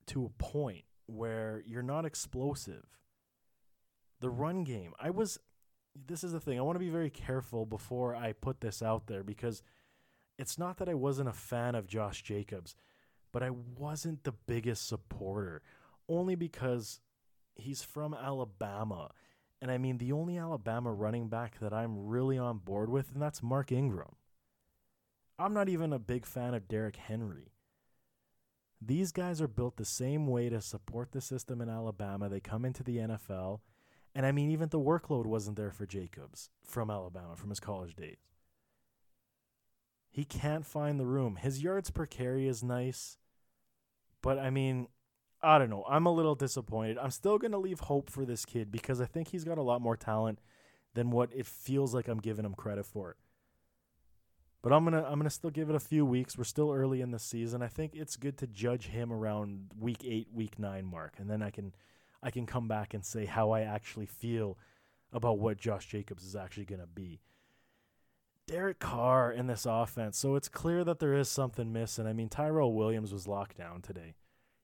to 0.07 0.25
a 0.25 0.43
point 0.43 0.85
where 1.07 1.63
you're 1.67 1.83
not 1.83 2.07
explosive. 2.07 2.85
The 4.21 4.31
run 4.31 4.65
game. 4.65 4.93
I 4.99 5.11
was 5.11 5.39
this 6.09 6.25
is 6.25 6.33
the 6.33 6.41
thing. 6.41 6.59
I 6.59 6.63
want 6.63 6.77
to 6.77 6.85
be 6.85 6.91
very 6.91 7.11
careful 7.11 7.67
before 7.67 8.17
I 8.17 8.33
put 8.33 8.61
this 8.61 8.83
out 8.83 9.07
there 9.07 9.23
because 9.23 9.63
it's 10.39 10.59
not 10.59 10.79
that 10.79 10.89
I 10.89 10.95
wasn't 10.95 11.29
a 11.29 11.35
fan 11.35 11.75
of 11.75 11.87
Josh 11.87 12.23
Jacobs, 12.23 12.75
but 13.35 13.43
I 13.43 13.51
wasn't 13.51 14.23
the 14.23 14.33
biggest 14.33 14.87
supporter 14.87 15.61
only 16.09 16.37
because 16.37 17.01
he's 17.57 17.83
from 17.83 18.15
Alabama. 18.15 19.11
And 19.61 19.73
I 19.73 19.77
mean, 19.77 19.99
the 19.99 20.13
only 20.13 20.39
Alabama 20.39 20.93
running 20.93 21.29
back 21.29 21.59
that 21.59 21.73
I'm 21.73 22.07
really 22.07 22.39
on 22.39 22.59
board 22.59 22.89
with, 22.89 23.11
and 23.13 23.21
that's 23.21 23.43
Mark 23.43 23.73
Ingram. 23.73 24.15
I'm 25.37 25.53
not 25.53 25.69
even 25.69 25.93
a 25.93 25.99
big 25.99 26.27
fan 26.27 26.55
of 26.55 26.69
Derrick 26.69 26.95
Henry. 26.95 27.51
These 28.81 29.11
guys 29.11 29.41
are 29.41 29.49
built 29.49 29.79
the 29.79 29.85
same 29.85 30.29
way 30.29 30.49
to 30.49 30.61
support 30.61 31.11
the 31.11 31.21
system 31.21 31.61
in 31.61 31.69
Alabama. 31.69 32.29
They 32.29 32.39
come 32.39 32.65
into 32.65 32.85
the 32.85 32.99
NFL. 32.99 33.61
And 34.15 34.25
I 34.25 34.31
mean, 34.31 34.49
even 34.53 34.69
the 34.69 34.79
workload 34.79 35.27
wasn't 35.27 35.57
there 35.57 35.73
for 35.73 35.87
Jacobs 35.87 36.51
from 36.65 36.89
Alabama, 36.89 37.35
from 37.35 37.51
his 37.51 37.59
college 37.59 37.97
days. 37.97 38.29
He 40.09 40.25
can't 40.25 40.65
find 40.65 41.01
the 41.01 41.07
room. 41.07 41.35
His 41.35 41.65
yards 41.65 41.91
per 41.91 42.07
carry 42.07 42.47
is 42.47 42.63
nice. 42.63 43.19
But 44.25 44.39
I 44.39 44.49
mean, 44.49 44.89
I 45.43 45.59
don't 45.59 45.69
know. 45.69 45.85
I'm 45.87 46.07
a 46.07 46.11
little 46.11 46.35
disappointed. 46.35 46.97
I'm 46.97 47.11
still 47.11 47.37
going 47.37 47.53
to 47.53 47.59
leave 47.59 47.81
hope 47.81 48.09
for 48.09 48.25
this 48.25 48.47
kid 48.47 48.73
because 48.73 48.99
I 48.99 49.05
think 49.05 49.29
he's 49.29 49.45
got 49.45 49.59
a 49.59 49.63
lot 49.63 49.83
more 49.83 49.99
talent 49.99 50.39
than 50.95 51.11
what 51.11 51.31
it 51.35 51.45
feels 51.45 51.95
like 51.95 52.09
I'm 52.09 52.21
giving 52.21 52.47
him 52.47 52.55
credit 52.55 52.87
for. 52.87 53.17
But 54.63 54.73
I'm 54.73 54.83
going 54.85 54.95
to 54.95 55.07
I'm 55.07 55.17
going 55.17 55.25
to 55.25 55.31
still 55.31 55.51
give 55.51 55.69
it 55.69 55.77
a 55.77 55.81
few 55.81 56.07
weeks. 56.07 56.39
We're 56.39 56.45
still 56.45 56.73
early 56.73 57.03
in 57.03 57.11
the 57.11 57.19
season. 57.19 57.61
I 57.61 57.69
think 57.69 57.95
it's 57.95 58.17
good 58.17 58.39
to 58.39 58.47
judge 58.47 58.87
him 58.87 59.13
around 59.13 59.73
week 59.79 60.03
8, 60.03 60.29
week 60.33 60.59
9 60.59 60.87
mark 60.87 61.17
and 61.19 61.29
then 61.29 61.43
I 61.43 61.51
can 61.51 61.75
I 62.23 62.31
can 62.31 62.47
come 62.47 62.67
back 62.67 62.95
and 62.95 63.05
say 63.05 63.27
how 63.27 63.51
I 63.51 63.61
actually 63.61 64.07
feel 64.07 64.57
about 65.13 65.39
what 65.39 65.59
Josh 65.59 65.87
Jacobs 65.87 66.25
is 66.25 66.35
actually 66.35 66.65
going 66.65 66.81
to 66.81 66.87
be. 66.87 67.21
Derek 68.47 68.79
Carr 68.79 69.33
in 69.33 69.47
this 69.47 69.67
offense. 69.67 70.19
So 70.19 70.35
it's 70.37 70.49
clear 70.49 70.85
that 70.85 70.99
there 70.99 71.15
is 71.15 71.29
something 71.29 71.73
missing. 71.73 72.07
I 72.07 72.13
mean, 72.13 72.29
Tyrell 72.29 72.73
Williams 72.73 73.13
was 73.13 73.27
locked 73.27 73.57
down 73.57 73.83
today. 73.83 74.15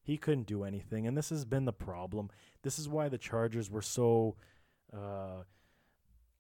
He 0.02 0.16
couldn't 0.16 0.46
do 0.46 0.64
anything, 0.64 1.06
and 1.06 1.16
this 1.16 1.30
has 1.30 1.44
been 1.44 1.66
the 1.66 1.72
problem. 1.72 2.30
This 2.62 2.78
is 2.78 2.88
why 2.88 3.08
the 3.08 3.18
Chargers 3.18 3.70
were 3.70 3.82
so 3.82 4.36
uh, 4.92 5.44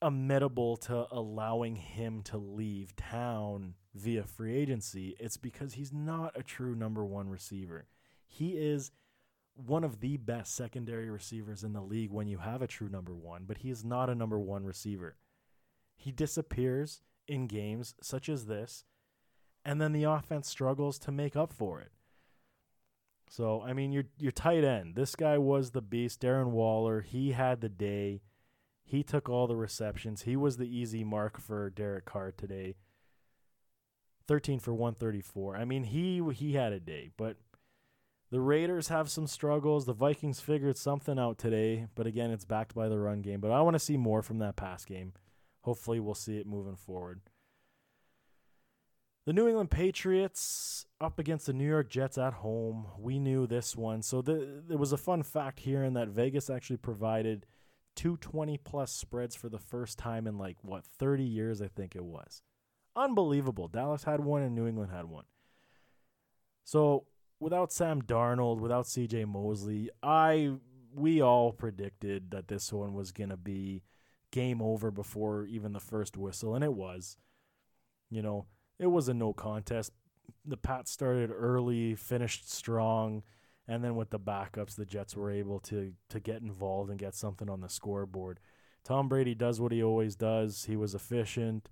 amenable 0.02 0.76
to 0.78 1.06
allowing 1.10 1.76
him 1.76 2.22
to 2.22 2.38
leave 2.38 2.96
town 2.96 3.74
via 3.94 4.24
free 4.24 4.56
agency. 4.56 5.16
It's 5.20 5.36
because 5.36 5.74
he's 5.74 5.92
not 5.92 6.38
a 6.38 6.42
true 6.42 6.74
number 6.74 7.04
one 7.04 7.28
receiver. 7.28 7.86
He 8.26 8.50
is 8.52 8.92
one 9.54 9.84
of 9.84 10.00
the 10.00 10.16
best 10.16 10.54
secondary 10.54 11.10
receivers 11.10 11.62
in 11.62 11.72
the 11.72 11.82
league 11.82 12.10
when 12.10 12.28
you 12.28 12.38
have 12.38 12.62
a 12.62 12.66
true 12.66 12.88
number 12.88 13.14
one, 13.14 13.44
but 13.46 13.58
he 13.58 13.70
is 13.70 13.84
not 13.84 14.08
a 14.08 14.14
number 14.14 14.38
one 14.38 14.64
receiver. 14.64 15.16
He 15.96 16.12
disappears 16.12 17.02
in 17.30 17.46
games 17.46 17.94
such 18.02 18.28
as 18.28 18.46
this, 18.46 18.84
and 19.64 19.80
then 19.80 19.92
the 19.92 20.04
offense 20.04 20.48
struggles 20.48 20.98
to 20.98 21.12
make 21.12 21.36
up 21.36 21.52
for 21.52 21.80
it. 21.80 21.92
So 23.28 23.62
I 23.62 23.72
mean, 23.72 23.92
your 23.92 24.04
your 24.18 24.32
tight 24.32 24.64
end. 24.64 24.96
This 24.96 25.14
guy 25.14 25.38
was 25.38 25.70
the 25.70 25.80
beast, 25.80 26.20
Darren 26.20 26.50
Waller. 26.50 27.00
He 27.00 27.32
had 27.32 27.60
the 27.60 27.68
day. 27.68 28.22
He 28.84 29.04
took 29.04 29.28
all 29.28 29.46
the 29.46 29.56
receptions. 29.56 30.22
He 30.22 30.36
was 30.36 30.56
the 30.56 30.64
easy 30.64 31.04
mark 31.04 31.38
for 31.40 31.70
Derek 31.70 32.04
Carr 32.04 32.32
today. 32.32 32.74
13 34.26 34.58
for 34.58 34.74
134. 34.74 35.56
I 35.56 35.64
mean, 35.64 35.84
he 35.84 36.20
he 36.34 36.54
had 36.54 36.72
a 36.72 36.80
day, 36.80 37.10
but 37.16 37.36
the 38.30 38.40
Raiders 38.40 38.88
have 38.88 39.10
some 39.10 39.26
struggles. 39.26 39.86
The 39.86 39.92
Vikings 39.92 40.40
figured 40.40 40.76
something 40.76 41.18
out 41.18 41.38
today, 41.38 41.86
but 41.94 42.06
again, 42.06 42.30
it's 42.30 42.44
backed 42.44 42.74
by 42.74 42.88
the 42.88 42.98
run 42.98 43.22
game. 43.22 43.40
But 43.40 43.50
I 43.50 43.60
want 43.60 43.74
to 43.74 43.80
see 43.80 43.96
more 43.96 44.22
from 44.22 44.38
that 44.38 44.56
pass 44.56 44.84
game. 44.84 45.12
Hopefully, 45.62 46.00
we'll 46.00 46.14
see 46.14 46.38
it 46.38 46.46
moving 46.46 46.76
forward. 46.76 47.20
The 49.26 49.34
New 49.34 49.46
England 49.46 49.70
Patriots 49.70 50.86
up 51.00 51.18
against 51.18 51.46
the 51.46 51.52
New 51.52 51.68
York 51.68 51.90
Jets 51.90 52.16
at 52.18 52.34
home. 52.34 52.86
We 52.98 53.18
knew 53.18 53.46
this 53.46 53.76
one. 53.76 54.02
So 54.02 54.22
the, 54.22 54.62
there 54.66 54.78
was 54.78 54.92
a 54.92 54.96
fun 54.96 55.22
fact 55.22 55.60
here 55.60 55.84
in 55.84 55.92
that 55.94 56.08
Vegas 56.08 56.48
actually 56.48 56.78
provided 56.78 57.46
220 57.96 58.56
plus 58.58 58.92
spreads 58.92 59.36
for 59.36 59.48
the 59.48 59.58
first 59.58 59.98
time 59.98 60.26
in 60.26 60.38
like, 60.38 60.56
what, 60.62 60.84
30 60.84 61.22
years, 61.22 61.60
I 61.60 61.68
think 61.68 61.94
it 61.94 62.04
was. 62.04 62.42
Unbelievable. 62.96 63.68
Dallas 63.68 64.04
had 64.04 64.20
one 64.20 64.42
and 64.42 64.54
New 64.54 64.66
England 64.66 64.90
had 64.90 65.04
one. 65.04 65.24
So 66.64 67.04
without 67.38 67.72
Sam 67.72 68.02
Darnold, 68.02 68.60
without 68.60 68.86
CJ 68.86 69.26
Mosley, 69.26 69.90
I 70.02 70.52
we 70.92 71.22
all 71.22 71.52
predicted 71.52 72.30
that 72.32 72.48
this 72.48 72.72
one 72.72 72.94
was 72.94 73.12
going 73.12 73.30
to 73.30 73.36
be 73.36 73.82
game 74.30 74.62
over 74.62 74.90
before 74.90 75.46
even 75.46 75.72
the 75.72 75.80
first 75.80 76.16
whistle 76.16 76.54
and 76.54 76.64
it 76.64 76.74
was. 76.74 77.16
You 78.10 78.22
know, 78.22 78.46
it 78.78 78.88
was 78.88 79.08
a 79.08 79.14
no 79.14 79.32
contest. 79.32 79.92
The 80.44 80.56
Pats 80.56 80.90
started 80.90 81.30
early, 81.32 81.94
finished 81.94 82.50
strong, 82.50 83.22
and 83.68 83.84
then 83.84 83.94
with 83.94 84.10
the 84.10 84.18
backups, 84.18 84.74
the 84.74 84.84
Jets 84.84 85.16
were 85.16 85.30
able 85.30 85.60
to 85.60 85.92
to 86.08 86.20
get 86.20 86.42
involved 86.42 86.90
and 86.90 86.98
get 86.98 87.14
something 87.14 87.48
on 87.48 87.60
the 87.60 87.68
scoreboard. 87.68 88.40
Tom 88.84 89.08
Brady 89.08 89.34
does 89.34 89.60
what 89.60 89.72
he 89.72 89.82
always 89.82 90.16
does. 90.16 90.64
He 90.64 90.76
was 90.76 90.94
efficient, 90.94 91.68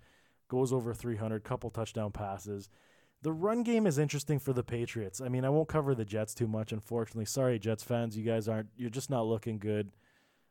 goes 0.49 0.73
over 0.73 0.93
300, 0.93 1.43
couple 1.43 1.71
touchdown 1.71 2.13
passes. 2.13 2.69
The 3.23 3.33
run 3.33 3.63
game 3.63 3.87
is 3.87 3.99
interesting 3.99 4.39
for 4.39 4.53
the 4.53 4.63
Patriots. 4.63 5.21
I 5.21 5.29
mean, 5.29 5.45
I 5.45 5.49
won't 5.49 5.69
cover 5.69 5.95
the 5.95 6.05
Jets 6.05 6.35
too 6.35 6.47
much, 6.47 6.71
unfortunately. 6.71 7.25
Sorry, 7.25 7.59
Jets 7.59 7.83
fans, 7.83 8.17
you 8.17 8.25
guys 8.25 8.49
aren't. 8.49 8.69
You're 8.77 8.91
just 8.91 9.11
not 9.11 9.27
looking 9.27 9.59
good. 9.59 9.91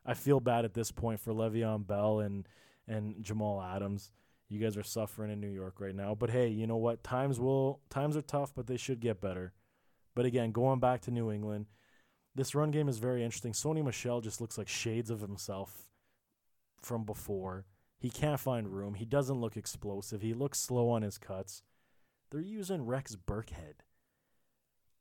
I 0.08 0.14
feel 0.14 0.40
bad 0.40 0.66
at 0.66 0.74
this 0.74 0.92
point 0.92 1.20
for 1.20 1.34
Le'Veon 1.34 1.86
Bell 1.86 2.20
and 2.22 2.48
and 2.88 3.22
Jamal 3.22 3.62
Adams. 3.62 4.12
You 4.50 4.60
guys 4.60 4.78
are 4.78 4.84
suffering 4.84 5.30
in 5.30 5.42
New 5.42 5.50
York 5.52 5.82
right 5.82 5.94
now. 5.94 6.16
But 6.16 6.30
hey, 6.30 6.48
you 6.48 6.66
know 6.66 6.78
what? 6.78 7.04
Times 7.04 7.38
will 7.40 7.82
times 7.90 8.16
are 8.16 8.22
tough, 8.22 8.54
but 8.56 8.68
they 8.68 8.78
should 8.78 9.02
get 9.02 9.20
better. 9.20 9.54
But 10.16 10.26
again, 10.26 10.52
going 10.54 10.80
back 10.80 11.02
to 11.02 11.12
New 11.12 11.30
England, 11.32 11.68
This 12.38 12.54
run 12.54 12.70
game 12.70 12.88
is 12.88 13.00
very 13.00 13.24
interesting. 13.24 13.54
Sony 13.54 13.84
Michel 13.84 14.22
just 14.22 14.40
looks 14.40 14.60
like 14.60 14.68
shades 14.68 15.10
of 15.10 15.22
himself 15.22 15.90
from 16.84 17.04
before. 17.04 17.66
He 17.98 18.12
can't 18.12 18.40
find 18.40 18.68
room. 18.70 18.94
He 18.94 19.06
doesn't 19.06 19.42
look 19.42 19.58
explosive. 19.58 20.22
He 20.22 20.36
looks 20.36 20.60
slow 20.60 20.88
on 20.90 21.02
his 21.02 21.18
cuts. 21.18 21.64
They're 22.30 22.40
using 22.40 22.86
Rex 22.86 23.16
Burkhead 23.16 23.82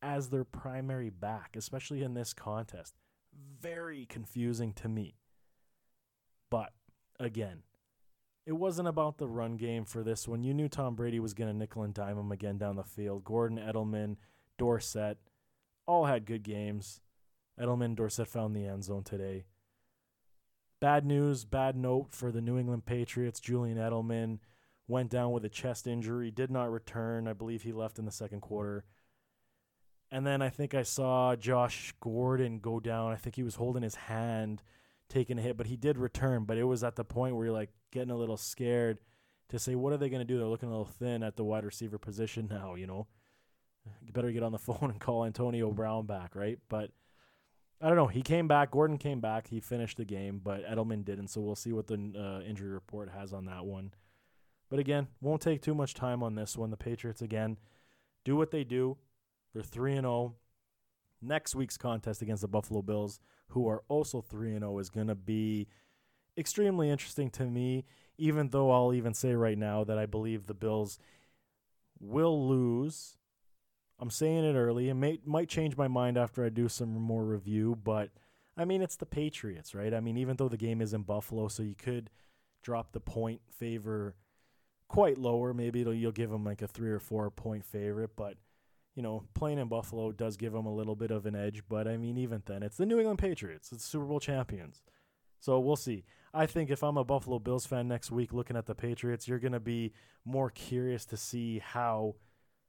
as 0.00 0.30
their 0.30 0.44
primary 0.44 1.10
back, 1.10 1.56
especially 1.56 2.02
in 2.02 2.14
this 2.14 2.32
contest. 2.32 2.94
Very 3.60 4.06
confusing 4.06 4.72
to 4.74 4.88
me. 4.88 5.16
But 6.50 6.72
again, 7.18 7.62
it 8.46 8.52
wasn't 8.52 8.88
about 8.88 9.18
the 9.18 9.26
run 9.26 9.56
game 9.56 9.84
for 9.84 10.04
this 10.04 10.28
one. 10.28 10.44
You 10.44 10.54
knew 10.54 10.68
Tom 10.68 10.94
Brady 10.94 11.18
was 11.18 11.34
going 11.34 11.52
to 11.52 11.56
nickel 11.56 11.82
and 11.82 11.92
dime 11.92 12.16
him 12.16 12.30
again 12.30 12.58
down 12.58 12.76
the 12.76 12.84
field. 12.84 13.24
Gordon, 13.24 13.58
Edelman, 13.58 14.16
Dorsett 14.56 15.18
all 15.86 16.06
had 16.06 16.26
good 16.26 16.42
games. 16.42 17.00
Edelman, 17.60 17.96
Dorsett 17.96 18.28
found 18.28 18.54
the 18.54 18.66
end 18.66 18.84
zone 18.84 19.02
today. 19.02 19.46
Bad 20.80 21.04
news, 21.04 21.44
bad 21.44 21.74
note 21.74 22.08
for 22.10 22.30
the 22.30 22.42
New 22.42 22.58
England 22.58 22.86
Patriots. 22.86 23.40
Julian 23.40 23.78
Edelman 23.78 24.38
went 24.86 25.10
down 25.10 25.32
with 25.32 25.44
a 25.44 25.48
chest 25.48 25.86
injury, 25.86 26.30
did 26.30 26.50
not 26.50 26.70
return. 26.70 27.26
I 27.26 27.32
believe 27.32 27.62
he 27.62 27.72
left 27.72 27.98
in 27.98 28.04
the 28.04 28.12
second 28.12 28.40
quarter. 28.40 28.84
And 30.10 30.26
then 30.26 30.40
I 30.40 30.50
think 30.50 30.74
I 30.74 30.82
saw 30.82 31.34
Josh 31.34 31.92
Gordon 32.00 32.60
go 32.60 32.78
down. 32.78 33.12
I 33.12 33.16
think 33.16 33.36
he 33.36 33.42
was 33.42 33.56
holding 33.56 33.82
his 33.82 33.94
hand 33.94 34.62
taking 35.08 35.38
a 35.38 35.42
hit, 35.42 35.56
but 35.56 35.66
he 35.66 35.76
did 35.76 35.98
return. 35.98 36.44
But 36.44 36.58
it 36.58 36.64
was 36.64 36.84
at 36.84 36.96
the 36.96 37.04
point 37.04 37.34
where 37.34 37.46
you're 37.46 37.54
like 37.54 37.70
getting 37.92 38.10
a 38.10 38.16
little 38.16 38.36
scared 38.36 38.98
to 39.48 39.58
say, 39.58 39.74
what 39.74 39.92
are 39.92 39.96
they 39.96 40.08
going 40.08 40.20
to 40.20 40.24
do? 40.24 40.38
They're 40.38 40.46
looking 40.46 40.68
a 40.68 40.72
little 40.72 40.84
thin 40.84 41.22
at 41.22 41.36
the 41.36 41.44
wide 41.44 41.64
receiver 41.64 41.98
position 41.98 42.48
now, 42.50 42.74
you 42.74 42.86
know. 42.86 43.06
You 44.04 44.12
better 44.12 44.32
get 44.32 44.42
on 44.42 44.52
the 44.52 44.58
phone 44.58 44.90
and 44.90 45.00
call 45.00 45.24
Antonio 45.24 45.70
Brown 45.70 46.06
back, 46.06 46.34
right? 46.34 46.58
But 46.68 46.90
I 47.80 47.88
don't 47.88 47.96
know. 47.96 48.06
He 48.06 48.22
came 48.22 48.48
back. 48.48 48.70
Gordon 48.70 48.98
came 48.98 49.20
back. 49.20 49.48
He 49.48 49.60
finished 49.60 49.98
the 49.98 50.04
game, 50.04 50.40
but 50.42 50.66
Edelman 50.66 51.04
didn't. 51.04 51.28
So 51.28 51.40
we'll 51.40 51.56
see 51.56 51.72
what 51.72 51.86
the 51.86 51.94
uh, 51.94 52.48
injury 52.48 52.70
report 52.70 53.10
has 53.10 53.32
on 53.32 53.46
that 53.46 53.64
one. 53.64 53.92
But 54.68 54.78
again, 54.78 55.08
won't 55.20 55.42
take 55.42 55.62
too 55.62 55.74
much 55.74 55.94
time 55.94 56.22
on 56.22 56.34
this 56.34 56.56
one. 56.56 56.70
The 56.70 56.76
Patriots 56.76 57.22
again 57.22 57.58
do 58.24 58.34
what 58.34 58.50
they 58.50 58.64
do. 58.64 58.96
They're 59.56 59.62
3 59.62 59.94
and 59.94 60.04
0. 60.04 60.34
Next 61.22 61.54
week's 61.54 61.78
contest 61.78 62.20
against 62.20 62.42
the 62.42 62.48
Buffalo 62.48 62.82
Bills 62.82 63.20
who 63.48 63.66
are 63.68 63.82
also 63.88 64.20
3 64.20 64.50
and 64.50 64.60
0 64.60 64.78
is 64.80 64.90
going 64.90 65.06
to 65.06 65.14
be 65.14 65.66
extremely 66.36 66.90
interesting 66.90 67.30
to 67.30 67.46
me 67.46 67.86
even 68.18 68.50
though 68.50 68.70
I'll 68.70 68.92
even 68.92 69.14
say 69.14 69.32
right 69.32 69.56
now 69.56 69.82
that 69.84 69.96
I 69.96 70.04
believe 70.04 70.46
the 70.46 70.52
Bills 70.52 70.98
will 71.98 72.46
lose. 72.46 73.16
I'm 73.98 74.10
saying 74.10 74.44
it 74.44 74.56
early. 74.56 74.90
It 74.90 74.94
may 74.94 75.20
might 75.24 75.48
change 75.48 75.74
my 75.74 75.88
mind 75.88 76.18
after 76.18 76.44
I 76.44 76.50
do 76.50 76.68
some 76.68 76.92
more 76.92 77.24
review, 77.24 77.78
but 77.82 78.10
I 78.58 78.66
mean 78.66 78.82
it's 78.82 78.96
the 78.96 79.06
Patriots, 79.06 79.74
right? 79.74 79.94
I 79.94 80.00
mean 80.00 80.18
even 80.18 80.36
though 80.36 80.50
the 80.50 80.58
game 80.58 80.82
is 80.82 80.92
in 80.92 81.00
Buffalo, 81.00 81.48
so 81.48 81.62
you 81.62 81.76
could 81.76 82.10
drop 82.62 82.92
the 82.92 83.00
point 83.00 83.40
favor 83.50 84.16
quite 84.86 85.16
lower. 85.16 85.54
Maybe 85.54 85.80
it'll 85.80 85.94
you'll 85.94 86.12
give 86.12 86.28
them 86.28 86.44
like 86.44 86.60
a 86.60 86.68
three 86.68 86.90
or 86.90 87.00
four 87.00 87.30
point 87.30 87.64
favorite, 87.64 88.10
but 88.16 88.36
you 88.96 89.02
know, 89.02 89.22
playing 89.34 89.58
in 89.58 89.68
Buffalo 89.68 90.10
does 90.10 90.38
give 90.38 90.54
them 90.54 90.64
a 90.64 90.74
little 90.74 90.96
bit 90.96 91.10
of 91.10 91.26
an 91.26 91.36
edge, 91.36 91.62
but 91.68 91.86
I 91.86 91.98
mean, 91.98 92.16
even 92.16 92.42
then, 92.46 92.62
it's 92.62 92.78
the 92.78 92.86
New 92.86 92.98
England 92.98 93.18
Patriots. 93.18 93.70
It's 93.70 93.84
Super 93.84 94.06
Bowl 94.06 94.18
champions. 94.18 94.82
So 95.38 95.60
we'll 95.60 95.76
see. 95.76 96.04
I 96.32 96.46
think 96.46 96.70
if 96.70 96.82
I'm 96.82 96.96
a 96.96 97.04
Buffalo 97.04 97.38
Bills 97.38 97.66
fan 97.66 97.88
next 97.88 98.10
week 98.10 98.32
looking 98.32 98.56
at 98.56 98.64
the 98.64 98.74
Patriots, 98.74 99.28
you're 99.28 99.38
going 99.38 99.52
to 99.52 99.60
be 99.60 99.92
more 100.24 100.48
curious 100.48 101.04
to 101.06 101.16
see 101.18 101.58
how 101.58 102.16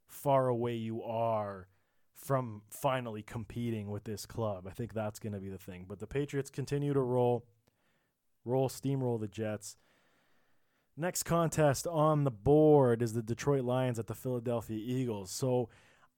far 0.06 0.50
away 0.50 0.76
you 0.76 1.02
are 1.02 1.70
from 2.14 2.62
finally 2.70 3.22
competing 3.22 3.90
with 3.90 4.04
this 4.04 4.26
club. 4.26 4.68
I 4.68 4.72
think 4.72 4.94
that's 4.94 5.20
going 5.20 5.34
to 5.34 5.40
be 5.40 5.50
the 5.50 5.58
thing. 5.58 5.86
But 5.88 6.00
the 6.00 6.08
Patriots 6.08 6.50
continue 6.50 6.94
to 6.94 7.00
roll, 7.00 7.46
roll, 8.44 8.68
steamroll 8.68 9.20
the 9.20 9.28
Jets. 9.30 9.78
Next 10.98 11.24
contest 11.24 11.88
on 11.88 12.26
the 12.26 12.32
board 12.32 13.02
is 13.02 13.14
the 13.14 13.22
Detroit 13.22 13.64
Lions 13.64 13.98
at 13.98 14.08
the 14.08 14.16
Philadelphia 14.16 14.78
Eagles. 14.78 15.32
So 15.32 15.70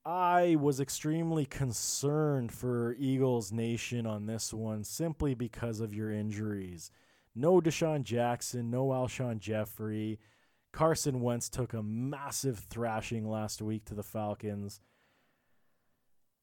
I 0.04 0.56
was 0.58 0.80
extremely 0.80 1.44
concerned 1.44 2.52
for 2.52 2.96
Eagles 2.98 3.52
Nation 3.52 4.06
on 4.06 4.26
this 4.26 4.52
one 4.52 4.82
simply 4.82 5.34
because 5.34 5.80
of 5.80 5.92
your 5.92 6.10
injuries. 6.10 6.90
No 7.34 7.60
DeSean 7.60 8.02
Jackson, 8.02 8.70
no 8.70 8.88
Alshon 8.88 9.38
Jeffery. 9.38 10.18
Carson 10.72 11.20
Wentz 11.20 11.48
took 11.48 11.74
a 11.74 11.82
massive 11.82 12.60
thrashing 12.60 13.28
last 13.28 13.60
week 13.60 13.84
to 13.86 13.94
the 13.94 14.02
Falcons. 14.02 14.80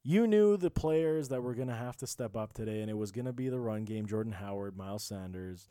You 0.04 0.28
knew 0.28 0.56
the 0.56 0.72
players 0.72 1.30
that 1.30 1.42
were 1.42 1.56
going 1.56 1.68
to 1.68 1.76
have 1.76 1.98
to 1.98 2.08
step 2.08 2.36
up 2.36 2.54
today, 2.54 2.82
and 2.82 2.90
it 2.92 2.98
was 2.98 3.12
going 3.12 3.26
to 3.26 3.34
be 3.34 3.50
the 3.50 3.60
run 3.60 3.86
game 3.86 4.06
Jordan 4.06 4.34
Howard, 4.34 4.78
Miles 4.78 5.04
Sanders, 5.04 5.68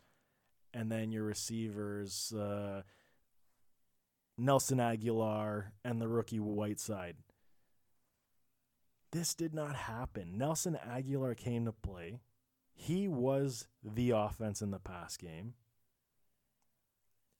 and 0.73 0.91
then 0.91 1.11
your 1.11 1.23
receivers, 1.23 2.33
uh, 2.33 2.81
Nelson 4.37 4.77
Agholor, 4.77 5.67
and 5.85 6.01
the 6.01 6.07
rookie 6.07 6.39
Whiteside. 6.39 7.15
This 9.11 9.33
did 9.33 9.53
not 9.53 9.75
happen. 9.75 10.37
Nelson 10.37 10.77
Agholor 10.87 11.35
came 11.35 11.65
to 11.65 11.71
play. 11.71 12.19
He 12.73 13.07
was 13.07 13.67
the 13.83 14.11
offense 14.11 14.61
in 14.61 14.71
the 14.71 14.79
pass 14.79 15.17
game. 15.17 15.53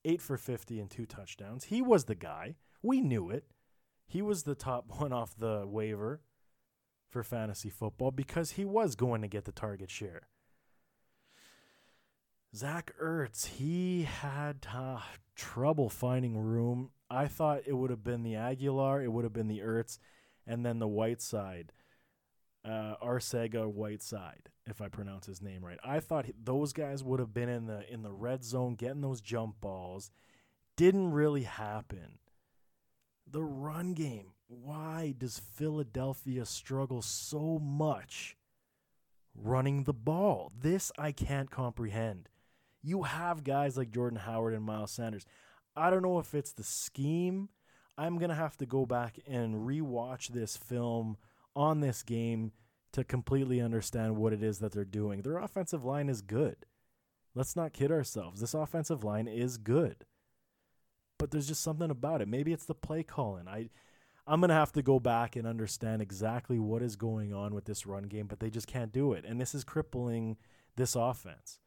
Eight 0.05 0.21
for 0.21 0.37
50 0.37 0.79
and 0.79 0.89
two 0.89 1.05
touchdowns. 1.05 1.65
He 1.65 1.81
was 1.81 2.05
the 2.05 2.15
guy. 2.15 2.55
We 2.81 3.01
knew 3.01 3.29
it. 3.29 3.45
He 4.07 4.21
was 4.21 4.43
the 4.43 4.55
top 4.55 4.85
one 4.99 5.11
off 5.11 5.35
the 5.37 5.65
waiver 5.67 6.21
for 7.09 7.23
fantasy 7.23 7.69
football 7.69 8.11
because 8.11 8.51
he 8.51 8.65
was 8.65 8.95
going 8.95 9.21
to 9.21 9.27
get 9.27 9.45
the 9.45 9.51
target 9.51 9.91
share. 9.91 10.27
Zach 12.55 12.91
Ertz, 13.01 13.45
he 13.45 14.03
had 14.03 14.67
uh, 14.73 14.99
trouble 15.35 15.89
finding 15.89 16.37
room. 16.37 16.91
I 17.09 17.27
thought 17.27 17.63
it 17.65 17.73
would 17.73 17.89
have 17.89 18.03
been 18.03 18.23
the 18.23 18.33
Agholor, 18.33 19.03
it 19.03 19.09
would 19.09 19.25
have 19.25 19.33
been 19.33 19.47
the 19.47 19.59
Ertz 19.59 19.99
and 20.47 20.65
then 20.65 20.79
the 20.79 20.87
Whiteside, 20.87 21.73
uh, 22.65 22.95
Arcega 23.03 23.71
Whiteside, 23.71 24.49
if 24.65 24.81
I 24.81 24.87
pronounce 24.87 25.25
his 25.25 25.41
name 25.41 25.63
right. 25.63 25.79
I 25.83 25.99
thought 25.99 26.25
those 26.41 26.73
guys 26.73 27.03
would 27.03 27.19
have 27.19 27.33
been 27.33 27.49
in 27.49 27.67
the 27.67 27.91
in 27.91 28.01
the 28.01 28.11
red 28.11 28.43
zone 28.43 28.75
getting 28.75 29.01
those 29.01 29.21
jump 29.21 29.59
balls. 29.61 30.09
Didn't 30.75 31.11
really 31.11 31.43
happen. 31.43 32.19
The 33.29 33.43
run 33.43 33.93
game. 33.93 34.31
Why 34.47 35.13
does 35.17 35.39
Philadelphia 35.39 36.45
struggle 36.45 37.01
so 37.01 37.59
much 37.59 38.37
running 39.35 39.83
the 39.83 39.93
ball? 39.93 40.53
This 40.57 40.91
I 40.97 41.11
can't 41.11 41.51
comprehend. 41.51 42.29
You 42.81 43.03
have 43.03 43.43
guys 43.43 43.75
like 43.75 43.91
Jordan 43.91 44.19
Howard 44.19 44.53
and 44.53 44.63
Miles 44.63 44.91
Sanders. 44.91 45.25
I 45.75 45.89
don't 45.89 46.03
know 46.03 46.19
if 46.19 46.33
it's 46.33 46.53
the 46.53 46.63
scheme 46.63 47.49
I'm 47.97 48.17
going 48.17 48.29
to 48.29 48.35
have 48.35 48.57
to 48.57 48.65
go 48.65 48.85
back 48.85 49.19
and 49.27 49.67
rewatch 49.67 50.27
this 50.27 50.55
film 50.55 51.17
on 51.55 51.79
this 51.79 52.03
game 52.03 52.51
to 52.93 53.03
completely 53.03 53.59
understand 53.59 54.15
what 54.15 54.33
it 54.33 54.43
is 54.43 54.59
that 54.59 54.71
they're 54.71 54.85
doing. 54.85 55.21
Their 55.21 55.39
offensive 55.39 55.83
line 55.83 56.07
is 56.07 56.21
good. 56.21 56.57
Let's 57.33 57.55
not 57.55 57.73
kid 57.73 57.91
ourselves. 57.91 58.39
This 58.39 58.53
offensive 58.53 59.03
line 59.03 59.27
is 59.27 59.57
good. 59.57 60.05
But 61.17 61.31
there's 61.31 61.47
just 61.47 61.63
something 61.63 61.89
about 61.89 62.21
it. 62.21 62.27
Maybe 62.27 62.53
it's 62.53 62.65
the 62.65 62.75
play 62.75 63.03
calling. 63.03 63.47
I 63.47 63.69
I'm 64.29 64.41
going 64.41 64.49
to 64.49 64.55
have 64.55 64.73
to 64.73 64.81
go 64.81 64.99
back 64.99 65.37
and 65.37 65.47
understand 65.47 66.01
exactly 66.01 66.59
what 66.59 66.81
is 66.81 66.97
going 66.97 67.33
on 67.33 67.55
with 67.55 67.63
this 67.63 67.85
run 67.85 68.03
game, 68.03 68.27
but 68.27 68.41
they 68.41 68.49
just 68.49 68.67
can't 68.67 68.91
do 68.91 69.13
it. 69.13 69.23
And 69.23 69.39
this 69.39 69.55
is 69.55 69.63
crippling 69.63 70.35
this 70.75 70.95
offense. 70.95 71.59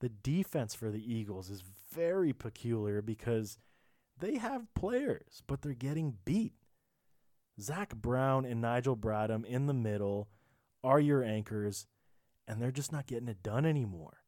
The 0.00 0.08
defense 0.08 0.74
for 0.74 0.90
the 0.90 1.14
Eagles 1.14 1.50
is 1.50 1.62
very 1.94 2.32
peculiar 2.32 3.02
because– 3.02 3.58
they 4.20 4.36
have 4.36 4.72
players, 4.74 5.42
but 5.46 5.62
they're 5.62 5.74
getting 5.74 6.18
beat. 6.24 6.54
Zach 7.60 7.94
Brown 7.94 8.44
and 8.44 8.60
Nigel 8.60 8.96
Bradham 8.96 9.44
in 9.44 9.66
the 9.66 9.74
middle 9.74 10.28
are 10.82 11.00
your 11.00 11.22
anchors, 11.22 11.86
and 12.48 12.60
they're 12.60 12.70
just 12.70 12.92
not 12.92 13.06
getting 13.06 13.28
it 13.28 13.42
done 13.42 13.66
anymore. 13.66 14.18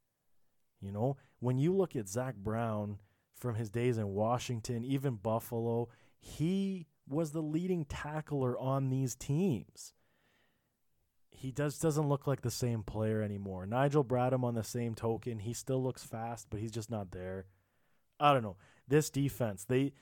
You 0.81 0.93
know, 0.93 1.17
when 1.39 1.59
you 1.59 1.75
look 1.75 1.97
at 1.97 2.09
Zach 2.09 2.35
Brown 2.37 2.99
from 3.39 3.55
his 3.55 3.71
days 3.71 3.99
in 3.99 4.09
Washington, 4.09 4.85
even 4.85 5.15
Buffalo, 5.15 5.89
he 6.19 6.87
was 7.09 7.31
the 7.31 7.43
leading 7.43 7.85
tackler 7.85 8.59
on 8.59 8.91
these 8.91 9.15
teams. 9.15 9.95
He 11.31 11.51
does 11.51 11.79
doesn't 11.79 12.09
look 12.09 12.27
like 12.27 12.43
the 12.43 12.51
same 12.51 12.83
player 12.83 13.23
anymore. 13.23 13.67
Nigel 13.67 14.05
Bradham 14.05 14.45
on 14.45 14.55
the 14.55 14.63
same 14.63 14.95
token, 14.95 15.41
he 15.41 15.55
still 15.55 15.83
looks 15.83 16.05
fast, 16.05 16.49
but 16.51 16.61
he's 16.61 16.71
just 16.71 16.91
not 16.91 17.11
there. 17.11 17.47
I 18.21 18.33
don't 18.33 18.43
know 18.43 18.57
this 18.89 19.11
defense, 19.11 19.65
they 19.65 19.93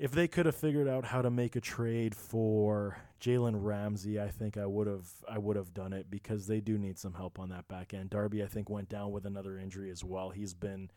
if 0.00 0.12
they 0.12 0.26
could 0.26 0.46
have 0.46 0.56
figured 0.56 0.88
out 0.88 1.04
how 1.04 1.20
to 1.20 1.30
make 1.30 1.56
a 1.56 1.60
trade 1.60 2.14
for 2.14 2.96
Jalen 3.20 3.56
Ramsey, 3.62 4.18
I 4.18 4.28
think 4.28 4.56
I 4.56 4.64
would 4.64 4.86
have 4.86 5.08
I 5.28 5.36
would 5.36 5.56
have 5.56 5.74
done 5.74 5.92
it 5.92 6.10
because 6.10 6.46
they 6.46 6.60
do 6.60 6.78
need 6.78 6.98
some 6.98 7.12
help 7.12 7.38
on 7.38 7.50
that 7.50 7.68
back 7.68 7.92
end. 7.92 8.08
Darby, 8.08 8.42
I 8.42 8.46
think, 8.46 8.70
went 8.70 8.88
down 8.88 9.12
with 9.12 9.26
another 9.26 9.58
injury 9.58 9.90
as 9.90 10.02
well. 10.02 10.30
He's 10.30 10.54
been 10.54 10.90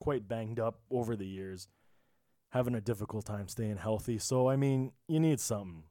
quite 0.00 0.26
banged 0.26 0.58
up 0.58 0.80
over 0.90 1.16
the 1.16 1.26
years, 1.26 1.68
having 2.48 2.74
a 2.74 2.80
difficult 2.80 3.26
time 3.26 3.46
staying 3.46 3.76
healthy. 3.76 4.18
So 4.18 4.48
I 4.48 4.56
mean, 4.56 4.92
you 5.06 5.20
need 5.20 5.38
something. 5.38 5.84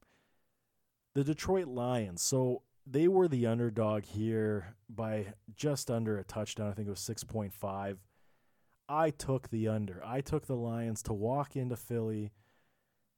The 1.13 1.23
Detroit 1.23 1.67
Lions. 1.67 2.23
So 2.23 2.63
they 2.87 3.07
were 3.07 3.27
the 3.27 3.45
underdog 3.45 4.05
here 4.05 4.75
by 4.89 5.33
just 5.55 5.91
under 5.91 6.17
a 6.17 6.23
touchdown. 6.23 6.71
I 6.71 6.73
think 6.73 6.87
it 6.87 6.91
was 6.91 6.99
6.5. 6.99 7.97
I 8.89 9.11
took 9.11 9.49
the 9.49 9.67
under. 9.67 10.03
I 10.03 10.21
took 10.21 10.47
the 10.47 10.55
Lions 10.55 11.03
to 11.03 11.13
walk 11.13 11.55
into 11.55 11.75
Philly 11.75 12.31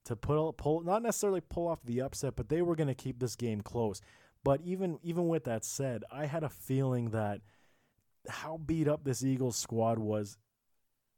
to 0.06 0.16
pull 0.16 0.52
pull 0.54 0.82
not 0.82 1.02
necessarily 1.02 1.42
pull 1.42 1.68
off 1.68 1.80
the 1.84 2.02
upset, 2.02 2.36
but 2.36 2.50
they 2.50 2.62
were 2.62 2.76
going 2.76 2.88
to 2.88 2.96
keep 2.96 3.20
this 3.20 3.36
game 3.36 3.62
close. 3.62 4.02
But 4.44 4.62
even 4.64 5.00
even 5.04 5.28
with 5.28 5.46
that 5.46 5.64
said, 5.64 6.04
I 6.12 6.26
had 6.26 6.44
a 6.44 6.50
feeling 6.50 7.12
that 7.12 7.42
how 8.28 8.58
beat 8.58 8.88
up 8.88 9.04
this 9.04 9.24
Eagles 9.24 9.56
squad 9.56 10.00
was 10.00 10.38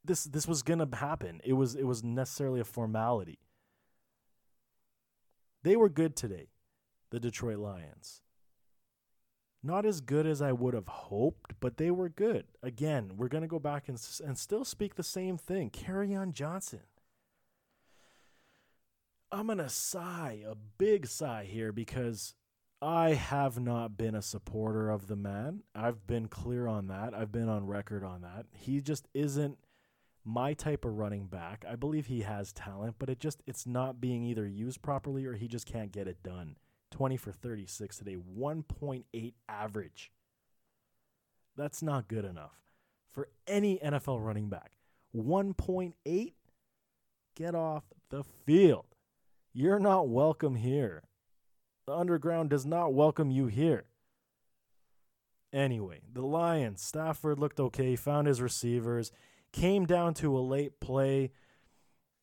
this 0.05 0.25
this 0.25 0.47
was 0.47 0.61
going 0.63 0.79
to 0.79 0.95
happen. 0.95 1.41
It 1.43 1.53
was 1.53 1.75
it 1.75 1.85
was 1.85 2.03
necessarily 2.03 2.59
a 2.59 2.65
formality. 2.65 3.39
They 5.63 5.77
were 5.77 5.89
good 5.89 6.15
today, 6.15 6.49
the 7.09 7.19
Detroit 7.19 7.57
Lions. 7.57 8.21
Not 9.65 9.85
as 9.85 10.01
good 10.01 10.27
as 10.27 10.41
I 10.41 10.51
would 10.51 10.73
have 10.73 10.89
hoped, 10.89 11.53
but 11.61 11.77
they 11.77 11.89
were 11.89 12.09
good. 12.09 12.45
Again, 12.61 13.13
we're 13.15 13.29
going 13.29 13.43
to 13.43 13.47
go 13.47 13.59
back 13.59 13.87
and, 13.87 13.97
and 14.25 14.37
still 14.37 14.65
speak 14.65 14.95
the 14.95 15.03
same 15.03 15.37
thing. 15.37 15.69
Kerryon 15.69 16.33
Johnson. 16.33 16.81
I'm 19.31 19.47
going 19.47 19.59
to 19.59 19.69
sigh, 19.69 20.43
a 20.45 20.55
big 20.77 21.07
sigh 21.07 21.47
here, 21.49 21.71
because 21.71 22.35
I 22.81 23.13
have 23.13 23.57
not 23.57 23.97
been 23.97 24.13
a 24.13 24.21
supporter 24.21 24.89
of 24.89 25.07
the 25.07 25.15
man. 25.15 25.63
I've 25.73 26.05
been 26.05 26.27
clear 26.27 26.67
on 26.67 26.87
that. 26.87 27.13
I've 27.13 27.31
been 27.31 27.47
on 27.47 27.65
record 27.65 28.03
on 28.03 28.21
that. 28.21 28.45
He 28.51 28.81
just 28.81 29.07
isn't 29.13 29.57
my 30.25 30.53
type 30.53 30.83
of 30.83 30.97
running 30.97 31.27
back. 31.27 31.63
I 31.67 31.75
believe 31.77 32.07
he 32.07 32.21
has 32.21 32.51
talent, 32.51 32.95
but 32.99 33.09
it 33.09 33.19
just 33.19 33.41
it's 33.47 33.65
not 33.65 34.01
being 34.01 34.23
either 34.23 34.45
used 34.45 34.81
properly 34.81 35.25
or 35.25 35.33
he 35.33 35.47
just 35.47 35.65
can't 35.65 35.91
get 35.93 36.07
it 36.07 36.21
done. 36.23 36.57
20 36.93 37.17
for 37.17 37.31
36 37.31 37.97
today, 37.97 38.15
1.8 38.37 39.33
average. 39.49 40.11
That's 41.57 41.81
not 41.81 42.07
good 42.07 42.23
enough 42.23 42.59
for 43.11 43.29
any 43.47 43.79
NFL 43.79 44.23
running 44.23 44.47
back. 44.47 44.73
1.8 45.15 46.33
get 47.35 47.55
off 47.55 47.83
the 48.09 48.23
field. 48.23 48.85
You're 49.53 49.79
not 49.79 50.07
welcome 50.07 50.55
here. 50.55 51.01
The 51.87 51.95
underground 51.95 52.51
does 52.51 52.65
not 52.65 52.93
welcome 52.93 53.31
you 53.31 53.47
here. 53.47 53.85
Anyway, 55.51 56.01
the 56.11 56.21
Lions, 56.21 56.83
Stafford 56.83 57.39
looked 57.39 57.59
okay, 57.59 57.95
found 57.95 58.27
his 58.27 58.39
receivers, 58.39 59.11
came 59.51 59.87
down 59.87 60.13
to 60.15 60.37
a 60.37 60.41
late 60.41 60.79
play. 60.79 61.31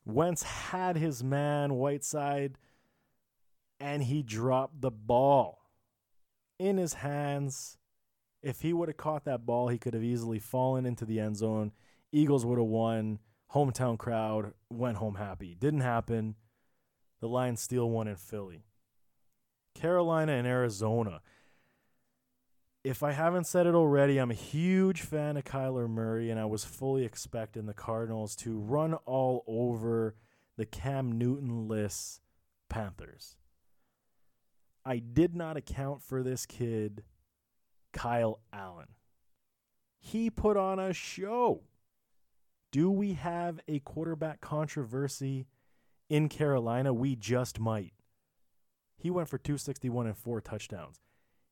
Wentz 0.05 0.45
had 0.45 0.97
his 0.97 1.25
man, 1.25 1.75
Whiteside 1.75 2.57
and 3.81 4.05
he 4.05 4.23
dropped 4.23 4.81
the 4.81 4.91
ball 4.91 5.61
in 6.59 6.77
his 6.77 6.95
hands. 6.95 7.79
If 8.43 8.61
he 8.61 8.73
would 8.73 8.89
have 8.89 8.99
caught 8.99 9.25
that 9.25 9.47
ball, 9.47 9.69
he 9.69 9.79
could 9.79 9.95
have 9.95 10.05
easily 10.05 10.39
fallen 10.39 10.87
into 10.87 11.05
the 11.05 11.19
end 11.19 11.39
zone. 11.39 11.73
Eagles 12.13 12.45
would 12.45 12.59
have 12.59 12.67
won. 12.67 13.19
Hometown 13.55 13.99
crowd 13.99 14.53
went 14.69 14.99
home 14.99 15.17
happy. 15.17 15.57
Didn't 15.59 15.81
happen. 15.81 16.37
The 17.21 17.29
Lions 17.29 17.61
steal 17.61 17.91
one 17.91 18.07
in 18.07 18.17
Philly. 18.17 18.65
Carolina 19.75 20.33
and 20.33 20.47
Arizona. 20.47 21.21
If 22.83 23.03
I 23.03 23.13
haven't 23.13 23.47
said 23.47 23.67
it 23.67 23.75
already, 23.75 24.19
I'm 24.19 24.31
a 24.31 24.35
huge 24.35 25.03
fan 25.03 25.37
of 25.37 25.45
Kyler 25.45 25.89
Murray, 25.89 26.31
and 26.31 26.41
I 26.41 26.47
was 26.47 26.65
fully 26.65 27.05
expecting 27.05 27.67
the 27.67 27.75
Cardinals 27.75 28.35
to 28.37 28.59
run 28.59 28.95
all 29.05 29.45
over 29.47 30.15
the 30.57 30.65
Cam 30.65 31.19
Newton 31.19 31.69
list 31.69 32.23
Panthers. 32.71 33.37
I 34.85 34.99
did 34.99 35.35
not 35.35 35.57
account 35.57 36.03
for 36.03 36.23
this 36.23 36.47
kid, 36.47 37.05
Kyle 37.93 38.41
Allen. 38.53 38.89
He 39.99 40.31
put 40.31 40.57
on 40.57 40.79
a 40.79 40.93
show. 40.93 41.63
Do 42.73 42.91
we 42.91 43.15
have 43.15 43.61
a 43.69 43.81
quarterback 43.81 44.41
controversy 44.41 45.47
in 46.09 46.29
Carolina? 46.29 46.95
We 46.95 47.17
just 47.17 47.61
might. 47.61 47.93
He 48.97 49.11
went 49.11 49.29
for 49.29 49.39
261 49.39 50.07
and 50.07 50.17
four 50.17 50.41
touchdowns. 50.41 51.01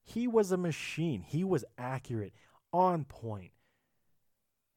He 0.02 0.26
was 0.26 0.52
a 0.52 0.56
machine. 0.56 1.22
He 1.22 1.44
was 1.44 1.64
accurate, 1.76 2.32
on 2.72 3.04
point. 3.04 3.52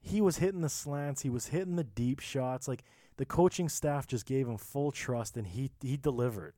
He 0.02 0.20
was 0.20 0.38
hitting 0.38 0.62
the 0.62 0.70
slants, 0.70 1.22
he 1.22 1.30
was 1.30 1.48
hitting 1.48 1.76
the 1.76 1.84
deep 1.84 2.20
shots. 2.20 2.68
Like 2.68 2.84
the 3.18 3.26
coaching 3.26 3.70
staff 3.70 4.08
just 4.08 4.26
gave 4.26 4.48
him 4.48 4.58
full 4.58 4.92
trust 4.92 5.38
and 5.38 5.48
he 5.48 5.72
he 5.82 5.96
delivered. 5.96 6.56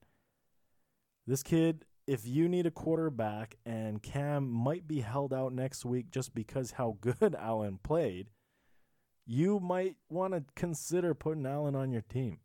This 1.25 1.43
kid, 1.43 1.85
if 2.05 2.27
you 2.27 2.49
need 2.49 2.65
a 2.65 2.71
quarterback 2.71 3.55
and 3.65 4.03
Cam 4.03 4.49
might 4.49 4.87
be 4.87 5.01
held 5.01 5.33
out 5.33 5.53
next 5.53 5.85
week 5.85 6.11
just 6.11 6.33
because 6.35 6.71
how 6.71 6.97
good 6.99 7.35
Allen 7.39 7.79
played, 7.81 8.29
you 9.25 9.59
might 9.59 9.95
want 10.09 10.33
to 10.33 10.43
consider 10.55 11.13
putting 11.13 11.45
Allen 11.45 11.75
on 11.75 11.91
your 11.91 12.01
team. 12.01 12.39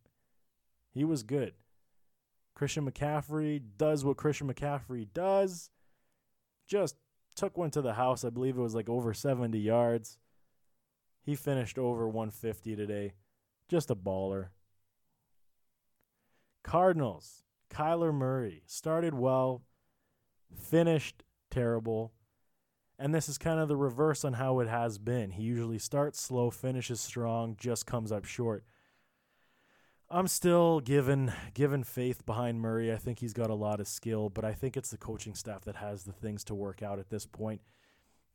He 0.92 1.04
was 1.04 1.24
good. 1.24 1.54
Christian 2.54 2.88
McCaffrey 2.88 3.60
does 3.76 4.04
what 4.04 4.16
Christian 4.16 4.52
McCaffrey 4.52 5.06
does. 5.12 5.70
Just 6.68 6.96
took 7.34 7.56
one 7.56 7.70
to 7.72 7.82
the 7.82 7.94
house. 7.94 8.24
I 8.24 8.30
believe 8.30 8.56
it 8.56 8.62
was 8.62 8.74
like 8.74 8.88
over 8.88 9.12
70 9.12 9.58
yards. 9.58 10.18
He 11.22 11.34
finished 11.34 11.78
over 11.78 12.06
150 12.08 12.76
today. 12.76 13.14
Just 13.68 13.90
a 13.90 13.96
baller. 13.96 14.48
Cardinals 16.62 17.44
Kyler 17.70 18.12
Murray 18.12 18.62
started 18.66 19.14
well, 19.14 19.62
finished 20.54 21.22
terrible. 21.50 22.12
And 22.98 23.14
this 23.14 23.28
is 23.28 23.38
kind 23.38 23.60
of 23.60 23.68
the 23.68 23.76
reverse 23.76 24.24
on 24.24 24.34
how 24.34 24.58
it 24.58 24.68
has 24.68 24.98
been. 24.98 25.30
He 25.30 25.44
usually 25.44 25.78
starts 25.78 26.20
slow, 26.20 26.50
finishes 26.50 27.00
strong, 27.00 27.56
just 27.58 27.86
comes 27.86 28.10
up 28.10 28.24
short. 28.24 28.64
I'm 30.10 30.26
still 30.26 30.80
given 30.80 31.32
given 31.52 31.84
faith 31.84 32.24
behind 32.24 32.60
Murray. 32.60 32.92
I 32.92 32.96
think 32.96 33.18
he's 33.18 33.34
got 33.34 33.50
a 33.50 33.54
lot 33.54 33.78
of 33.78 33.86
skill, 33.86 34.30
but 34.30 34.44
I 34.44 34.52
think 34.52 34.76
it's 34.76 34.90
the 34.90 34.96
coaching 34.96 35.34
staff 35.34 35.64
that 35.64 35.76
has 35.76 36.04
the 36.04 36.12
things 36.12 36.44
to 36.44 36.54
work 36.54 36.82
out 36.82 36.98
at 36.98 37.10
this 37.10 37.26
point. 37.26 37.60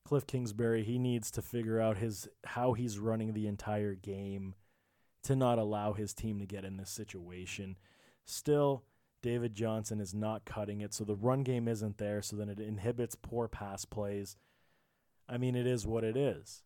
Cliff 0.05 0.27
Kingsbury, 0.27 0.83
he 0.83 0.99
needs 0.99 1.31
to 1.31 1.41
figure 1.41 1.81
out 1.81 1.97
his 1.97 2.27
how 2.45 2.73
he's 2.73 2.99
running 2.99 3.33
the 3.33 3.47
entire 3.47 3.95
game 3.95 4.53
to 5.23 5.35
not 5.35 5.57
allow 5.57 5.93
his 5.93 6.13
team 6.13 6.39
to 6.39 6.45
get 6.45 6.63
in 6.63 6.77
this 6.77 6.89
situation. 6.91 7.77
Still, 8.23 8.83
David 9.23 9.55
Johnson 9.55 9.99
is 9.99 10.13
not 10.13 10.45
cutting 10.45 10.81
it, 10.81 10.93
so 10.93 11.03
the 11.03 11.15
run 11.15 11.41
game 11.41 11.67
isn't 11.67 11.97
there, 11.97 12.21
so 12.21 12.35
then 12.35 12.49
it 12.49 12.59
inhibits 12.59 13.15
poor 13.15 13.47
pass 13.47 13.85
plays. 13.85 14.35
I 15.27 15.37
mean, 15.37 15.55
it 15.55 15.65
is 15.65 15.87
what 15.87 16.03
it 16.03 16.15
is. 16.15 16.61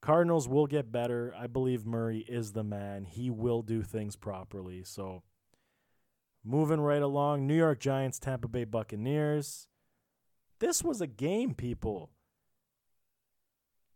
Cardinals 0.00 0.48
will 0.48 0.66
get 0.66 0.92
better. 0.92 1.34
I 1.36 1.48
believe 1.48 1.84
Murray 1.84 2.24
is 2.28 2.52
the 2.52 2.62
man. 2.62 3.06
He 3.06 3.28
will 3.28 3.62
do 3.62 3.82
things 3.82 4.16
properly. 4.16 4.84
So, 4.84 5.24
moving 6.44 6.80
right 6.80 7.02
along, 7.02 7.46
New 7.46 7.56
York 7.56 7.80
Giants, 7.80 8.18
Tampa 8.20 8.46
Bay 8.46 8.64
Buccaneers. 8.64 9.66
This 10.60 10.84
was 10.84 11.00
a 11.00 11.06
game, 11.06 11.54
people. 11.54 12.10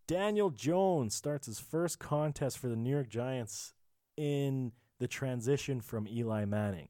Daniel 0.09 0.51
Jones 0.51 1.15
starts 1.15 1.47
his 1.47 1.61
first 1.61 1.99
contest 2.01 2.59
for 2.59 2.69
the 2.69 2.77
New 2.77 2.91
York 2.91 3.09
Giants 3.09 3.75
in 4.17 4.73
the 4.99 5.09
transition 5.09 5.81
from 5.81 6.09
Eli 6.09 6.45
Manning. 6.45 6.89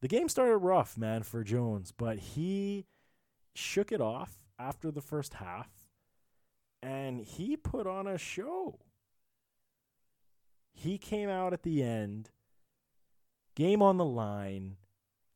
The 0.00 0.08
game 0.08 0.28
started 0.28 0.58
rough, 0.58 0.96
man, 0.96 1.22
for 1.22 1.42
Jones, 1.42 1.92
but 1.96 2.18
he 2.18 2.86
shook 3.54 3.90
it 3.90 4.00
off 4.00 4.42
after 4.58 4.90
the 4.90 5.00
first 5.00 5.34
half 5.34 5.86
and 6.82 7.20
he 7.20 7.56
put 7.56 7.86
on 7.86 8.06
a 8.06 8.18
show. 8.18 8.78
He 10.72 10.98
came 10.98 11.28
out 11.28 11.52
at 11.52 11.62
the 11.62 11.82
end, 11.82 12.30
game 13.54 13.82
on 13.82 13.96
the 13.96 14.04
line, 14.04 14.76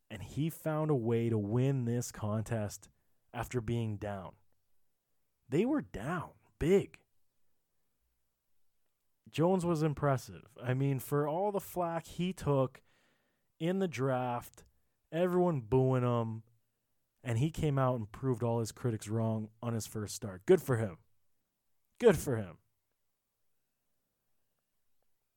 and 0.09 0.21
he 0.21 0.49
found 0.49 0.91
a 0.91 0.95
way 0.95 1.29
to 1.29 1.37
win 1.37 1.85
this 1.85 2.11
contest 2.11 2.89
after 3.33 3.59
being 3.59 3.97
down. 3.97 4.31
They 5.49 5.65
were 5.65 5.81
down 5.81 6.29
big. 6.59 6.99
Jones 9.31 9.65
was 9.65 9.83
impressive. 9.83 10.43
I 10.61 10.73
mean, 10.73 10.99
for 10.99 11.27
all 11.27 11.51
the 11.51 11.59
flack 11.59 12.05
he 12.05 12.33
took 12.33 12.81
in 13.59 13.79
the 13.79 13.87
draft, 13.87 14.63
everyone 15.11 15.61
booing 15.61 16.03
him, 16.03 16.43
and 17.23 17.37
he 17.37 17.49
came 17.49 17.77
out 17.77 17.97
and 17.97 18.11
proved 18.11 18.43
all 18.43 18.59
his 18.59 18.71
critics 18.71 19.07
wrong 19.07 19.49
on 19.61 19.73
his 19.73 19.87
first 19.87 20.15
start. 20.15 20.41
Good 20.45 20.61
for 20.61 20.77
him. 20.77 20.97
Good 21.99 22.17
for 22.17 22.35
him. 22.35 22.57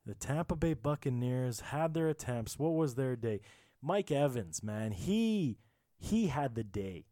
The 0.07 0.15
Tampa 0.15 0.57
Bay 0.57 0.75
Buccaneers 0.75 1.61
had 1.61 1.95
their 1.95 2.09
attempts. 2.09 2.59
What 2.59 2.75
was 2.75 2.95
their 2.95 3.17
day? 3.17 3.41
Mike 3.81 4.11
Evans, 4.11 4.63
man, 4.63 4.93
he 4.93 5.59
he 5.99 6.27
had 6.27 6.55
the 6.55 6.65
day. 6.65 7.07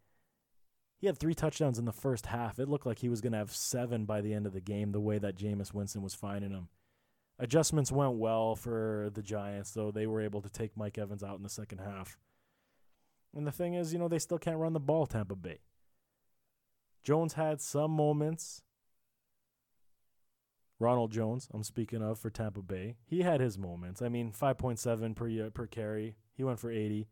He 1.02 1.08
had 1.08 1.18
three 1.18 1.34
touchdowns 1.34 1.80
in 1.80 1.84
the 1.84 1.92
first 1.92 2.26
half. 2.26 2.60
It 2.60 2.68
looked 2.68 2.86
like 2.86 3.00
he 3.00 3.08
was 3.08 3.20
going 3.20 3.32
to 3.32 3.38
have 3.38 3.50
seven 3.50 4.04
by 4.04 4.20
the 4.20 4.32
end 4.32 4.46
of 4.46 4.52
the 4.52 4.60
game, 4.60 4.92
the 4.92 5.00
way 5.00 5.18
that 5.18 5.36
Jameis 5.36 5.74
Winston 5.74 6.00
was 6.00 6.14
finding 6.14 6.52
him. 6.52 6.68
Adjustments 7.40 7.90
went 7.90 8.12
well 8.12 8.54
for 8.54 9.10
the 9.12 9.20
Giants, 9.20 9.72
though 9.72 9.90
they 9.90 10.06
were 10.06 10.20
able 10.20 10.40
to 10.42 10.48
take 10.48 10.76
Mike 10.76 10.98
Evans 10.98 11.24
out 11.24 11.36
in 11.36 11.42
the 11.42 11.48
second 11.48 11.78
half. 11.78 12.16
And 13.34 13.44
the 13.44 13.50
thing 13.50 13.74
is, 13.74 13.92
you 13.92 13.98
know, 13.98 14.06
they 14.06 14.20
still 14.20 14.38
can't 14.38 14.58
run 14.58 14.74
the 14.74 14.78
ball, 14.78 15.06
Tampa 15.06 15.34
Bay. 15.34 15.58
Jones 17.02 17.32
had 17.32 17.60
some 17.60 17.90
moments. 17.90 18.62
Ronald 20.78 21.10
Jones, 21.10 21.48
I'm 21.52 21.64
speaking 21.64 22.00
of 22.00 22.20
for 22.20 22.30
Tampa 22.30 22.62
Bay. 22.62 22.94
He 23.04 23.22
had 23.22 23.40
his 23.40 23.58
moments. 23.58 24.02
I 24.02 24.08
mean, 24.08 24.30
5.7 24.30 25.16
per 25.16 25.50
per 25.50 25.66
carry. 25.66 26.14
He 26.32 26.44
went 26.44 26.60
for 26.60 26.70
80. 26.70 27.08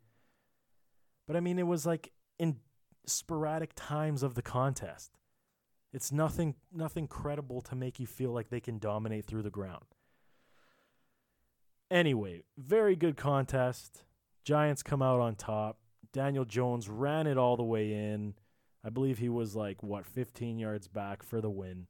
But 1.26 1.36
I 1.36 1.40
mean, 1.40 1.58
it 1.58 1.66
was 1.66 1.84
like 1.84 2.12
in 2.38 2.58
sporadic 3.06 3.72
times 3.74 4.22
of 4.22 4.34
the 4.34 4.42
contest. 4.42 5.18
It's 5.92 6.12
nothing 6.12 6.54
nothing 6.72 7.08
credible 7.08 7.60
to 7.62 7.74
make 7.74 7.98
you 7.98 8.06
feel 8.06 8.30
like 8.30 8.48
they 8.48 8.60
can 8.60 8.78
dominate 8.78 9.26
through 9.26 9.42
the 9.42 9.50
ground. 9.50 9.84
Anyway, 11.90 12.42
very 12.56 12.94
good 12.94 13.16
contest. 13.16 14.04
Giants 14.44 14.82
come 14.82 15.02
out 15.02 15.20
on 15.20 15.34
top. 15.34 15.78
Daniel 16.12 16.44
Jones 16.44 16.88
ran 16.88 17.26
it 17.26 17.36
all 17.36 17.56
the 17.56 17.64
way 17.64 17.92
in. 17.92 18.34
I 18.84 18.90
believe 18.90 19.18
he 19.18 19.28
was 19.28 19.56
like 19.56 19.82
what 19.82 20.06
15 20.06 20.58
yards 20.58 20.88
back 20.88 21.22
for 21.22 21.40
the 21.40 21.50
win. 21.50 21.86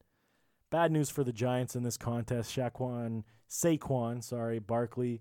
Bad 0.71 0.91
news 0.93 1.11
for 1.11 1.23
the 1.23 1.33
Giants 1.33 1.77
in 1.77 1.83
this 1.83 1.97
contest. 1.97 2.57
Shaquan 2.57 3.25
Saquon, 3.49 4.23
sorry, 4.23 4.59
Barkley 4.61 5.21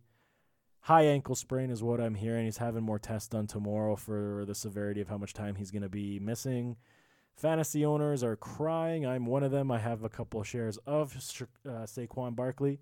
high 0.82 1.04
ankle 1.04 1.36
sprain 1.36 1.70
is 1.70 1.84
what 1.84 2.00
I'm 2.00 2.16
hearing. 2.16 2.46
He's 2.46 2.58
having 2.58 2.84
more 2.84 3.00
tests 3.00 3.30
done 3.30 3.48
tomorrow 3.48 3.96
for 3.96 4.44
the 4.46 4.56
severity 4.56 5.02
of 5.02 5.08
how 5.08 5.18
much 5.18 5.34
time 5.34 5.56
he's 5.56 5.72
going 5.72 5.84
to 5.84 5.90
be 5.90 6.20
missing. 6.20 6.78
Fantasy 7.36 7.86
owners 7.86 8.24
are 8.24 8.36
crying. 8.36 9.06
I'm 9.06 9.26
one 9.26 9.44
of 9.44 9.52
them. 9.52 9.72
I 9.72 9.80
have 9.80 10.04
a 10.04 10.10
couple 10.10 10.42
of 10.42 10.48
shares 10.48 10.78
of 10.86 11.16
uh, 11.16 11.86
Saquon 11.86 12.36
Barkley. 12.36 12.80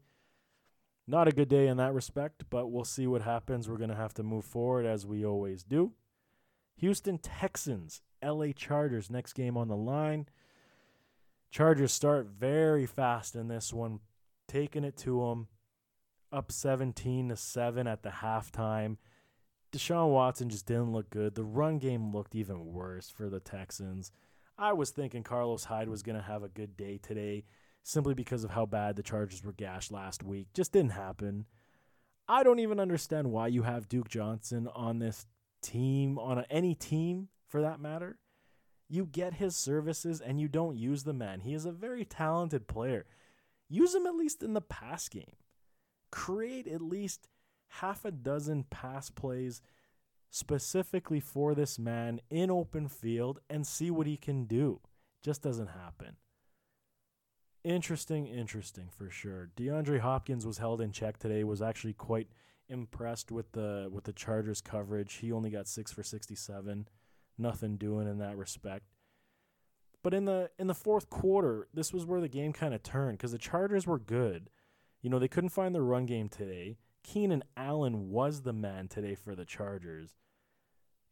Not 1.08 1.28
a 1.28 1.32
good 1.32 1.48
day 1.48 1.68
in 1.68 1.78
that 1.78 1.94
respect, 1.94 2.44
but 2.50 2.68
we'll 2.68 2.84
see 2.84 3.08
what 3.08 3.22
happens. 3.22 3.70
We're 3.70 3.78
going 3.78 3.92
to 3.92 3.96
have 3.96 4.14
to 4.16 4.24
move 4.24 4.46
forward 4.46 4.86
as 4.86 5.06
we 5.06 5.26
always 5.26 5.64
do. 5.64 5.94
Houston 6.78 7.18
Texans, 7.18 8.02
LA 8.24 8.48
Chargers, 8.56 9.10
next 9.10 9.34
game 9.34 9.58
on 9.58 9.68
the 9.68 9.76
line. 9.76 10.28
Chargers 11.50 11.94
start 11.94 12.28
very 12.28 12.86
fast 12.86 13.36
in 13.36 13.48
this 13.48 13.72
one, 13.72 14.00
taking 14.48 14.84
it 14.84 14.98
to 14.98 15.22
them 15.22 15.48
up 16.32 16.52
17 16.52 17.30
to 17.30 17.36
7 17.36 17.88
at 17.88 18.04
the 18.04 18.10
halftime. 18.10 18.98
Deshaun 19.72 20.10
Watson 20.10 20.50
just 20.50 20.66
didn't 20.66 20.92
look 20.92 21.10
good. 21.10 21.36
The 21.36 21.44
run 21.44 21.78
game 21.78 22.14
looked 22.14 22.36
even 22.36 22.72
worse 22.74 23.10
for 23.10 23.30
the 23.30 23.40
Texans. 23.40 24.12
I 24.58 24.74
was 24.74 24.90
thinking 24.90 25.24
Carlos 25.24 25.66
Hyde 25.66 25.90
was 25.90 26.04
going 26.04 26.16
to 26.16 26.22
have 26.22 26.44
a 26.44 26.50
good 26.50 26.76
day 26.78 26.98
today 26.98 27.44
simply 27.84 28.14
because 28.14 28.44
of 28.44 28.52
how 28.52 28.66
bad 28.66 28.96
the 28.96 29.04
Chargers 29.04 29.44
were 29.44 29.54
gashed 29.54 29.92
last 29.92 30.24
week. 30.24 30.48
Just 30.54 30.72
didn't 30.72 30.92
happen. 30.92 31.46
I 32.28 32.44
don't 32.44 32.60
even 32.60 32.80
understand 32.80 33.32
why 33.32 33.48
you 33.48 33.64
have 33.64 33.88
Duke 33.88 34.10
Johnson 34.10 34.68
on 34.76 35.00
this 35.00 35.26
team, 35.62 36.18
on 36.18 36.44
any 36.50 36.76
team 36.76 37.30
for 37.48 37.62
that 37.62 37.80
matter. 37.80 38.18
You 38.90 39.06
get 39.06 39.36
his 39.36 39.56
services 39.56 40.22
and 40.22 40.40
you 40.40 40.48
don't 40.48 40.78
use 40.78 41.04
the 41.04 41.14
man. 41.14 41.42
He 41.42 41.54
is 41.54 41.66
a 41.66 41.72
very 41.72 42.04
talented 42.04 42.68
player. 42.68 43.06
Use 43.70 43.94
him 43.94 44.06
at 44.06 44.16
least 44.16 44.44
in 44.44 44.54
the 44.54 44.62
pass 44.62 45.08
game 45.10 45.36
create 46.12 46.68
at 46.68 46.82
least 46.82 47.28
half 47.68 48.06
a 48.06 48.12
dozen 48.12 48.64
pass 48.70 49.10
plays 49.10 49.62
specifically 50.30 51.20
for 51.20 51.56
this 51.56 51.80
man 51.80 52.22
in 52.30 52.52
open 52.52 52.88
field 52.88 53.40
and 53.50 53.66
see 53.66 53.90
what 53.90 54.08
he 54.08 54.18
can 54.18 54.46
do. 54.46 54.80
Just 55.24 55.42
doesn't 55.42 55.68
happen. 55.68 56.18
Interesting, 57.64 58.28
interesting 58.28 58.90
for 58.90 59.10
sure. 59.10 59.50
DeAndre 59.58 60.00
Hopkins 60.00 60.46
was 60.46 60.58
held 60.58 60.80
in 60.80 60.92
check 60.92 61.18
today. 61.18 61.44
Was 61.44 61.62
actually 61.62 61.94
quite 61.94 62.30
impressed 62.70 63.32
with 63.32 63.52
the 63.52 63.90
with 63.92 64.06
the 64.06 64.14
Chargers 64.14 64.62
coverage. 64.62 65.16
He 65.16 65.32
only 65.32 65.50
got 65.50 65.68
six 65.68 65.92
for 65.92 66.04
sixty 66.04 66.36
seven. 66.36 66.88
Nothing 67.38 67.78
doing 67.78 68.08
in 68.08 68.20
that 68.20 68.38
respect. 68.38 68.86
But 70.04 70.14
in 70.14 70.26
the 70.26 70.52
in 70.58 70.68
the 70.68 70.74
fourth 70.74 71.10
quarter, 71.10 71.68
this 71.74 71.92
was 71.92 72.06
where 72.06 72.22
the 72.22 72.30
game 72.30 72.54
kind 72.54 72.74
of 72.74 72.84
turned 72.84 73.18
because 73.18 73.34
the 73.34 73.38
Chargers 73.38 73.86
were 73.86 74.00
good. 74.00 74.50
You 75.02 75.10
know, 75.10 75.20
they 75.20 75.28
couldn't 75.28 75.50
find 75.50 75.74
the 75.74 75.82
run 75.82 76.06
game 76.06 76.30
today. 76.30 76.78
Keenan 77.04 77.44
Allen 77.56 78.10
was 78.10 78.42
the 78.42 78.54
man 78.54 78.88
today 78.88 79.16
for 79.16 79.36
the 79.36 79.46
Chargers. 79.46 80.16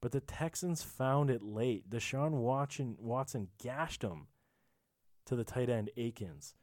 But 0.02 0.12
the 0.12 0.20
Texans 0.20 0.84
found 0.84 1.30
it 1.30 1.42
late. 1.42 1.90
Deshaun 1.90 2.32
Watson, 2.32 2.98
Watson 3.00 3.48
gashed 3.62 4.04
him 4.04 4.28
to 5.26 5.36
the 5.36 5.44
tight 5.44 5.70
end 5.70 5.90
Akins 5.98 6.54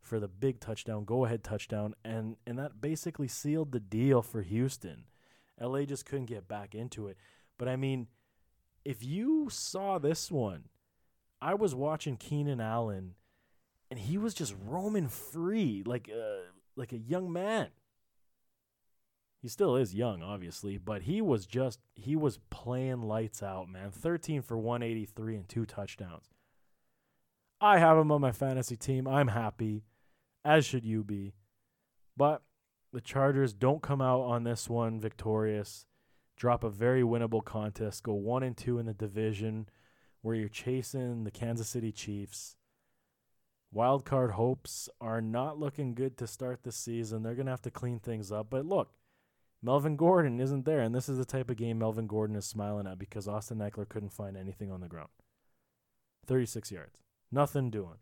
for 0.00 0.18
the 0.18 0.28
big 0.28 0.60
touchdown, 0.60 1.04
go 1.04 1.24
ahead 1.24 1.44
touchdown, 1.44 1.94
and, 2.04 2.36
and 2.46 2.58
that 2.58 2.80
basically 2.80 3.28
sealed 3.28 3.72
the 3.72 3.80
deal 3.80 4.22
for 4.22 4.42
Houston. 4.42 5.04
LA 5.60 5.82
just 5.82 6.06
couldn't 6.06 6.26
get 6.26 6.48
back 6.48 6.74
into 6.74 7.06
it. 7.06 7.18
But 7.58 7.68
I 7.68 7.76
mean, 7.76 8.08
if 8.84 9.04
you 9.04 9.48
saw 9.50 9.98
this 9.98 10.30
one, 10.30 10.64
I 11.42 11.54
was 11.54 11.74
watching 11.74 12.16
Keenan 12.16 12.60
Allen 12.60 13.14
and 13.90 13.98
he 14.00 14.18
was 14.18 14.34
just 14.34 14.54
roaming 14.66 15.08
free. 15.08 15.82
Like 15.84 16.10
uh, 16.10 16.50
like 16.80 16.92
a 16.92 16.98
young 16.98 17.32
man. 17.32 17.68
He 19.40 19.48
still 19.48 19.76
is 19.76 19.94
young, 19.94 20.22
obviously, 20.22 20.76
but 20.76 21.02
he 21.02 21.22
was 21.22 21.46
just 21.46 21.80
he 21.94 22.16
was 22.16 22.40
playing 22.50 23.02
lights 23.02 23.42
out, 23.42 23.68
man. 23.68 23.90
13 23.90 24.42
for 24.42 24.58
183 24.58 25.36
and 25.36 25.48
two 25.48 25.64
touchdowns. 25.64 26.28
I 27.60 27.78
have 27.78 27.96
him 27.96 28.10
on 28.10 28.20
my 28.20 28.32
fantasy 28.32 28.76
team. 28.76 29.06
I'm 29.06 29.28
happy, 29.28 29.84
as 30.44 30.64
should 30.64 30.84
you 30.84 31.04
be. 31.04 31.34
But 32.16 32.42
the 32.92 33.00
Chargers 33.00 33.52
don't 33.52 33.82
come 33.82 34.02
out 34.02 34.20
on 34.22 34.44
this 34.44 34.68
one 34.68 35.00
victorious. 35.00 35.86
Drop 36.36 36.64
a 36.64 36.70
very 36.70 37.02
winnable 37.02 37.44
contest. 37.44 38.02
Go 38.02 38.14
one 38.14 38.42
and 38.42 38.56
two 38.56 38.78
in 38.78 38.86
the 38.86 38.94
division, 38.94 39.68
where 40.22 40.34
you're 40.34 40.48
chasing 40.48 41.24
the 41.24 41.30
Kansas 41.30 41.68
City 41.68 41.92
Chiefs. 41.92 42.56
Wild 43.72 44.04
card 44.04 44.32
hopes 44.32 44.88
are 45.00 45.20
not 45.20 45.58
looking 45.58 45.94
good 45.94 46.16
to 46.18 46.26
start 46.26 46.64
the 46.64 46.72
season. 46.72 47.22
They're 47.22 47.34
going 47.34 47.46
to 47.46 47.52
have 47.52 47.62
to 47.62 47.70
clean 47.70 48.00
things 48.00 48.32
up. 48.32 48.48
But 48.50 48.66
look, 48.66 48.92
Melvin 49.62 49.96
Gordon 49.96 50.40
isn't 50.40 50.64
there, 50.64 50.80
and 50.80 50.94
this 50.94 51.08
is 51.08 51.18
the 51.18 51.24
type 51.24 51.50
of 51.50 51.56
game 51.56 51.78
Melvin 51.78 52.06
Gordon 52.06 52.34
is 52.34 52.46
smiling 52.46 52.86
at 52.86 52.98
because 52.98 53.28
Austin 53.28 53.58
Ekeler 53.58 53.88
couldn't 53.88 54.12
find 54.12 54.36
anything 54.36 54.72
on 54.72 54.80
the 54.80 54.88
ground. 54.88 55.10
36 56.26 56.72
yards. 56.72 56.98
Nothing 57.30 57.70
doing. 57.70 57.98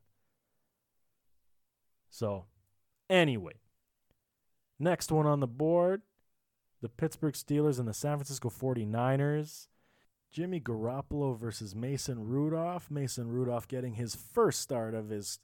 So, 2.11 2.47
anyway, 3.11 3.55
next 4.79 5.13
one 5.13 5.27
on 5.27 5.41
the 5.41 5.47
board 5.47 6.03
the 6.81 6.89
Pittsburgh 6.89 7.35
Steelers 7.35 7.79
and 7.79 7.89
the 7.89 7.95
San 7.95 8.17
Francisco 8.19 8.51
49ers. 8.51 9.69
Jimmy 10.31 10.61
Garoppolo 10.61 11.37
versus 11.37 11.75
Mason 11.75 12.25
Rudolph. 12.25 12.91
Mason 12.91 13.29
Rudolph 13.29 13.67
getting 13.67 13.95
his 13.95 14.15
first 14.15 14.61
start 14.61 14.95
of 14.95 15.09
his 15.09 15.39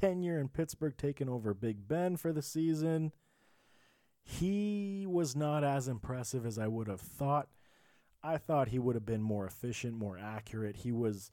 tenure 0.00 0.38
in 0.38 0.48
Pittsburgh, 0.48 0.94
taking 0.96 1.28
over 1.28 1.54
Big 1.54 1.86
Ben 1.86 2.16
for 2.16 2.32
the 2.32 2.42
season. 2.42 3.12
He 4.22 5.06
was 5.08 5.34
not 5.34 5.64
as 5.64 5.88
impressive 5.88 6.46
as 6.46 6.58
I 6.58 6.68
would 6.68 6.88
have 6.88 7.00
thought. 7.00 7.48
I 8.22 8.36
thought 8.36 8.68
he 8.68 8.78
would 8.78 8.96
have 8.96 9.06
been 9.06 9.22
more 9.22 9.46
efficient, 9.46 9.94
more 9.94 10.18
accurate. 10.18 10.76
He 10.76 10.92
was 10.92 11.30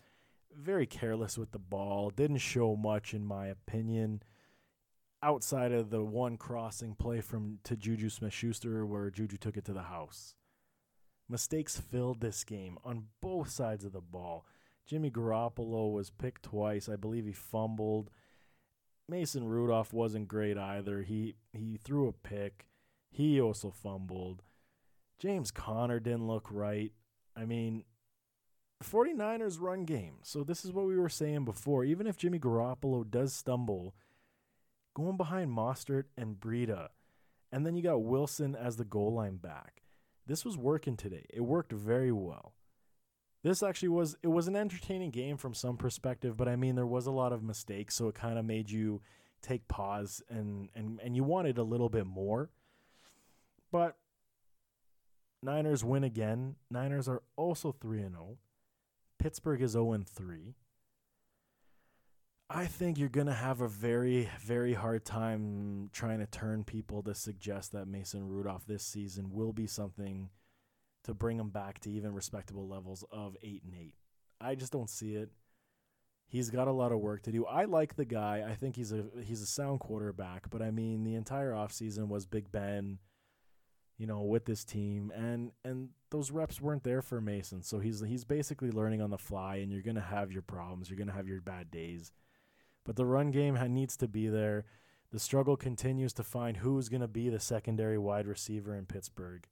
very 0.56 0.86
careless 0.86 1.38
with 1.38 1.52
the 1.52 1.60
ball, 1.60 2.10
didn't 2.10 2.38
show 2.38 2.76
much, 2.76 3.14
in 3.14 3.26
my 3.26 3.48
opinion, 3.48 4.24
outside 5.22 5.72
of 5.72 5.90
the 5.90 6.04
one 6.04 6.38
crossing 6.38 6.96
play 6.96 7.22
from 7.22 7.60
to 7.64 7.76
Juju 7.76 8.10
Smith 8.10 8.34
Schuster 8.34 8.86
where 8.86 9.12
Juju 9.12 9.38
took 9.38 9.58
it 9.58 9.66
to 9.66 9.74
the 9.74 9.84
house. 9.84 10.36
Mistakes 11.30 11.78
filled 11.78 12.22
this 12.22 12.44
game 12.44 12.78
on 12.86 13.08
both 13.22 13.50
sides 13.50 13.84
of 13.84 13.92
the 13.92 14.02
ball. 14.02 14.46
Jimmy 14.86 15.12
Garoppolo 15.12 15.92
was 15.92 16.10
picked 16.10 16.44
twice. 16.44 16.88
I 16.88 16.96
believe 16.96 17.26
he 17.26 17.34
fumbled. 17.34 18.10
Mason 19.10 19.48
Rudolph 19.48 19.94
wasn't 19.94 20.28
great 20.28 20.58
either. 20.58 21.02
He 21.04 21.36
he 21.54 21.78
threw 21.78 22.08
a 22.08 22.14
pick. 22.14 22.68
He 23.10 23.40
also 23.40 23.72
fumbled. 23.72 24.44
James 25.20 25.50
Conner 25.50 26.00
didn't 26.00 26.28
look 26.28 26.48
right. 26.52 26.92
I 27.36 27.46
mean, 27.46 27.84
49ers 28.84 29.60
run 29.60 29.86
game. 29.86 30.18
So 30.24 30.44
this 30.44 30.64
is 30.64 30.72
what 30.72 30.86
we 30.86 30.98
were 30.98 31.10
saying 31.10 31.46
before. 31.46 31.84
Even 31.84 32.06
if 32.06 32.18
Jimmy 32.18 32.38
Garoppolo 32.38 33.10
does 33.10 33.34
stumble, 33.34 33.96
going 34.94 35.18
behind 35.18 35.52
Mostert 35.52 36.06
and 36.18 36.40
Breida, 36.40 36.90
and 37.52 37.66
then 37.66 37.76
you 37.76 37.82
got 37.82 38.04
Wilson 38.04 38.56
as 38.56 38.76
the 38.76 38.86
goal 38.86 39.14
line 39.14 39.38
back. 39.38 39.82
This 40.28 40.44
was 40.44 40.58
working 40.58 40.98
today. 40.98 41.26
It 41.30 41.42
worked 41.42 41.72
very 41.72 42.12
well 42.12 42.54
this 43.48 43.64
actually 43.64 43.90
was 43.90 44.18
it 44.22 44.28
was 44.28 44.48
an 44.48 44.56
entertaining 44.56 45.10
game 45.10 45.38
from 45.38 45.54
some 45.54 45.78
perspective, 45.78 46.36
but 46.36 46.50
I 46.50 46.58
mean 46.58 46.76
there 46.76 46.86
was 46.86 47.08
a 47.08 47.12
lot 47.12 47.32
of 47.32 47.44
mistakes, 47.44 47.96
so 47.96 48.10
it 48.10 48.16
kind 48.16 48.38
of 48.38 48.44
made 48.44 48.70
you 48.70 49.02
take 49.42 49.68
pause 49.70 50.22
and 50.30 50.70
and 50.76 51.00
and 51.02 51.16
you 51.16 51.24
wanted 51.24 51.58
a 51.58 51.64
little 51.64 51.88
bit 51.88 52.06
more. 52.06 52.50
But 53.72 53.96
Niners 55.42 55.84
win 55.84 56.04
again. 56.04 56.56
Niners 56.70 57.08
are 57.08 57.22
also 57.38 57.72
3 57.72 58.02
and 58.02 58.16
0. 58.16 58.38
Pittsburgh 59.18 59.62
is 59.62 59.72
0 59.72 59.94
and 59.94 60.08
3. 60.08 60.56
I 62.50 62.66
think 62.66 62.98
you're 62.98 63.10
going 63.10 63.28
to 63.28 63.34
have 63.34 63.60
a 63.60 63.68
very, 63.68 64.30
very 64.40 64.74
hard 64.74 65.04
time 65.04 65.90
trying 65.92 66.20
to 66.20 66.26
turn 66.26 66.64
people 66.64 67.04
to 67.04 67.14
suggest 67.14 67.74
that 67.74 67.88
Mason 67.88 68.28
Rudolph 68.28 68.66
this 68.66 68.84
season 68.84 69.32
will 69.32 69.52
be 69.52 69.68
something 69.68 70.30
to 71.08 71.14
bring 71.14 71.40
him 71.40 71.50
back 71.50 71.80
to 71.80 71.92
even 71.92 72.14
respectable 72.14 72.68
levels 72.68 73.04
of 73.12 73.36
8 73.42 73.64
and 73.66 73.74
8. 73.74 73.96
I 74.40 74.56
just 74.56 74.72
don't 74.72 74.90
see 74.90 75.16
it. 75.16 75.32
He's 76.28 76.50
got 76.50 76.68
a 76.68 76.74
lot 76.74 76.92
of 76.92 77.00
work 77.00 77.24
to 77.24 77.32
do. 77.32 77.46
I 77.46 77.64
like 77.64 77.96
the 77.96 78.06
guy. 78.06 78.46
I 78.48 78.54
think 78.54 78.76
he's 78.76 78.92
a 78.92 79.06
he's 79.24 79.42
a 79.42 79.48
sound 79.48 79.80
quarterback, 79.80 80.50
but 80.50 80.62
I 80.62 80.72
mean 80.72 81.06
the 81.06 81.16
entire 81.16 81.54
offseason 81.54 82.10
was 82.10 82.26
Big 82.26 82.52
Ben, 82.52 83.00
you 83.98 84.06
know, 84.06 84.22
with 84.22 84.44
this 84.44 84.66
team 84.66 85.12
and 85.16 85.52
and 85.64 85.90
those 86.12 86.30
reps 86.30 86.60
weren't 86.60 86.84
there 86.84 87.02
for 87.02 87.22
Mason. 87.22 87.64
So 87.64 87.80
he's 87.80 88.02
he's 88.02 88.26
basically 88.26 88.72
learning 88.72 89.02
on 89.02 89.10
the 89.10 89.18
fly 89.18 89.56
and 89.58 89.72
you're 89.72 89.82
going 89.82 89.96
to 89.96 90.02
have 90.02 90.34
your 90.34 90.42
problems. 90.42 90.90
You're 90.90 90.98
going 90.98 91.08
to 91.08 91.14
have 91.14 91.30
your 91.30 91.42
bad 91.42 91.72
days. 91.72 92.12
But 92.84 92.98
the 92.98 93.06
run 93.06 93.32
game 93.32 93.58
needs 93.74 93.96
to 93.98 94.08
be 94.08 94.28
there. 94.28 94.66
The 95.12 95.20
struggle 95.20 95.56
continues 95.56 96.12
to 96.14 96.24
find 96.24 96.58
who's 96.58 96.90
going 96.90 97.02
to 97.02 97.08
be 97.08 97.30
the 97.30 97.40
secondary 97.40 97.98
wide 97.98 98.28
receiver 98.28 98.76
in 98.76 98.86
Pittsburgh. 98.86 99.48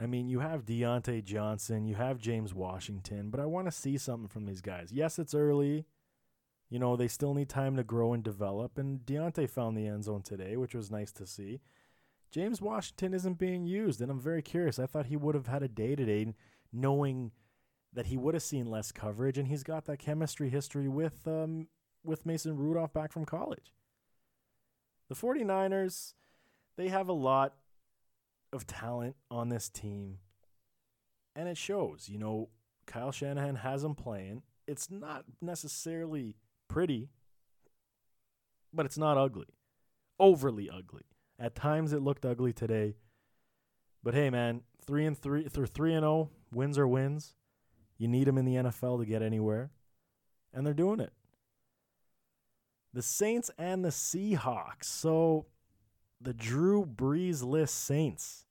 I 0.00 0.06
mean, 0.06 0.28
you 0.28 0.40
have 0.40 0.64
Diontae 0.64 1.24
Johnson, 1.24 1.86
you 1.86 1.96
have 1.96 2.18
James 2.18 2.54
Washington, 2.54 3.30
but 3.30 3.40
I 3.40 3.46
want 3.46 3.66
to 3.66 3.72
see 3.72 3.98
something 3.98 4.28
from 4.28 4.46
these 4.46 4.60
guys. 4.60 4.92
Yes, 4.92 5.18
it's 5.18 5.34
early. 5.34 5.86
You 6.70 6.78
know, 6.78 6.96
they 6.96 7.08
still 7.08 7.34
need 7.34 7.48
time 7.48 7.76
to 7.76 7.82
grow 7.82 8.12
and 8.12 8.22
develop, 8.22 8.78
and 8.78 9.00
Diontae 9.00 9.50
found 9.50 9.76
the 9.76 9.86
end 9.86 10.04
zone 10.04 10.22
today, 10.22 10.56
which 10.56 10.74
was 10.74 10.90
nice 10.90 11.10
to 11.12 11.26
see. 11.26 11.60
James 12.30 12.60
Washington 12.60 13.14
isn't 13.14 13.38
being 13.38 13.66
used, 13.66 14.00
and 14.00 14.10
I'm 14.10 14.20
very 14.20 14.42
curious. 14.42 14.78
I 14.78 14.86
thought 14.86 15.06
he 15.06 15.16
would 15.16 15.34
have 15.34 15.46
had 15.46 15.62
a 15.62 15.68
day 15.68 15.96
today 15.96 16.34
knowing 16.72 17.32
that 17.94 18.06
he 18.06 18.18
would 18.18 18.34
have 18.34 18.42
seen 18.42 18.70
less 18.70 18.92
coverage, 18.92 19.38
and 19.38 19.48
he's 19.48 19.62
got 19.62 19.86
that 19.86 19.98
chemistry 19.98 20.50
history 20.50 20.88
with 20.88 21.26
um, 21.26 21.68
with 22.04 22.26
Mason 22.26 22.56
Rudolph 22.56 22.92
back 22.92 23.12
from 23.12 23.24
college. 23.24 23.72
The 25.08 25.14
49ers, 25.14 26.12
they 26.76 26.88
have 26.88 27.08
a 27.08 27.14
lot 27.14 27.54
of 28.52 28.66
talent 28.66 29.16
on 29.30 29.48
this 29.48 29.68
team, 29.68 30.18
and 31.36 31.48
it 31.48 31.56
shows. 31.56 32.08
You 32.08 32.18
know, 32.18 32.48
Kyle 32.86 33.12
Shanahan 33.12 33.56
has 33.56 33.82
them 33.82 33.94
playing. 33.94 34.42
It's 34.66 34.90
not 34.90 35.24
necessarily 35.40 36.36
pretty, 36.68 37.10
but 38.72 38.86
it's 38.86 38.98
not 38.98 39.16
ugly. 39.16 39.46
Overly 40.18 40.68
ugly. 40.68 41.04
At 41.38 41.54
times 41.54 41.92
it 41.92 42.02
looked 42.02 42.24
ugly 42.24 42.52
today. 42.52 42.96
But 44.02 44.14
hey 44.14 44.30
man, 44.30 44.62
3 44.86 45.06
and 45.06 45.18
3 45.18 45.48
through 45.48 45.66
3 45.66 45.94
and 45.94 46.02
0, 46.02 46.30
wins 46.52 46.78
are 46.78 46.88
wins. 46.88 47.34
You 47.98 48.08
need 48.08 48.26
them 48.26 48.38
in 48.38 48.44
the 48.44 48.54
NFL 48.54 49.00
to 49.00 49.06
get 49.06 49.22
anywhere, 49.22 49.70
and 50.52 50.66
they're 50.66 50.74
doing 50.74 51.00
it. 51.00 51.12
The 52.94 53.02
Saints 53.02 53.50
and 53.58 53.84
the 53.84 53.90
Seahawks. 53.90 54.84
So 54.84 55.46
the 56.20 56.34
Drew 56.34 56.84
Brees 56.84 57.42
list 57.42 57.74
Saints. 57.74 58.44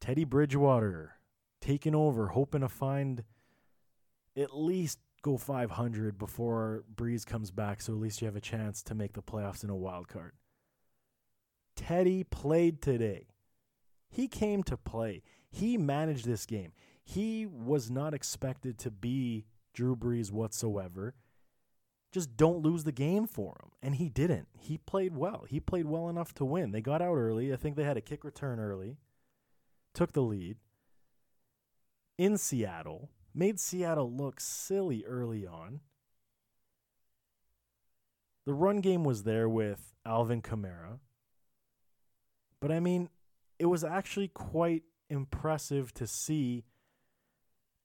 Teddy 0.00 0.24
Bridgewater 0.24 1.14
taking 1.60 1.94
over, 1.94 2.28
hoping 2.28 2.60
to 2.60 2.68
find 2.68 3.24
at 4.36 4.56
least 4.56 4.98
go 5.22 5.36
500 5.36 6.18
before 6.18 6.84
Brees 6.94 7.26
comes 7.26 7.50
back, 7.50 7.80
so 7.80 7.92
at 7.92 7.98
least 7.98 8.20
you 8.20 8.26
have 8.26 8.36
a 8.36 8.40
chance 8.40 8.82
to 8.84 8.94
make 8.94 9.14
the 9.14 9.22
playoffs 9.22 9.64
in 9.64 9.70
a 9.70 9.76
wild 9.76 10.08
card. 10.08 10.32
Teddy 11.74 12.24
played 12.24 12.80
today. 12.80 13.28
He 14.08 14.28
came 14.28 14.62
to 14.64 14.76
play. 14.76 15.22
He 15.50 15.76
managed 15.76 16.26
this 16.26 16.46
game. 16.46 16.72
He 17.04 17.46
was 17.46 17.90
not 17.90 18.14
expected 18.14 18.78
to 18.78 18.90
be 18.90 19.46
Drew 19.74 19.96
Brees 19.96 20.30
whatsoever 20.30 21.14
just 22.12 22.36
don't 22.36 22.62
lose 22.62 22.84
the 22.84 22.92
game 22.92 23.26
for 23.26 23.56
him. 23.62 23.70
And 23.82 23.96
he 23.96 24.08
didn't. 24.08 24.48
He 24.58 24.78
played 24.78 25.16
well. 25.16 25.44
He 25.48 25.60
played 25.60 25.86
well 25.86 26.08
enough 26.08 26.34
to 26.34 26.44
win. 26.44 26.72
They 26.72 26.80
got 26.80 27.02
out 27.02 27.16
early. 27.16 27.52
I 27.52 27.56
think 27.56 27.76
they 27.76 27.84
had 27.84 27.96
a 27.96 28.02
kick 28.02 28.24
return 28.24 28.58
early, 28.58 28.96
took 29.94 30.12
the 30.12 30.22
lead 30.22 30.56
in 32.18 32.36
Seattle, 32.36 33.10
made 33.32 33.60
Seattle 33.60 34.12
look 34.12 34.40
silly 34.40 35.04
early 35.06 35.46
on. 35.46 35.80
The 38.44 38.54
run 38.54 38.80
game 38.80 39.04
was 39.04 39.22
there 39.22 39.48
with 39.48 39.94
Alvin 40.04 40.42
Kamara. 40.42 40.98
But 42.60 42.72
I 42.72 42.80
mean, 42.80 43.08
it 43.58 43.66
was 43.66 43.84
actually 43.84 44.28
quite 44.28 44.82
impressive 45.08 45.94
to 45.94 46.06
see 46.06 46.64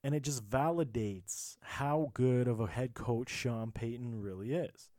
and 0.04 0.14
it 0.14 0.24
just 0.24 0.47
validates 0.47 1.58
how 1.62 2.12
good 2.14 2.47
of 2.47 2.60
a 2.60 2.68
head 2.68 2.93
coach 2.93 3.30
Sean 3.30 3.72
Payton 3.72 4.22
really 4.22 4.54
is. 4.54 4.89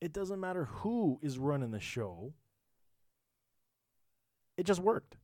It 0.00 0.12
doesn't 0.12 0.40
matter 0.40 0.64
who 0.64 1.18
is 1.22 1.38
running 1.38 1.70
the 1.70 1.80
show, 1.80 2.34
it 4.56 4.66
just 4.66 4.80
worked. 4.80 5.16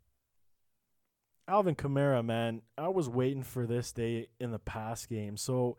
Alvin 1.49 1.75
Kamara, 1.75 2.25
man, 2.25 2.63
I 2.79 2.89
was 2.89 3.09
waiting 3.09 3.43
for 3.43 3.67
this 3.67 3.91
day 3.91 4.29
in 4.39 4.53
the 4.53 4.61
past 4.61 5.09
game. 5.09 5.37
So, 5.37 5.79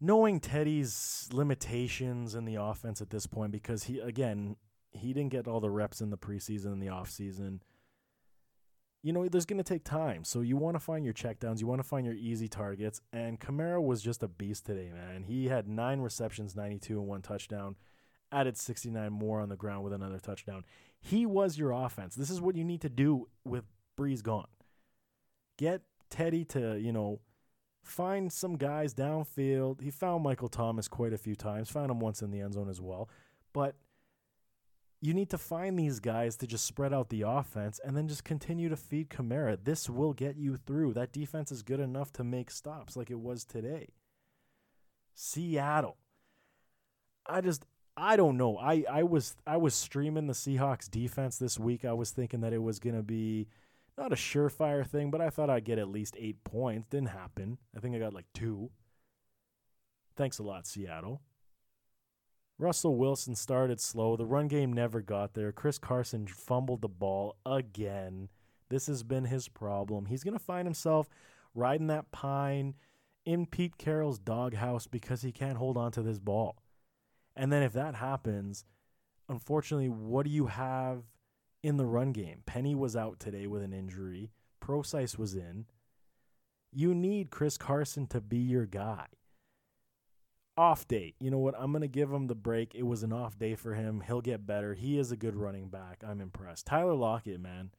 knowing 0.00 0.40
Teddy's 0.40 1.28
limitations 1.32 2.34
in 2.34 2.44
the 2.44 2.56
offense 2.56 3.00
at 3.00 3.10
this 3.10 3.26
point, 3.28 3.52
because 3.52 3.84
he, 3.84 4.00
again, 4.00 4.56
he 4.90 5.12
didn't 5.12 5.30
get 5.30 5.46
all 5.46 5.60
the 5.60 5.70
reps 5.70 6.00
in 6.00 6.10
the 6.10 6.18
preseason 6.18 6.72
and 6.72 6.82
the 6.82 6.88
offseason 6.88 7.60
you 9.02 9.12
know, 9.12 9.28
there's 9.28 9.46
going 9.46 9.58
to 9.58 9.64
take 9.64 9.84
time. 9.84 10.24
So 10.24 10.40
you 10.40 10.56
want 10.56 10.76
to 10.76 10.80
find 10.80 11.04
your 11.04 11.14
checkdowns, 11.14 11.60
you 11.60 11.66
want 11.66 11.80
to 11.80 11.88
find 11.88 12.06
your 12.06 12.14
easy 12.14 12.48
targets. 12.48 13.00
And 13.12 13.40
Kamara 13.40 13.82
was 13.82 14.00
just 14.00 14.22
a 14.22 14.28
beast 14.28 14.64
today, 14.64 14.90
man. 14.94 15.24
He 15.24 15.48
had 15.48 15.66
nine 15.66 16.00
receptions, 16.00 16.54
92, 16.54 16.98
and 16.98 17.08
one 17.08 17.22
touchdown. 17.22 17.76
Added 18.30 18.56
69 18.56 19.12
more 19.12 19.40
on 19.40 19.48
the 19.48 19.56
ground 19.56 19.84
with 19.84 19.92
another 19.92 20.18
touchdown. 20.18 20.64
He 21.00 21.26
was 21.26 21.58
your 21.58 21.72
offense. 21.72 22.14
This 22.14 22.30
is 22.30 22.40
what 22.40 22.56
you 22.56 22.64
need 22.64 22.80
to 22.82 22.88
do 22.88 23.28
with 23.44 23.64
Brees 23.98 24.22
gone. 24.22 24.46
Get 25.58 25.82
Teddy 26.08 26.44
to, 26.46 26.78
you 26.78 26.92
know, 26.92 27.20
find 27.82 28.32
some 28.32 28.56
guys 28.56 28.94
downfield. 28.94 29.82
He 29.82 29.90
found 29.90 30.22
Michael 30.22 30.48
Thomas 30.48 30.86
quite 30.88 31.12
a 31.12 31.18
few 31.18 31.34
times, 31.34 31.68
found 31.68 31.90
him 31.90 31.98
once 31.98 32.22
in 32.22 32.30
the 32.30 32.40
end 32.40 32.54
zone 32.54 32.70
as 32.70 32.80
well. 32.80 33.08
But– 33.52 33.74
you 35.02 35.12
need 35.12 35.28
to 35.30 35.36
find 35.38 35.76
these 35.76 35.98
guys 35.98 36.36
to 36.36 36.46
just 36.46 36.64
spread 36.64 36.94
out 36.94 37.08
the 37.08 37.22
offense 37.22 37.80
and 37.84 37.96
then 37.96 38.06
just 38.06 38.22
continue 38.22 38.68
to 38.68 38.76
feed 38.76 39.10
Kamara. 39.10 39.58
This 39.62 39.90
will 39.90 40.12
get 40.12 40.36
you 40.36 40.56
through. 40.56 40.94
That 40.94 41.12
defense 41.12 41.50
is 41.50 41.64
good 41.64 41.80
enough 41.80 42.12
to 42.14 42.24
make 42.24 42.52
stops 42.52 42.96
like 42.96 43.10
it 43.10 43.18
was 43.18 43.44
today. 43.44 43.88
Seattle. 45.12 45.96
I 47.26 47.40
just 47.40 47.66
I 47.96 48.14
don't 48.14 48.36
know. 48.36 48.56
I, 48.56 48.84
I 48.88 49.02
was 49.02 49.34
I 49.44 49.56
was 49.56 49.74
streaming 49.74 50.28
the 50.28 50.34
Seahawks 50.34 50.88
defense 50.88 51.36
this 51.36 51.58
week. 51.58 51.84
I 51.84 51.92
was 51.92 52.12
thinking 52.12 52.40
that 52.42 52.52
it 52.52 52.62
was 52.62 52.78
gonna 52.78 53.02
be 53.02 53.48
not 53.98 54.12
a 54.12 54.16
surefire 54.16 54.86
thing, 54.86 55.10
but 55.10 55.20
I 55.20 55.30
thought 55.30 55.50
I'd 55.50 55.64
get 55.64 55.80
at 55.80 55.88
least 55.88 56.16
eight 56.16 56.44
points. 56.44 56.86
Didn't 56.90 57.08
happen. 57.08 57.58
I 57.76 57.80
think 57.80 57.96
I 57.96 57.98
got 57.98 58.14
like 58.14 58.26
two. 58.34 58.70
Thanks 60.16 60.38
a 60.38 60.44
lot, 60.44 60.64
Seattle. 60.64 61.22
Russell 62.58 62.96
Wilson 62.96 63.34
started 63.34 63.80
slow. 63.80 64.16
The 64.16 64.26
run 64.26 64.48
game 64.48 64.72
never 64.72 65.00
got 65.00 65.34
there. 65.34 65.52
Chris 65.52 65.78
Carson 65.78 66.26
fumbled 66.26 66.82
the 66.82 66.88
ball 66.88 67.36
again. 67.44 68.28
This 68.68 68.86
has 68.86 69.02
been 69.02 69.24
his 69.24 69.48
problem. 69.48 70.06
He's 70.06 70.24
going 70.24 70.38
to 70.38 70.44
find 70.44 70.66
himself 70.66 71.08
riding 71.54 71.88
that 71.88 72.12
pine 72.12 72.74
in 73.24 73.46
Pete 73.46 73.78
Carroll's 73.78 74.18
doghouse 74.18 74.86
because 74.86 75.22
he 75.22 75.32
can't 75.32 75.58
hold 75.58 75.76
on 75.76 75.92
to 75.92 76.02
this 76.02 76.18
ball. 76.18 76.56
And 77.36 77.52
then 77.52 77.62
if 77.62 77.72
that 77.72 77.94
happens, 77.96 78.64
unfortunately, 79.28 79.88
what 79.88 80.24
do 80.24 80.30
you 80.30 80.46
have 80.46 81.02
in 81.62 81.76
the 81.76 81.86
run 81.86 82.12
game? 82.12 82.42
Penny 82.46 82.74
was 82.74 82.96
out 82.96 83.18
today 83.18 83.46
with 83.46 83.62
an 83.62 83.72
injury. 83.72 84.30
Prosise 84.60 85.18
was 85.18 85.34
in. 85.34 85.66
You 86.72 86.94
need 86.94 87.30
Chris 87.30 87.56
Carson 87.56 88.06
to 88.08 88.20
be 88.20 88.38
your 88.38 88.66
guy 88.66 89.06
off 90.56 90.86
day. 90.86 91.14
You 91.18 91.30
know 91.30 91.38
what? 91.38 91.54
I'm 91.58 91.72
going 91.72 91.82
to 91.82 91.88
give 91.88 92.12
him 92.12 92.26
the 92.26 92.34
break. 92.34 92.74
It 92.74 92.86
was 92.86 93.02
an 93.02 93.12
off 93.12 93.38
day 93.38 93.54
for 93.54 93.74
him. 93.74 94.02
He'll 94.06 94.20
get 94.20 94.46
better. 94.46 94.74
He 94.74 94.98
is 94.98 95.10
a 95.10 95.16
good 95.16 95.36
running 95.36 95.68
back. 95.68 96.02
I'm 96.06 96.20
impressed. 96.20 96.66
Tyler 96.66 96.94
Lockett, 96.94 97.40
man. 97.40 97.70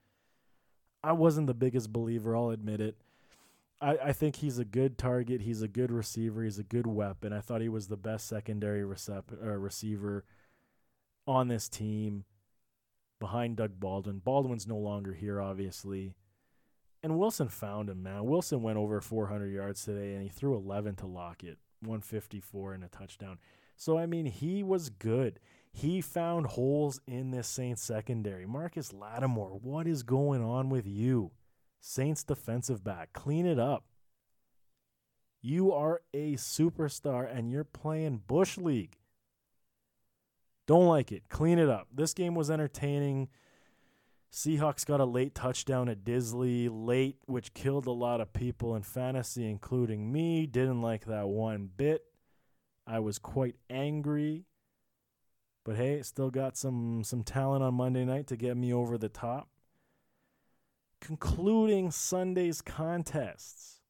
I 1.03 1.11
wasn't 1.11 1.47
the 1.47 1.53
biggest 1.53 1.91
believer, 1.91 2.35
I'll 2.35 2.49
admit 2.49 2.79
it. 2.79 2.95
I, 3.81 3.97
I 3.97 4.13
think 4.13 4.37
he's 4.37 4.57
a 4.57 4.65
good 4.65 4.97
target. 4.97 5.41
He's 5.41 5.61
a 5.61 5.67
good 5.67 5.91
receiver. 5.91 6.43
He's 6.43 6.59
a 6.59 6.63
good 6.63 6.87
weapon. 6.87 7.33
I 7.33 7.41
thought 7.41 7.59
he 7.59 7.67
was 7.67 7.87
the 7.87 7.97
best 7.97 8.27
secondary 8.27 8.81
recep- 8.81 9.43
uh, 9.43 9.57
receiver 9.57 10.23
on 11.27 11.49
this 11.49 11.67
team 11.67 12.23
behind 13.19 13.57
Doug 13.57 13.79
Baldwin. 13.79 14.19
Baldwin's 14.19 14.67
no 14.67 14.77
longer 14.77 15.13
here, 15.13 15.41
obviously. 15.41 16.13
And 17.01 17.19
Wilson 17.19 17.49
found 17.49 17.89
him, 17.89 18.01
man. 18.01 18.23
Wilson 18.23 18.61
went 18.61 18.77
over 18.77 19.01
400 19.01 19.47
yards 19.47 19.83
today, 19.83 20.13
and 20.13 20.23
he 20.23 20.29
threw 20.29 20.55
11 20.55 20.95
to 20.97 21.05
Lockett. 21.05 21.57
154 21.85 22.73
and 22.73 22.83
a 22.83 22.87
touchdown. 22.87 23.39
So, 23.75 23.97
I 23.97 24.05
mean, 24.05 24.25
he 24.25 24.63
was 24.63 24.89
good. 24.89 25.39
He 25.71 26.01
found 26.01 26.47
holes 26.47 27.01
in 27.07 27.31
this 27.31 27.47
Saints 27.47 27.81
secondary. 27.81 28.45
Marcus 28.45 28.93
Lattimore, 28.93 29.59
what 29.61 29.87
is 29.87 30.03
going 30.03 30.43
on 30.43 30.69
with 30.69 30.85
you? 30.85 31.31
Saints 31.79 32.23
defensive 32.23 32.83
back, 32.83 33.11
clean 33.13 33.45
it 33.45 33.59
up. 33.59 33.85
You 35.41 35.73
are 35.73 36.01
a 36.13 36.35
superstar 36.35 37.29
and 37.29 37.51
you're 37.51 37.65
playing 37.65 38.21
Bush 38.27 38.57
League. 38.57 38.97
Don't 40.65 40.87
like 40.87 41.11
it. 41.11 41.23
Clean 41.27 41.59
it 41.59 41.67
up. 41.67 41.87
This 41.93 42.13
game 42.13 42.35
was 42.35 42.49
entertaining. 42.49 43.27
Seahawks 44.33 44.83
got 44.83 44.99
a 44.99 45.05
late 45.05 45.35
touchdown 45.35 45.87
at 45.87 46.03
Dissly, 46.03 46.67
late, 46.67 47.17
which 47.27 47.53
killed 47.53 47.85
a 47.85 47.91
lot 47.91 48.19
of 48.19 48.33
people 48.33 48.75
in 48.75 48.81
fantasy, 48.81 49.47
including 49.47 50.11
me. 50.11 50.47
Didn't 50.47 50.81
like 50.81 51.05
that 51.05 51.27
one 51.27 51.69
bit. 51.77 52.01
I 52.87 52.97
was 52.97 53.19
quite 53.19 53.57
angry. 53.69 54.45
But 55.63 55.75
hey, 55.75 56.01
still 56.01 56.31
got 56.31 56.57
some 56.57 57.03
some 57.03 57.21
talent 57.21 57.63
on 57.63 57.75
Monday 57.75 58.05
night 58.05 58.25
to 58.27 58.35
get 58.35 58.57
me 58.57 58.73
over 58.73 58.97
the 58.97 59.07
top. 59.07 59.49
Concluding 60.99 61.91
Sunday's 61.91 62.59
contests. 62.59 63.81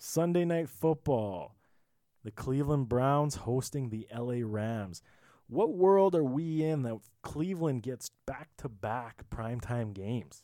Sunday 0.00 0.46
night 0.46 0.68
football. 0.68 1.54
The 2.24 2.32
Cleveland 2.32 2.88
Browns 2.88 3.36
hosting 3.36 3.90
the 3.90 4.08
LA 4.12 4.40
Rams. 4.42 5.00
What 5.48 5.74
world 5.74 6.14
are 6.14 6.24
we 6.24 6.62
in 6.62 6.82
that 6.82 6.98
Cleveland 7.22 7.82
gets 7.82 8.10
back 8.26 8.50
to 8.58 8.68
back 8.68 9.24
primetime 9.30 9.94
games? 9.94 10.42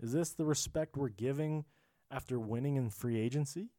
Is 0.00 0.12
this 0.12 0.34
the 0.34 0.44
respect 0.44 0.96
we're 0.96 1.08
giving 1.08 1.64
after 2.10 2.38
winning 2.38 2.76
in 2.76 2.90
free 2.90 3.18
agency? 3.18 3.70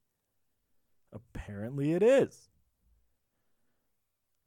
Apparently 1.14 1.94
it 1.94 2.02
is. 2.02 2.50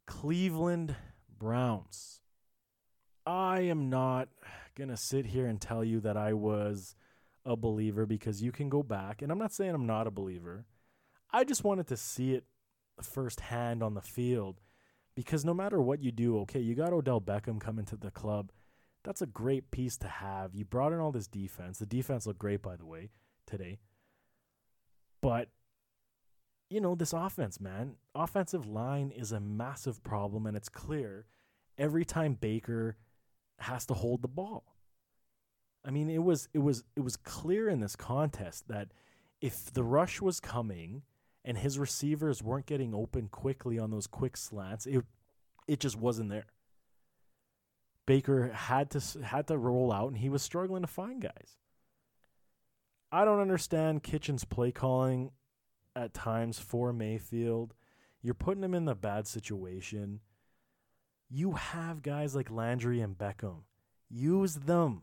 Cleveland 0.05 0.95
Browns. 1.37 2.19
I 3.25 3.61
am 3.61 3.89
not 3.89 4.27
going 4.75 4.89
to 4.89 4.97
sit 4.97 5.27
here 5.27 5.45
and 5.45 5.61
tell 5.61 5.83
you 5.83 6.01
that 6.01 6.17
I 6.17 6.33
was 6.33 6.95
a 7.45 7.55
believer 7.55 8.05
because 8.05 8.41
you 8.41 8.51
can 8.51 8.67
go 8.69 8.83
back, 8.83 9.21
and 9.21 9.31
I'm 9.31 9.37
not 9.37 9.53
saying 9.53 9.73
I'm 9.73 9.85
not 9.85 10.07
a 10.07 10.11
believer. 10.11 10.65
I 11.31 11.45
just 11.45 11.63
wanted 11.63 11.87
to 11.87 11.97
see 11.97 12.33
it 12.33 12.43
firsthand 13.01 13.81
on 13.81 13.93
the 13.93 14.01
field 14.01 14.59
because 15.19 15.43
no 15.43 15.53
matter 15.53 15.81
what 15.81 16.01
you 16.01 16.13
do, 16.13 16.39
okay, 16.39 16.61
you 16.61 16.75
got 16.75 16.93
Odell 16.93 17.19
Beckham 17.19 17.59
coming 17.59 17.83
to 17.83 17.97
the 17.97 18.09
club. 18.09 18.53
That's 19.03 19.21
a 19.21 19.25
great 19.25 19.69
piece 19.69 19.97
to 19.97 20.07
have. 20.07 20.55
You 20.55 20.63
brought 20.63 20.93
in 20.93 20.99
all 20.99 21.11
this 21.11 21.27
defense. 21.27 21.77
The 21.77 21.85
defense 21.85 22.25
looked 22.25 22.39
great, 22.39 22.61
by 22.61 22.77
the 22.77 22.85
way, 22.85 23.09
today. 23.45 23.79
But 25.21 25.49
you 26.69 26.79
know, 26.79 26.95
this 26.95 27.11
offense, 27.11 27.59
man, 27.59 27.95
offensive 28.15 28.65
line 28.65 29.11
is 29.11 29.33
a 29.33 29.41
massive 29.41 30.01
problem, 30.03 30.45
and 30.45 30.55
it's 30.55 30.69
clear 30.69 31.25
every 31.77 32.05
time 32.05 32.37
Baker 32.39 32.95
has 33.57 33.85
to 33.87 33.95
hold 33.95 34.21
the 34.21 34.29
ball. 34.29 34.73
I 35.83 35.91
mean, 35.91 36.09
it 36.09 36.23
was 36.23 36.47
it 36.53 36.59
was 36.59 36.85
it 36.95 37.01
was 37.01 37.17
clear 37.17 37.67
in 37.67 37.81
this 37.81 37.97
contest 37.97 38.69
that 38.69 38.93
if 39.41 39.73
the 39.73 39.83
rush 39.83 40.21
was 40.21 40.39
coming 40.39 41.01
and 41.49 41.57
his 41.57 41.79
receivers 41.79 42.43
weren't 42.43 42.67
getting 42.67 42.93
open 42.93 43.27
quickly 43.27 43.79
on 43.79 43.89
those 43.89 44.05
quick 44.05 44.37
slants, 44.37 44.85
it 44.85 45.03
it 45.67 45.79
just 45.79 45.97
wasn't 45.97 46.29
there. 46.29 46.45
Baker 48.05 48.51
had 48.53 48.91
to 48.91 49.23
had 49.23 49.47
to 49.47 49.57
roll 49.57 49.91
out, 49.91 50.09
and 50.09 50.17
he 50.19 50.29
was 50.29 50.43
struggling 50.43 50.83
to 50.83 50.87
find 50.87 51.19
guys. 51.19 51.57
I 53.11 53.25
don't 53.25 53.39
understand 53.39 54.03
Kitchens' 54.03 54.45
play 54.45 54.71
calling 54.71 55.31
at 55.95 56.13
times 56.13 56.59
for 56.59 56.93
Mayfield. 56.93 57.73
You're 58.21 58.35
putting 58.35 58.63
him 58.63 58.75
in 58.75 58.85
the 58.85 58.93
bad 58.93 59.25
situation. 59.25 60.19
You 61.31 61.53
have 61.53 62.03
guys 62.03 62.35
like 62.35 62.51
Landry 62.51 63.01
and 63.01 63.17
Beckham. 63.17 63.63
Use 64.07 64.53
them. 64.53 65.01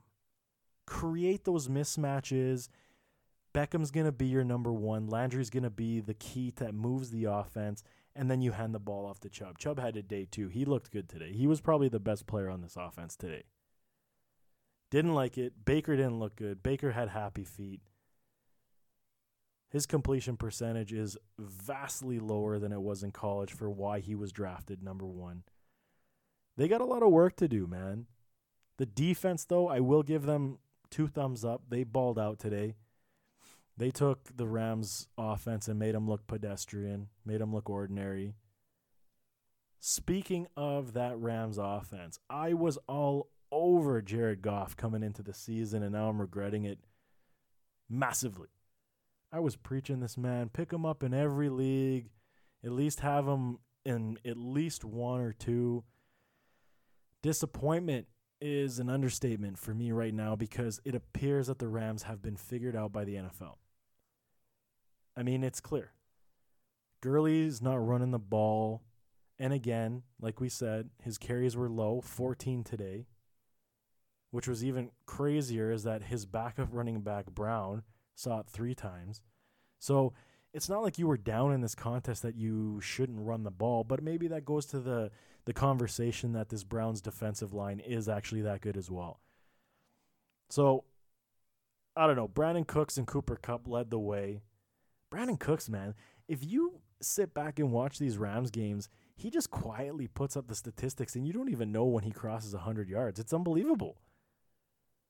Create 0.87 1.45
those 1.45 1.67
mismatches. 1.67 2.69
Beckham's 3.57 3.91
going 3.91 4.05
to 4.05 4.13
be 4.13 4.27
your 4.27 4.45
number 4.45 4.71
one. 4.71 5.07
Landry's 5.07 5.49
going 5.49 5.63
to 5.63 5.71
be 5.71 6.01
the 6.01 6.13
key 6.13 6.53
that 6.57 6.75
moves 6.75 7.11
the 7.11 7.25
offense. 7.25 7.83
And 8.15 8.31
then 8.31 8.43
you 8.43 8.53
hand 8.53 8.75
the 8.75 8.79
ball 8.79 9.07
off 9.07 9.19
to 9.21 9.31
Chubb. 9.31 9.59
Chubb 9.59 9.81
had 9.81 9.97
a 9.97 10.03
day 10.03 10.29
too. 10.31 10.49
He 10.49 10.67
looked 10.67 10.91
good 10.91 11.09
today. 11.09 11.33
He 11.33 11.47
was 11.47 11.63
probably 11.63 11.89
the 11.89 11.99
best 11.99 12.27
player 12.27 12.51
on 12.51 12.61
this 12.61 12.77
offense 12.79 13.17
today. 13.17 13.45
Didn't 14.91 15.15
like 15.15 15.39
it. 15.39 15.65
Baker 15.65 15.97
didn't 15.97 16.19
look 16.19 16.37
good. 16.37 16.63
Baker 16.63 16.93
had 16.93 17.09
happy 17.09 17.45
feet. 17.45 17.81
His 19.71 19.87
completion 19.87 20.37
percentage 20.37 20.93
is 20.93 21.17
vastly 21.39 22.19
lower 22.19 22.59
than 22.59 22.73
it 22.73 22.83
was 22.83 23.03
in 23.03 23.11
college 23.11 23.55
for 23.55 23.71
why 23.71 24.01
he 24.01 24.15
was 24.15 24.33
drafted 24.33 24.83
number 24.83 25.07
one. 25.07 25.45
They 26.59 26.69
got 26.69 26.83
a 26.83 26.87
lot 26.87 27.03
of 27.03 27.11
work 27.11 27.37
to 27.37 27.49
do, 27.49 27.67
man. 27.67 28.05
The 28.77 28.87
defense, 28.87 29.47
though, 29.47 29.67
I 29.67 29.81
will 29.81 30.03
give 30.03 30.27
them 30.27 30.59
two 30.91 31.09
thumbs 31.09 31.43
up. 31.43 31.63
They 31.71 31.85
balled 31.85 32.19
out 32.19 32.39
today. 32.39 32.75
They 33.79 33.91
took 33.91 34.37
the 34.37 34.47
Rams' 34.47 35.09
offense 35.19 35.69
and 35.69 35.79
made 35.79 35.95
them 35.95 36.09
look 36.09 36.27
pedestrian, 36.27 37.09
made 37.25 37.41
them 37.41 37.55
look 37.55 37.69
ordinary. 37.69 38.35
Speaking 39.81 40.47
of 40.57 40.95
that 40.95 41.19
Rams 41.19 41.59
offense, 41.59 42.19
I 42.31 42.55
was 42.55 42.79
all 42.89 43.29
over 43.53 44.01
Jared 44.01 44.43
Goff 44.43 44.77
coming 44.77 45.03
into 45.03 45.23
the 45.23 45.35
season, 45.35 45.83
and 45.83 45.93
now 45.93 46.09
I'm 46.09 46.21
regretting 46.21 46.65
it 46.65 46.79
massively. 47.89 48.49
I 49.31 49.41
was 49.41 49.57
preaching 49.57 50.01
this 50.01 50.17
man. 50.17 50.49
Pick 50.49 50.73
him 50.73 50.87
up 50.87 51.03
in 51.03 51.13
every 51.13 51.51
league. 51.51 52.11
At 52.65 52.73
least 52.73 53.01
have 53.01 53.27
him 53.27 53.59
in 53.85 54.19
at 54.25 54.39
least 54.39 54.85
one 54.85 55.21
or 55.21 55.33
two. 55.33 55.85
Disappointment 57.23 58.07
is 58.41 58.79
an 58.79 58.89
understatement 58.89 59.59
for 59.59 59.75
me 59.75 59.93
right 59.93 60.15
now 60.15 60.35
because 60.37 60.81
it 60.85 60.95
appears 60.95 61.47
that 61.49 61.59
the 61.59 61.69
Rams 61.69 62.05
have 62.05 62.23
been 62.23 62.37
figured 62.37 62.77
out 62.77 62.93
by 62.93 63.05
the 63.05 63.15
NFL. 63.15 63.57
I 65.17 65.23
mean, 65.23 65.43
it's 65.43 65.61
clear. 65.61 65.93
Gurley's 67.01 67.63
not 67.63 67.77
running 67.77 68.11
the 68.11 68.19
ball. 68.19 68.83
And 69.39 69.53
again, 69.53 70.03
like 70.21 70.41
we 70.41 70.49
said, 70.49 70.91
his 71.03 71.19
carries 71.19 71.57
were 71.57 71.69
low, 71.69 72.01
14 72.01 72.65
today. 72.65 73.07
Which 74.31 74.49
was 74.49 74.65
even 74.65 74.91
crazier 75.07 75.71
is 75.71 75.85
that 75.85 76.05
his 76.05 76.27
backup 76.27 76.69
running 76.71 77.01
back, 77.01 77.27
Brown, 77.27 77.83
saw 78.15 78.41
it 78.41 78.47
three 78.49 78.75
times. 78.75 79.23
So 79.79 80.13
it's 80.53 80.69
not 80.69 80.83
like 80.83 80.99
you 80.99 81.07
were 81.07 81.17
down 81.17 81.53
in 81.53 81.61
this 81.61 81.75
contest 81.75 82.23
that 82.23 82.35
you 82.35 82.81
shouldn't 82.81 83.21
run 83.21 83.45
the 83.45 83.51
ball, 83.51 83.85
but 83.85 84.03
maybe 84.03 84.29
that 84.29 84.45
goes 84.45 84.67
to 84.67 84.81
the 84.81 85.11
the 85.45 85.53
conversation 85.53 86.33
that 86.33 86.49
this 86.49 86.65
Browns 86.65 87.01
defensive 87.01 87.55
line 87.55 87.79
is 87.79 88.09
actually 88.09 88.43
that 88.43 88.63
good 88.63 88.77
as 88.77 88.91
well. 88.91 89.21
So 90.51 90.85
I 91.95 92.07
don't 92.07 92.17
know. 92.17 92.27
Brandin 92.27 92.67
Cooks 92.67 92.97
and 92.97 93.07
Cooper 93.07 93.37
Kupp 93.37 93.69
led 93.69 93.91
the 93.91 93.99
way. 93.99 94.43
Brandin 95.13 95.39
Cooks, 95.39 95.69
man, 95.69 95.95
if 96.29 96.45
you 96.45 96.81
sit 97.01 97.35
back 97.35 97.59
and 97.59 97.73
watch 97.73 97.99
these 97.99 98.19
Rams 98.19 98.51
games, 98.51 98.89
he 99.17 99.31
just 99.31 99.51
quietly 99.51 100.09
puts 100.09 100.37
up 100.37 100.49
the 100.49 100.55
statistics 100.55 101.15
and 101.15 101.27
you 101.27 101.33
don't 101.33 101.51
even 101.51 101.73
know 101.73 101.85
when 101.85 102.05
he 102.05 102.11
crosses 102.11 102.53
100 102.53 102.89
yards. 102.89 103.19
It's 103.19 103.33
unbelievable. 103.33 103.97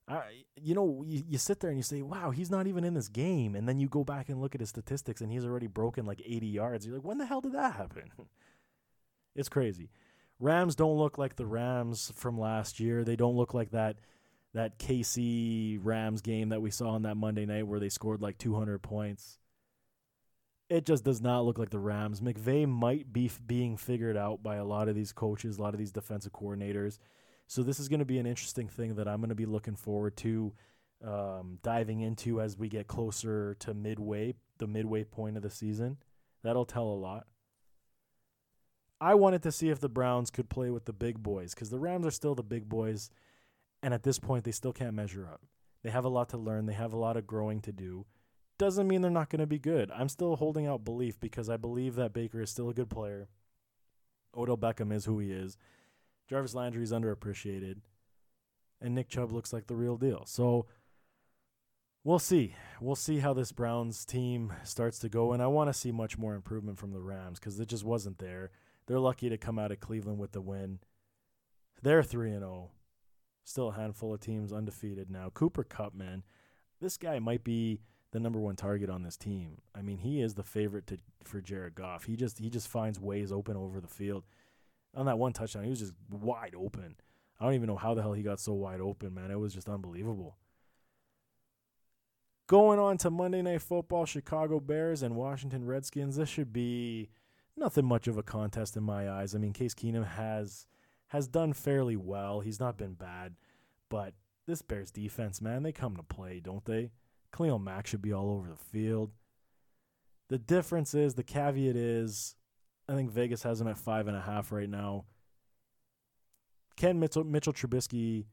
I, 0.07 0.43
you 0.55 0.73
know, 0.73 1.03
you, 1.05 1.23
you 1.27 1.37
sit 1.37 1.59
there 1.59 1.69
and 1.69 1.77
you 1.77 1.83
say, 1.83 2.01
wow, 2.01 2.31
he's 2.31 2.49
not 2.49 2.67
even 2.67 2.85
in 2.85 2.93
this 2.93 3.09
game. 3.09 3.55
And 3.55 3.67
then 3.67 3.79
you 3.79 3.89
go 3.89 4.05
back 4.05 4.29
and 4.29 4.39
look 4.39 4.55
at 4.55 4.61
his 4.61 4.69
statistics 4.69 5.19
and 5.19 5.31
he's 5.31 5.45
already 5.45 5.67
broken 5.67 6.05
like 6.05 6.21
80 6.25 6.47
yards. 6.47 6.85
You're 6.85 6.95
like, 6.95 7.05
when 7.05 7.17
the 7.17 7.25
hell 7.25 7.41
did 7.41 7.53
that 7.53 7.73
happen? 7.73 8.09
it's 9.35 9.49
crazy. 9.49 9.89
Rams 10.39 10.75
don't 10.75 10.97
look 10.97 11.17
like 11.17 11.35
the 11.35 11.45
Rams 11.45 12.11
from 12.15 12.39
last 12.39 12.79
year. 12.79 13.03
They 13.03 13.15
don't 13.15 13.35
look 13.35 13.53
like 13.53 13.71
that 13.71 13.97
that 14.53 14.79
KC 14.79 15.79
Rams 15.83 16.21
game 16.21 16.49
that 16.49 16.61
we 16.61 16.71
saw 16.71 16.91
on 16.91 17.03
that 17.03 17.15
Monday 17.15 17.45
night 17.45 17.67
where 17.67 17.79
they 17.79 17.89
scored 17.89 18.21
like 18.21 18.37
200 18.37 18.81
points. 18.81 19.39
It 20.69 20.85
just 20.85 21.05
does 21.05 21.21
not 21.21 21.45
look 21.45 21.57
like 21.57 21.69
the 21.69 21.79
Rams. 21.79 22.19
McVay 22.19 22.67
might 22.67 23.13
be 23.13 23.27
f- 23.27 23.39
being 23.45 23.77
figured 23.77 24.17
out 24.17 24.43
by 24.43 24.57
a 24.57 24.65
lot 24.65 24.89
of 24.89 24.95
these 24.95 25.13
coaches, 25.13 25.57
a 25.57 25.61
lot 25.61 25.73
of 25.73 25.77
these 25.77 25.93
defensive 25.93 26.33
coordinators. 26.33 26.99
So 27.47 27.63
this 27.63 27.79
is 27.79 27.87
going 27.87 27.99
to 27.99 28.05
be 28.05 28.19
an 28.19 28.25
interesting 28.25 28.67
thing 28.67 28.95
that 28.95 29.07
I'm 29.07 29.21
going 29.21 29.29
to 29.29 29.35
be 29.35 29.45
looking 29.45 29.77
forward 29.77 30.17
to 30.17 30.53
um, 31.05 31.59
diving 31.63 32.01
into 32.01 32.41
as 32.41 32.57
we 32.57 32.67
get 32.67 32.87
closer 32.87 33.55
to 33.59 33.73
midway, 33.73 34.33
the 34.57 34.67
midway 34.67 35.05
point 35.05 35.37
of 35.37 35.43
the 35.43 35.49
season. 35.49 35.97
That'll 36.43 36.65
tell 36.65 36.87
a 36.87 36.95
lot. 36.95 37.27
I 38.99 39.13
wanted 39.13 39.43
to 39.43 39.51
see 39.51 39.69
if 39.69 39.79
the 39.79 39.89
Browns 39.89 40.31
could 40.31 40.49
play 40.49 40.69
with 40.69 40.85
the 40.85 40.93
big 40.93 41.21
boys 41.21 41.53
because 41.53 41.69
the 41.69 41.79
Rams 41.79 42.05
are 42.05 42.11
still 42.11 42.35
the 42.35 42.43
big 42.43 42.67
boys, 42.67 43.09
and 43.83 43.93
at 43.93 44.03
this 44.03 44.19
point 44.19 44.43
they 44.43 44.51
still 44.51 44.73
can't 44.73 44.95
measure 44.95 45.27
up. 45.31 45.41
They 45.83 45.91
have 45.91 46.05
a 46.05 46.09
lot 46.09 46.29
to 46.29 46.37
learn. 46.37 46.65
They 46.65 46.73
have 46.73 46.93
a 46.93 46.97
lot 46.97 47.15
of 47.15 47.27
growing 47.27 47.61
to 47.61 47.71
do. 47.71 48.05
Doesn't 48.57 48.87
mean 48.87 49.01
they're 49.01 49.11
not 49.11 49.29
going 49.29 49.39
to 49.39 49.47
be 49.47 49.59
good. 49.59 49.91
I'm 49.91 50.09
still 50.09 50.35
holding 50.35 50.65
out 50.65 50.83
belief 50.83 51.19
because 51.19 51.49
I 51.49 51.57
believe 51.57 51.95
that 51.95 52.13
Baker 52.13 52.41
is 52.41 52.49
still 52.49 52.69
a 52.69 52.73
good 52.73 52.89
player. 52.89 53.29
Odell 54.35 54.57
Beckham 54.57 54.91
is 54.91 55.05
who 55.05 55.19
he 55.19 55.31
is. 55.31 55.57
Jarvis 56.27 56.55
Landry 56.55 56.83
is 56.83 56.91
underappreciated, 56.91 57.77
and 58.81 58.93
Nick 58.93 59.09
Chubb 59.09 59.31
looks 59.31 59.53
like 59.53 59.67
the 59.67 59.75
real 59.75 59.95
deal. 59.95 60.25
So 60.25 60.65
we'll 62.03 62.19
see. 62.19 62.55
We'll 62.81 62.95
see 62.95 63.19
how 63.19 63.33
this 63.33 63.51
Browns 63.51 64.05
team 64.05 64.53
starts 64.63 64.99
to 64.99 65.09
go, 65.09 65.33
and 65.33 65.41
I 65.41 65.47
want 65.47 65.69
to 65.69 65.73
see 65.73 65.91
much 65.91 66.17
more 66.17 66.35
improvement 66.35 66.79
from 66.79 66.91
the 66.91 67.01
Rams 67.01 67.39
because 67.39 67.59
it 67.59 67.69
just 67.69 67.85
wasn't 67.85 68.19
there. 68.19 68.51
They're 68.87 68.99
lucky 68.99 69.29
to 69.29 69.37
come 69.37 69.59
out 69.59 69.71
of 69.71 69.79
Cleveland 69.79 70.19
with 70.19 70.31
the 70.31 70.41
win. 70.41 70.79
They're 71.81 72.03
three 72.03 72.31
and 72.31 72.41
zero. 72.41 72.69
Oh. 72.69 72.71
Still 73.43 73.69
a 73.69 73.75
handful 73.75 74.13
of 74.13 74.19
teams 74.19 74.51
undefeated 74.51 75.09
now. 75.09 75.29
Cooper 75.33 75.63
Kupp, 75.63 75.93
man, 75.95 76.23
this 76.81 76.97
guy 76.97 77.19
might 77.19 77.45
be 77.45 77.79
the 78.11 78.19
number 78.19 78.39
one 78.39 78.55
target 78.55 78.89
on 78.89 79.03
this 79.03 79.17
team. 79.17 79.57
I 79.75 79.81
mean, 79.81 79.97
he 79.97 80.21
is 80.21 80.35
the 80.35 80.43
favorite 80.43 80.87
to 80.87 80.97
for 81.23 81.41
Jared 81.41 81.75
Goff. 81.75 82.05
He 82.05 82.15
just 82.15 82.39
he 82.39 82.49
just 82.49 82.67
finds 82.67 82.99
ways 82.99 83.31
open 83.31 83.57
over 83.57 83.79
the 83.79 83.87
field 83.87 84.23
on 84.97 85.05
that 85.05 85.19
one 85.19 85.31
touchdown, 85.31 85.63
he 85.63 85.69
was 85.69 85.79
just 85.79 85.93
wide 86.09 86.55
open. 86.57 86.95
I 87.39 87.45
don't 87.45 87.53
even 87.53 87.67
know 87.67 87.75
how 87.75 87.93
the 87.93 88.01
hell 88.01 88.13
he 88.13 88.23
got 88.23 88.39
so 88.39 88.53
wide 88.53 88.81
open, 88.81 89.13
man. 89.13 89.29
It 89.29 89.39
was 89.39 89.53
just 89.53 89.69
unbelievable. 89.69 90.37
Going 92.47 92.79
on 92.79 92.97
to 92.99 93.11
Monday 93.11 93.41
Night 93.43 93.61
Football, 93.61 94.05
Chicago 94.05 94.59
Bears 94.59 95.03
and 95.03 95.15
Washington 95.15 95.65
Redskins. 95.65 96.15
This 96.15 96.29
should 96.29 96.51
be 96.51 97.09
nothing 97.55 97.85
much 97.85 98.07
of 98.07 98.17
a 98.17 98.23
contest 98.23 98.75
in 98.75 98.83
my 98.83 99.09
eyes. 99.09 99.35
I 99.35 99.37
mean, 99.37 99.53
Case 99.53 99.75
Keenum 99.75 100.05
has 100.05 100.65
has 101.09 101.27
done 101.27 101.53
fairly 101.53 101.95
well. 101.95 102.39
He's 102.39 102.59
not 102.59 102.77
been 102.77 102.93
bad, 102.93 103.35
but 103.89 104.13
this 104.45 104.61
Bears 104.61 104.91
defense, 104.91 105.41
man, 105.41 105.63
they 105.63 105.71
come 105.71 105.95
to 105.95 106.03
play, 106.03 106.39
don't 106.39 106.65
they? 106.65 106.91
Khalil 107.37 107.59
Mack 107.59 107.87
should 107.87 108.01
be 108.01 108.13
all 108.13 108.31
over 108.31 108.47
the 108.49 108.55
field. 108.55 109.11
The 110.29 110.37
difference 110.37 110.93
is, 110.93 111.13
the 111.13 111.23
caveat 111.23 111.75
is, 111.75 112.35
I 112.89 112.95
think 112.95 113.11
Vegas 113.11 113.43
has 113.43 113.61
him 113.61 113.67
at 113.67 113.77
five 113.77 114.07
and 114.07 114.17
a 114.17 114.21
half 114.21 114.51
right 114.51 114.69
now. 114.69 115.05
Can 116.75 116.99
Mitchell, 116.99 117.23
Mitchell 117.23 117.53
Trubisky 117.53 118.25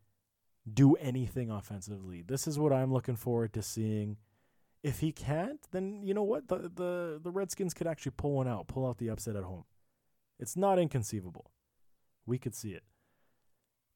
do 0.72 0.94
anything 0.96 1.50
offensively? 1.50 2.22
This 2.22 2.46
is 2.46 2.58
what 2.58 2.72
I'm 2.72 2.92
looking 2.92 3.16
forward 3.16 3.52
to 3.54 3.62
seeing. 3.62 4.16
If 4.82 5.00
he 5.00 5.12
can't, 5.12 5.60
then 5.70 6.02
you 6.02 6.14
know 6.14 6.22
what? 6.22 6.48
The, 6.48 6.70
the, 6.74 7.20
the 7.22 7.30
Redskins 7.30 7.74
could 7.74 7.86
actually 7.86 8.12
pull 8.16 8.32
one 8.32 8.48
out, 8.48 8.66
pull 8.66 8.86
out 8.86 8.98
the 8.98 9.08
upset 9.08 9.36
at 9.36 9.44
home. 9.44 9.64
It's 10.38 10.56
not 10.56 10.78
inconceivable. 10.78 11.50
We 12.26 12.38
could 12.38 12.54
see 12.54 12.70
it. 12.72 12.82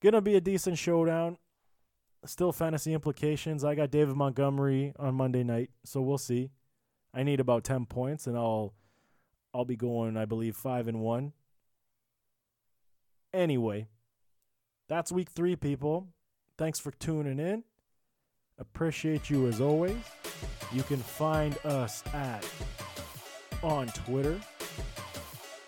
Gonna 0.01 0.21
be 0.21 0.37
a 0.37 0.41
decent 0.41 0.79
showdown. 0.79 1.39
Still 2.25 2.53
fantasy 2.53 2.93
implications. 2.93 3.65
I 3.65 3.75
got 3.75 3.91
David 3.91 4.17
Montgomery 4.17 4.93
on 4.99 5.15
Monday 5.15 5.45
night, 5.45 5.71
so 5.85 6.03
we'll 6.03 6.19
see. 6.19 6.51
I 7.15 7.23
need 7.23 7.41
about 7.41 7.65
10 7.65 7.87
points 7.87 8.27
and 8.27 8.37
I'll 8.37 8.75
I'll 9.55 9.65
be 9.65 9.77
going 9.77 10.17
I 10.17 10.25
believe 10.25 10.57
5 10.57 10.89
and 10.89 11.01
1. 11.01 11.33
Anyway, 13.33 13.89
that's 14.89 15.13
week 15.13 15.31
3 15.31 15.57
people. 15.57 16.09
Thanks 16.57 16.79
for 16.79 16.91
tuning 16.91 17.39
in. 17.39 17.65
Appreciate 18.59 19.31
you 19.31 19.47
as 19.47 19.61
always. 19.61 19.97
You 20.73 20.83
can 20.83 20.99
find 20.99 21.57
us 21.65 22.03
at 22.13 22.45
on 23.63 23.87
Twitter 23.89 24.41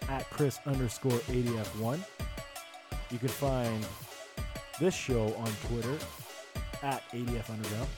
at 0.08 0.28
Chris 0.30 0.58
underscore 0.66 1.12
ADF1. 1.12 2.00
You 3.10 3.18
can 3.18 3.28
find 3.28 3.86
this 4.80 4.94
show 4.94 5.32
on 5.34 5.50
Twitter 5.68 5.96
at 6.82 7.02
ADF 7.12 7.50
Underground. 7.50 7.88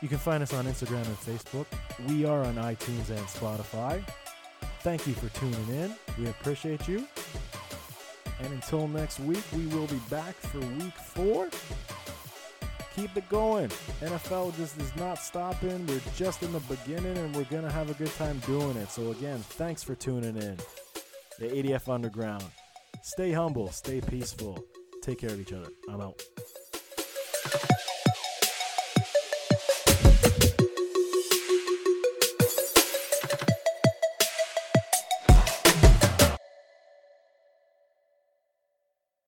You 0.00 0.08
can 0.08 0.18
find 0.18 0.42
us 0.42 0.54
on 0.54 0.66
Instagram 0.66 1.04
and 1.06 1.18
Facebook. 1.18 1.66
We 2.06 2.24
are 2.24 2.44
on 2.44 2.54
iTunes 2.54 3.10
and 3.10 3.26
Spotify. 3.26 4.02
Thank 4.80 5.06
you 5.06 5.14
for 5.14 5.28
tuning 5.38 5.68
in. 5.70 5.94
We 6.18 6.28
appreciate 6.28 6.86
you. 6.86 7.06
And 8.40 8.52
until 8.52 8.86
next 8.86 9.18
week, 9.20 9.42
we 9.52 9.66
will 9.66 9.88
be 9.88 10.00
back 10.08 10.34
for 10.34 10.60
week 10.60 10.94
four. 10.94 11.48
Keep 12.94 13.16
it 13.16 13.28
going. 13.28 13.68
NFL 14.00 14.56
just 14.56 14.78
is 14.80 14.94
not 14.96 15.18
stopping. 15.18 15.86
We're 15.86 16.00
just 16.16 16.42
in 16.42 16.52
the 16.52 16.60
beginning 16.60 17.16
and 17.18 17.34
we're 17.34 17.44
going 17.44 17.64
to 17.64 17.70
have 17.70 17.90
a 17.90 17.94
good 17.94 18.12
time 18.16 18.38
doing 18.40 18.76
it. 18.76 18.90
So, 18.90 19.10
again, 19.10 19.38
thanks 19.38 19.82
for 19.82 19.94
tuning 19.94 20.36
in. 20.36 20.56
The 21.38 21.48
ADF 21.48 21.92
Underground. 21.92 22.44
Stay 23.02 23.32
humble, 23.32 23.70
stay 23.70 24.00
peaceful. 24.00 24.64
Take 25.02 25.18
care 25.18 25.30
of 25.30 25.40
each 25.40 25.52
other. 25.52 25.68
I'm 25.88 26.00
out 26.00 26.20
you 27.54 27.87